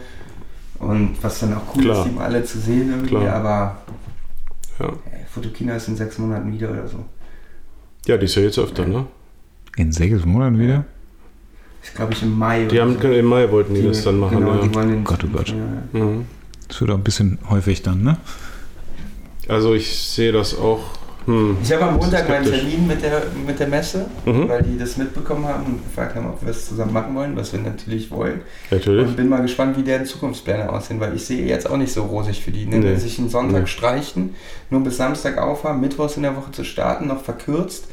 Und 0.79 1.15
was 1.21 1.39
dann 1.39 1.53
auch 1.53 1.73
cool 1.73 1.83
Klar. 1.83 1.99
ist, 2.05 2.11
die 2.11 2.15
mal 2.15 2.25
alle 2.25 2.43
zu 2.43 2.59
sehen 2.59 2.89
irgendwie. 2.89 3.15
Klar. 3.15 3.33
Aber 3.33 3.77
Ja. 4.79 4.87
ey, 4.87 5.25
Fotokina 5.33 5.77
ist 5.77 5.87
in 5.87 5.95
sechs 5.95 6.17
Monaten 6.17 6.51
wieder 6.51 6.69
oder 6.69 6.85
so. 6.85 7.05
ja, 8.07 8.17
die 8.17 8.25
ist 8.25 8.35
ja 8.35 8.41
jetzt 8.41 8.59
öfter, 8.59 8.85
ne? 8.85 9.05
In 9.77 9.93
sechs 9.93 10.25
Monaten 10.25 10.59
wieder? 10.59 10.83
Ich 11.81 11.93
glaube 11.93 12.11
ich 12.13 12.23
im 12.23 12.37
Mai 12.37 12.65
Die 12.65 12.81
haben, 12.81 12.97
so. 13.01 13.07
im 13.07 13.25
Mai 13.25 13.49
wollten 13.51 13.73
die, 13.73 13.83
das 13.83 14.03
dann 14.03 14.19
machen. 14.19 14.39
Genau, 14.39 14.55
ja. 14.55 14.61
die 14.63 14.75
wollen 14.75 14.89
den 14.89 15.03
Gott, 15.05 15.23
oh 15.23 15.27
Gott. 15.27 15.49
Ja. 15.93 15.99
Mhm. 16.03 16.25
Das 16.67 16.81
wird 16.81 16.91
auch 16.91 16.95
ein 16.95 17.03
bisschen 17.03 17.39
häufig 17.49 17.83
dann, 17.83 18.03
ne? 18.03 18.17
Also 19.47 19.73
ich 19.75 19.97
sehe 19.97 20.33
das 20.33 20.57
auch. 20.57 20.81
Hm. 21.25 21.57
Ich 21.63 21.71
habe 21.73 21.83
am 21.85 21.97
Montag 21.97 22.29
meinen. 22.29 22.45
Termin 22.45 22.85
mit 22.87 23.01
der, 23.01 23.23
mit 23.47 23.59
der 23.59 23.67
Messe, 23.67 24.05
Mhm. 24.25 24.47
weil 24.49 24.61
die 24.63 24.77
das 24.77 24.97
mitbekommen 24.97 25.45
haben 25.47 25.65
und 25.65 25.83
gefragt 25.83 26.15
haben, 26.15 26.27
ob 26.27 26.41
wir 26.43 26.49
es 26.51 26.67
zusammen 26.67 26.93
machen 26.93 27.15
wollen, 27.15 27.35
was 27.35 27.51
wir 27.51 27.59
natürlich 27.59 28.11
wollen. 28.11 28.41
Natürlich. 28.71 29.07
Und 29.07 29.15
bin 29.17 29.27
mal 29.29 29.41
gespannt, 29.41 29.77
wie 29.77 29.83
deren 29.83 30.05
Zukunftspläne 30.05 30.71
aussehen, 30.71 30.99
weil 30.99 31.15
ich 31.15 31.25
sehe 31.25 31.45
jetzt 31.45 31.69
auch 31.69 31.77
nicht 31.77 31.91
so 31.93 32.03
rosig 32.03 32.43
für 32.43 32.51
die. 32.51 32.65
Ne? 32.65 32.77
Nee. 32.77 32.95
Sich 32.95 33.17
einen 33.19 33.29
Sonntag 33.29 33.61
Nee. 33.61 33.67
streichen, 33.67 34.35
nur 34.69 34.81
bis 34.81 34.97
Samstag 34.97 35.37
aufhaben, 35.37 35.81
Mittwochs 35.81 36.15
in 36.17 36.23
der 36.23 36.35
Woche 36.35 36.51
zu 36.51 36.63
starten, 36.63 37.07
noch 37.07 37.21
verkürzt. 37.23 37.85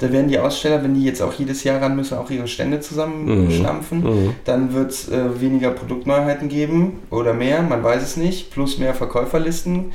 Da 0.00 0.10
werden 0.12 0.28
die 0.28 0.38
Aussteller, 0.40 0.82
wenn 0.82 0.94
die 0.94 1.04
jetzt 1.04 1.22
auch 1.22 1.32
jedes 1.34 1.62
Jahr 1.62 1.80
ran 1.80 1.94
müssen, 1.94 2.18
auch 2.18 2.28
ihre 2.28 2.48
Stände 2.48 2.80
zusammenstampfen. 2.80 4.00
Mhm. 4.02 4.34
Dann 4.44 4.72
wird 4.74 4.90
es 4.90 5.08
äh, 5.08 5.40
weniger 5.40 5.70
Produktneuheiten 5.70 6.48
geben 6.48 6.98
oder 7.10 7.32
mehr, 7.32 7.62
man 7.62 7.82
weiß 7.84 8.02
es 8.02 8.16
nicht, 8.16 8.50
plus 8.50 8.78
mehr 8.78 8.92
Verkäuferlisten. 8.92 9.92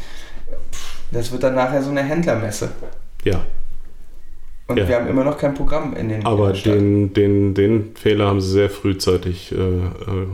Pff, 0.71 0.88
Das 1.11 1.31
wird 1.31 1.43
dann 1.43 1.55
nachher 1.55 1.81
so 1.81 1.89
eine 1.89 2.03
Händlermesse. 2.03 2.69
Ja, 3.23 3.43
Und 4.67 4.77
Ja. 4.77 4.87
wir 4.87 4.95
haben 4.95 5.07
immer 5.07 5.23
noch 5.23 5.37
kein 5.37 5.53
Programm 5.55 5.95
in 5.95 6.09
den 6.09 6.25
aber 6.25 6.53
den, 6.53 7.11
den, 7.13 7.53
den 7.55 7.95
Fehler 7.95 8.27
haben 8.27 8.39
sie 8.41 8.51
sehr 8.51 8.69
frühzeitig 8.69 9.51
äh, 9.51 9.55
äh, 9.55 10.27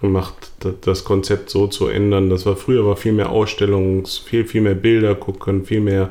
gemacht, 0.00 0.34
da- 0.60 0.74
das 0.80 1.04
Konzept 1.04 1.48
so 1.50 1.68
zu 1.68 1.86
ändern. 1.86 2.28
Das 2.30 2.44
war 2.44 2.56
früher 2.56 2.84
war 2.84 2.96
viel 2.96 3.12
mehr 3.12 3.30
Ausstellungs, 3.30 4.18
viel, 4.18 4.44
viel 4.44 4.60
mehr 4.62 4.74
Bilder 4.74 5.14
gucken, 5.14 5.64
viel 5.64 5.80
mehr, 5.80 6.10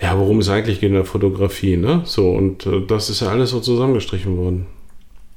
ja, 0.00 0.18
worum 0.18 0.38
es 0.38 0.48
eigentlich 0.48 0.80
geht 0.80 0.88
in 0.88 0.94
der 0.94 1.04
Fotografie, 1.04 1.76
ne? 1.76 2.02
So, 2.04 2.30
und 2.32 2.64
äh, 2.66 2.80
das 2.86 3.10
ist 3.10 3.20
ja 3.20 3.28
alles 3.28 3.50
so 3.50 3.60
zusammengestrichen 3.60 4.36
worden. 4.38 4.66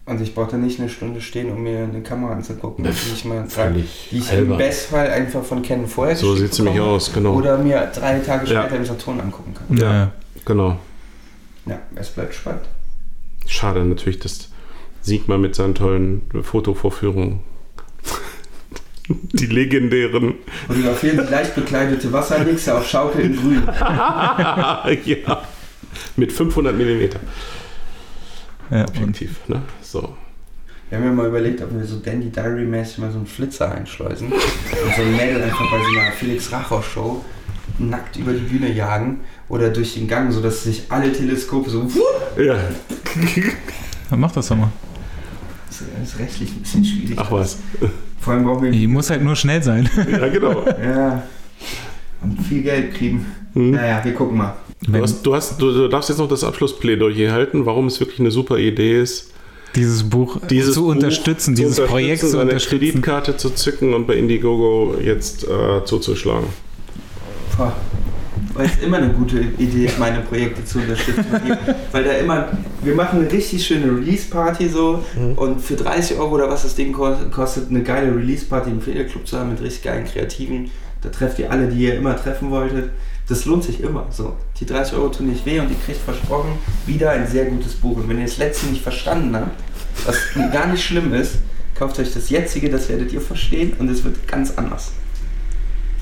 Und 0.10 0.20
ich 0.22 0.34
brauchte 0.34 0.58
nicht 0.58 0.80
eine 0.80 0.90
Stunde 0.90 1.22
stehen, 1.22 1.52
um 1.52 1.62
mir 1.62 1.84
eine 1.84 2.02
Kamera 2.02 2.34
anzugucken, 2.34 2.84
Ne, 2.84 2.92
die 2.92 3.14
ich 3.14 3.26
mal 3.26 3.46
völlig 3.48 4.08
die 4.12 4.18
ich 4.18 4.34
im 4.34 4.58
Bestfall 4.58 5.08
einfach 5.12 5.44
von 5.44 5.62
Canon 5.62 5.88
vorher 5.88 6.16
So 6.16 6.36
sieht 6.36 6.52
nämlich 6.58 6.74
bekomme 6.76 6.96
aus, 6.96 7.14
genau. 7.14 7.34
Oder 7.36 7.60
mir 7.60 7.92
drei 7.94 8.18
Tage 8.20 8.48
Ja. 8.52 8.64
später 8.64 8.78
im 8.78 8.86
Saturn 8.86 9.20
angucken 9.22 9.54
kann. 9.54 9.78
Ja. 9.78 10.12
Genau. 10.46 10.78
Ja, 11.68 11.80
es 11.96 12.10
bleibt 12.10 12.34
spannend. 12.34 12.64
Schade 13.46 13.86
natürlich, 13.86 14.18
dass 14.20 14.50
Sigmar 15.02 15.38
mit 15.38 15.54
seinen 15.54 15.76
tollen 15.76 16.24
Fotovorführungen 16.42 17.42
die 19.10 19.46
legendären 19.46 20.36
Fotografieren 20.68 21.18
die 21.26 21.32
leicht 21.32 21.56
bekleidete 21.56 22.12
Wassernixe 22.12 22.76
auf 22.76 22.88
Schaukel 22.88 23.26
in 23.26 23.36
Grün. 23.36 23.64
ja. 25.06 25.44
Mit 26.16 26.32
500 26.32 26.76
mm 26.76 27.10
Ja, 28.72 28.86
Objektiv, 28.88 29.40
ne? 29.48 29.62
So. 29.82 30.16
Wir 30.90 30.98
haben 30.98 31.06
ja 31.06 31.12
mal 31.12 31.28
überlegt, 31.28 31.62
ob 31.62 31.72
wir 31.74 31.86
so 31.86 31.98
Dandy 31.98 32.30
Diary-mäßig 32.30 32.98
mal 33.00 33.12
so 33.12 33.18
einen 33.18 33.28
Flitzer 33.28 33.72
einschleusen 33.72 34.32
und 34.32 34.96
so 34.96 35.02
ein 35.02 35.16
Mädel 35.16 35.42
einfach 35.44 35.70
bei 35.72 35.78
so 35.78 36.00
einer 36.00 36.12
Felix 36.14 36.52
Rachor 36.52 36.82
Show 36.82 37.24
nackt 37.78 38.18
über 38.18 38.34
die 38.34 38.40
Bühne 38.40 38.72
jagen 38.72 39.22
oder 39.48 39.70
durch 39.70 39.94
den 39.94 40.08
Gang, 40.08 40.32
sodass 40.32 40.64
sich 40.64 40.86
alle 40.90 41.14
Teleskope 41.14 41.70
so 41.70 41.88
Ja. 42.38 42.58
Dann 44.10 44.20
mach 44.20 44.32
das 44.32 44.48
doch 44.48 44.56
mal. 44.56 44.72
Das 45.68 45.82
ist 45.82 46.20
rechtlich 46.20 46.52
ein 46.52 46.62
bisschen 46.62 46.84
schwierig. 46.84 47.18
Ach 47.20 47.32
was. 47.32 47.60
Vor 48.20 48.34
allem 48.34 48.44
brauchen 48.44 48.64
wir 48.64 48.72
Die 48.72 48.88
muss 48.88 49.10
halt 49.10 49.24
nur 49.24 49.36
schnell 49.36 49.62
sein. 49.62 49.90
Ja, 50.12 50.28
genau. 50.28 50.66
ja, 50.84 51.24
und 52.22 52.42
viel 52.42 52.64
Geld 52.64 52.96
kriegen. 52.96 53.26
Hm. 53.54 53.72
Naja, 53.72 54.04
wir 54.04 54.14
gucken 54.14 54.38
mal. 54.38 54.56
Du, 54.82 55.02
hast, 55.02 55.24
du, 55.26 55.36
hast, 55.36 55.62
du, 55.62 55.72
du 55.74 55.88
darfst 55.90 56.10
jetzt 56.10 56.20
noch 56.20 56.30
das 56.30 56.44
Abschlussplädoyer 56.44 57.32
halten, 57.34 57.66
warum 57.66 57.88
es 57.88 58.00
wirklich 58.00 58.20
eine 58.20 58.32
super 58.32 58.58
Idee 58.58 59.02
ist, 59.02 59.32
dieses 59.76 60.10
Buch 60.10 60.40
dieses 60.50 60.74
zu 60.76 60.84
Buch 60.84 60.92
unterstützen, 60.92 61.56
zu 61.56 61.62
dieses 61.64 61.86
Projekt 61.86 62.22
zu 62.22 62.40
unterstützen. 62.40 62.80
Kreditkarte 62.80 63.38
zu 63.38 63.50
zücken 63.52 63.94
und 63.94 64.08
bei 64.08 64.16
Indiegogo 64.16 64.96
jetzt 65.04 65.44
äh, 65.48 65.84
zuzuschlagen. 65.86 66.48
Boah. 67.58 67.76
Weil 68.54 68.66
es 68.66 68.84
immer 68.84 68.98
eine 68.98 69.10
gute 69.14 69.40
Idee 69.58 69.86
ist, 69.86 70.00
meine 70.00 70.22
Projekte 70.22 70.66
zu 70.66 70.80
unterstützen. 70.80 71.26
Weil 71.92 72.04
da 72.04 72.12
immer, 72.14 72.48
wir 72.82 72.96
machen 72.96 73.20
eine 73.20 73.32
richtig 73.32 73.66
schöne 73.66 73.86
Release-Party 73.86 74.70
so 74.70 75.04
und 75.36 75.62
für 75.62 75.76
30 75.76 76.18
Euro 76.18 76.36
oder 76.36 76.50
was 76.50 76.64
das 76.64 76.76
Ding 76.76 76.92
ko- 76.92 77.16
kostet, 77.32 77.70
eine 77.70 77.84
geile 77.84 78.14
Release-Party 78.16 78.72
im 78.72 78.82
Federclub 78.82 79.28
zu 79.28 79.38
haben 79.38 79.50
mit 79.52 79.62
richtig 79.62 79.84
geilen 79.84 80.06
Kreativen. 80.06 80.72
Da 81.02 81.10
trefft 81.10 81.38
ihr 81.40 81.52
alle, 81.52 81.68
die 81.68 81.84
ihr 81.84 81.96
immer 81.96 82.16
treffen 82.18 82.50
wolltet. 82.50 82.90
Das 83.30 83.46
lohnt 83.46 83.64
sich 83.64 83.82
immer 83.82 84.08
so. 84.10 84.36
Die 84.60 84.66
30 84.66 84.96
Euro 84.96 85.10
tun 85.10 85.28
nicht 85.28 85.46
weh 85.46 85.60
und 85.60 85.70
ihr 85.70 85.78
kriegt 85.86 86.02
versprochen 86.02 86.54
wieder 86.88 87.12
ein 87.12 87.28
sehr 87.28 87.46
gutes 87.46 87.76
Buch. 87.76 87.98
Und 87.98 88.10
wenn 88.10 88.18
ihr 88.18 88.26
das 88.26 88.38
letzte 88.38 88.66
nicht 88.68 88.82
verstanden 88.82 89.36
habt, 89.36 89.52
was 90.06 90.18
gar 90.52 90.68
nicht 90.68 90.84
schlimm 90.84 91.14
ist, 91.14 91.36
kauft 91.76 92.00
euch 92.00 92.12
das 92.12 92.30
jetzige, 92.30 92.70
das 92.70 92.90
werdet 92.90 93.14
ihr 93.14 93.22
verstehen 93.22 93.74
und 93.78 93.88
es 93.90 94.04
wird 94.04 94.28
ganz 94.28 94.58
anders. 94.58 94.92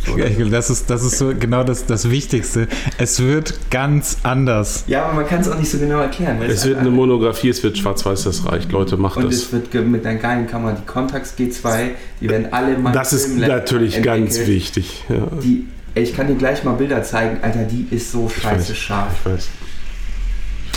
So, 0.06 0.16
Das 0.50 0.70
ist, 0.70 0.90
das 0.90 1.04
ist 1.04 1.18
so 1.18 1.34
genau 1.38 1.64
das, 1.64 1.86
das 1.86 2.10
Wichtigste. 2.10 2.68
Es 2.98 3.20
wird 3.20 3.60
ganz 3.72 4.20
anders. 4.24 4.86
Ja, 4.88 5.06
aber 5.06 5.16
man 5.16 5.28
kann 5.28 5.42
es 5.42 5.50
auch 5.50 5.60
nicht 5.60 5.70
so 5.70 5.78
genau 5.80 6.00
erklären. 6.00 6.42
Es 6.44 6.66
wird 6.66 6.78
eine 6.78 6.92
Monographie, 6.92 7.50
es 7.50 7.62
wird 7.62 7.78
schwarz-weiß, 7.78 8.24
das 8.24 8.46
reicht. 8.46 8.72
Leute, 8.72 8.96
macht 8.96 9.18
und 9.18 9.26
das. 9.26 9.34
es 9.36 9.52
wird 9.52 9.74
mit 9.74 10.06
einer 10.06 10.20
geilen 10.20 10.48
Kamera, 10.48 10.74
die 10.74 10.86
Contax 10.86 11.34
G2, 11.38 11.90
die 12.22 12.30
werden 12.30 12.54
alle 12.54 12.78
meinem 12.78 12.94
Das 12.94 13.12
ist 13.12 13.36
natürlich 13.36 14.02
ganz 14.02 14.48
wichtig. 14.48 15.04
Ja. 15.10 15.28
Die, 15.44 15.66
ey, 15.98 16.04
ich 16.04 16.16
kann 16.16 16.28
dir 16.28 16.36
gleich 16.36 16.64
mal 16.64 16.74
Bilder 16.74 17.02
zeigen. 17.02 17.40
Alter, 17.42 17.64
die 17.64 17.88
ist 17.90 18.12
so 18.12 18.28
Ich 18.28 18.42
scheiße 18.42 18.70
weiß, 18.70 18.78
scharf. 18.78 19.12
Ich 19.20 19.26
weiß. 19.32 19.50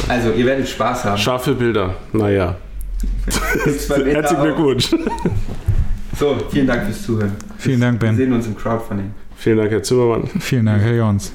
Also, 0.09 0.33
ihr 0.33 0.47
werdet 0.47 0.67
Spaß 0.69 1.05
haben. 1.05 1.19
Scharfe 1.19 1.55
Bilder. 1.55 1.95
Naja. 2.13 2.57
Herzlichen. 3.65 4.43
Glückwunsch. 4.43 4.91
So, 6.19 6.37
vielen 6.51 6.67
Dank 6.67 6.85
fürs 6.85 7.03
Zuhören. 7.03 7.33
Vielen 7.59 7.81
Dank, 7.81 8.01
Wir 8.01 8.09
Ben. 8.09 8.17
sehen 8.17 8.33
uns 8.33 8.47
im 8.47 8.57
Crowdfunding. 8.57 9.13
Vielen 9.37 9.59
Dank, 9.59 9.71
Herr 9.71 9.83
Zimmermann. 9.83 10.27
Vielen 10.41 10.67
Dank, 10.67 10.83
Herr 10.83 10.95
Jons. 10.95 11.33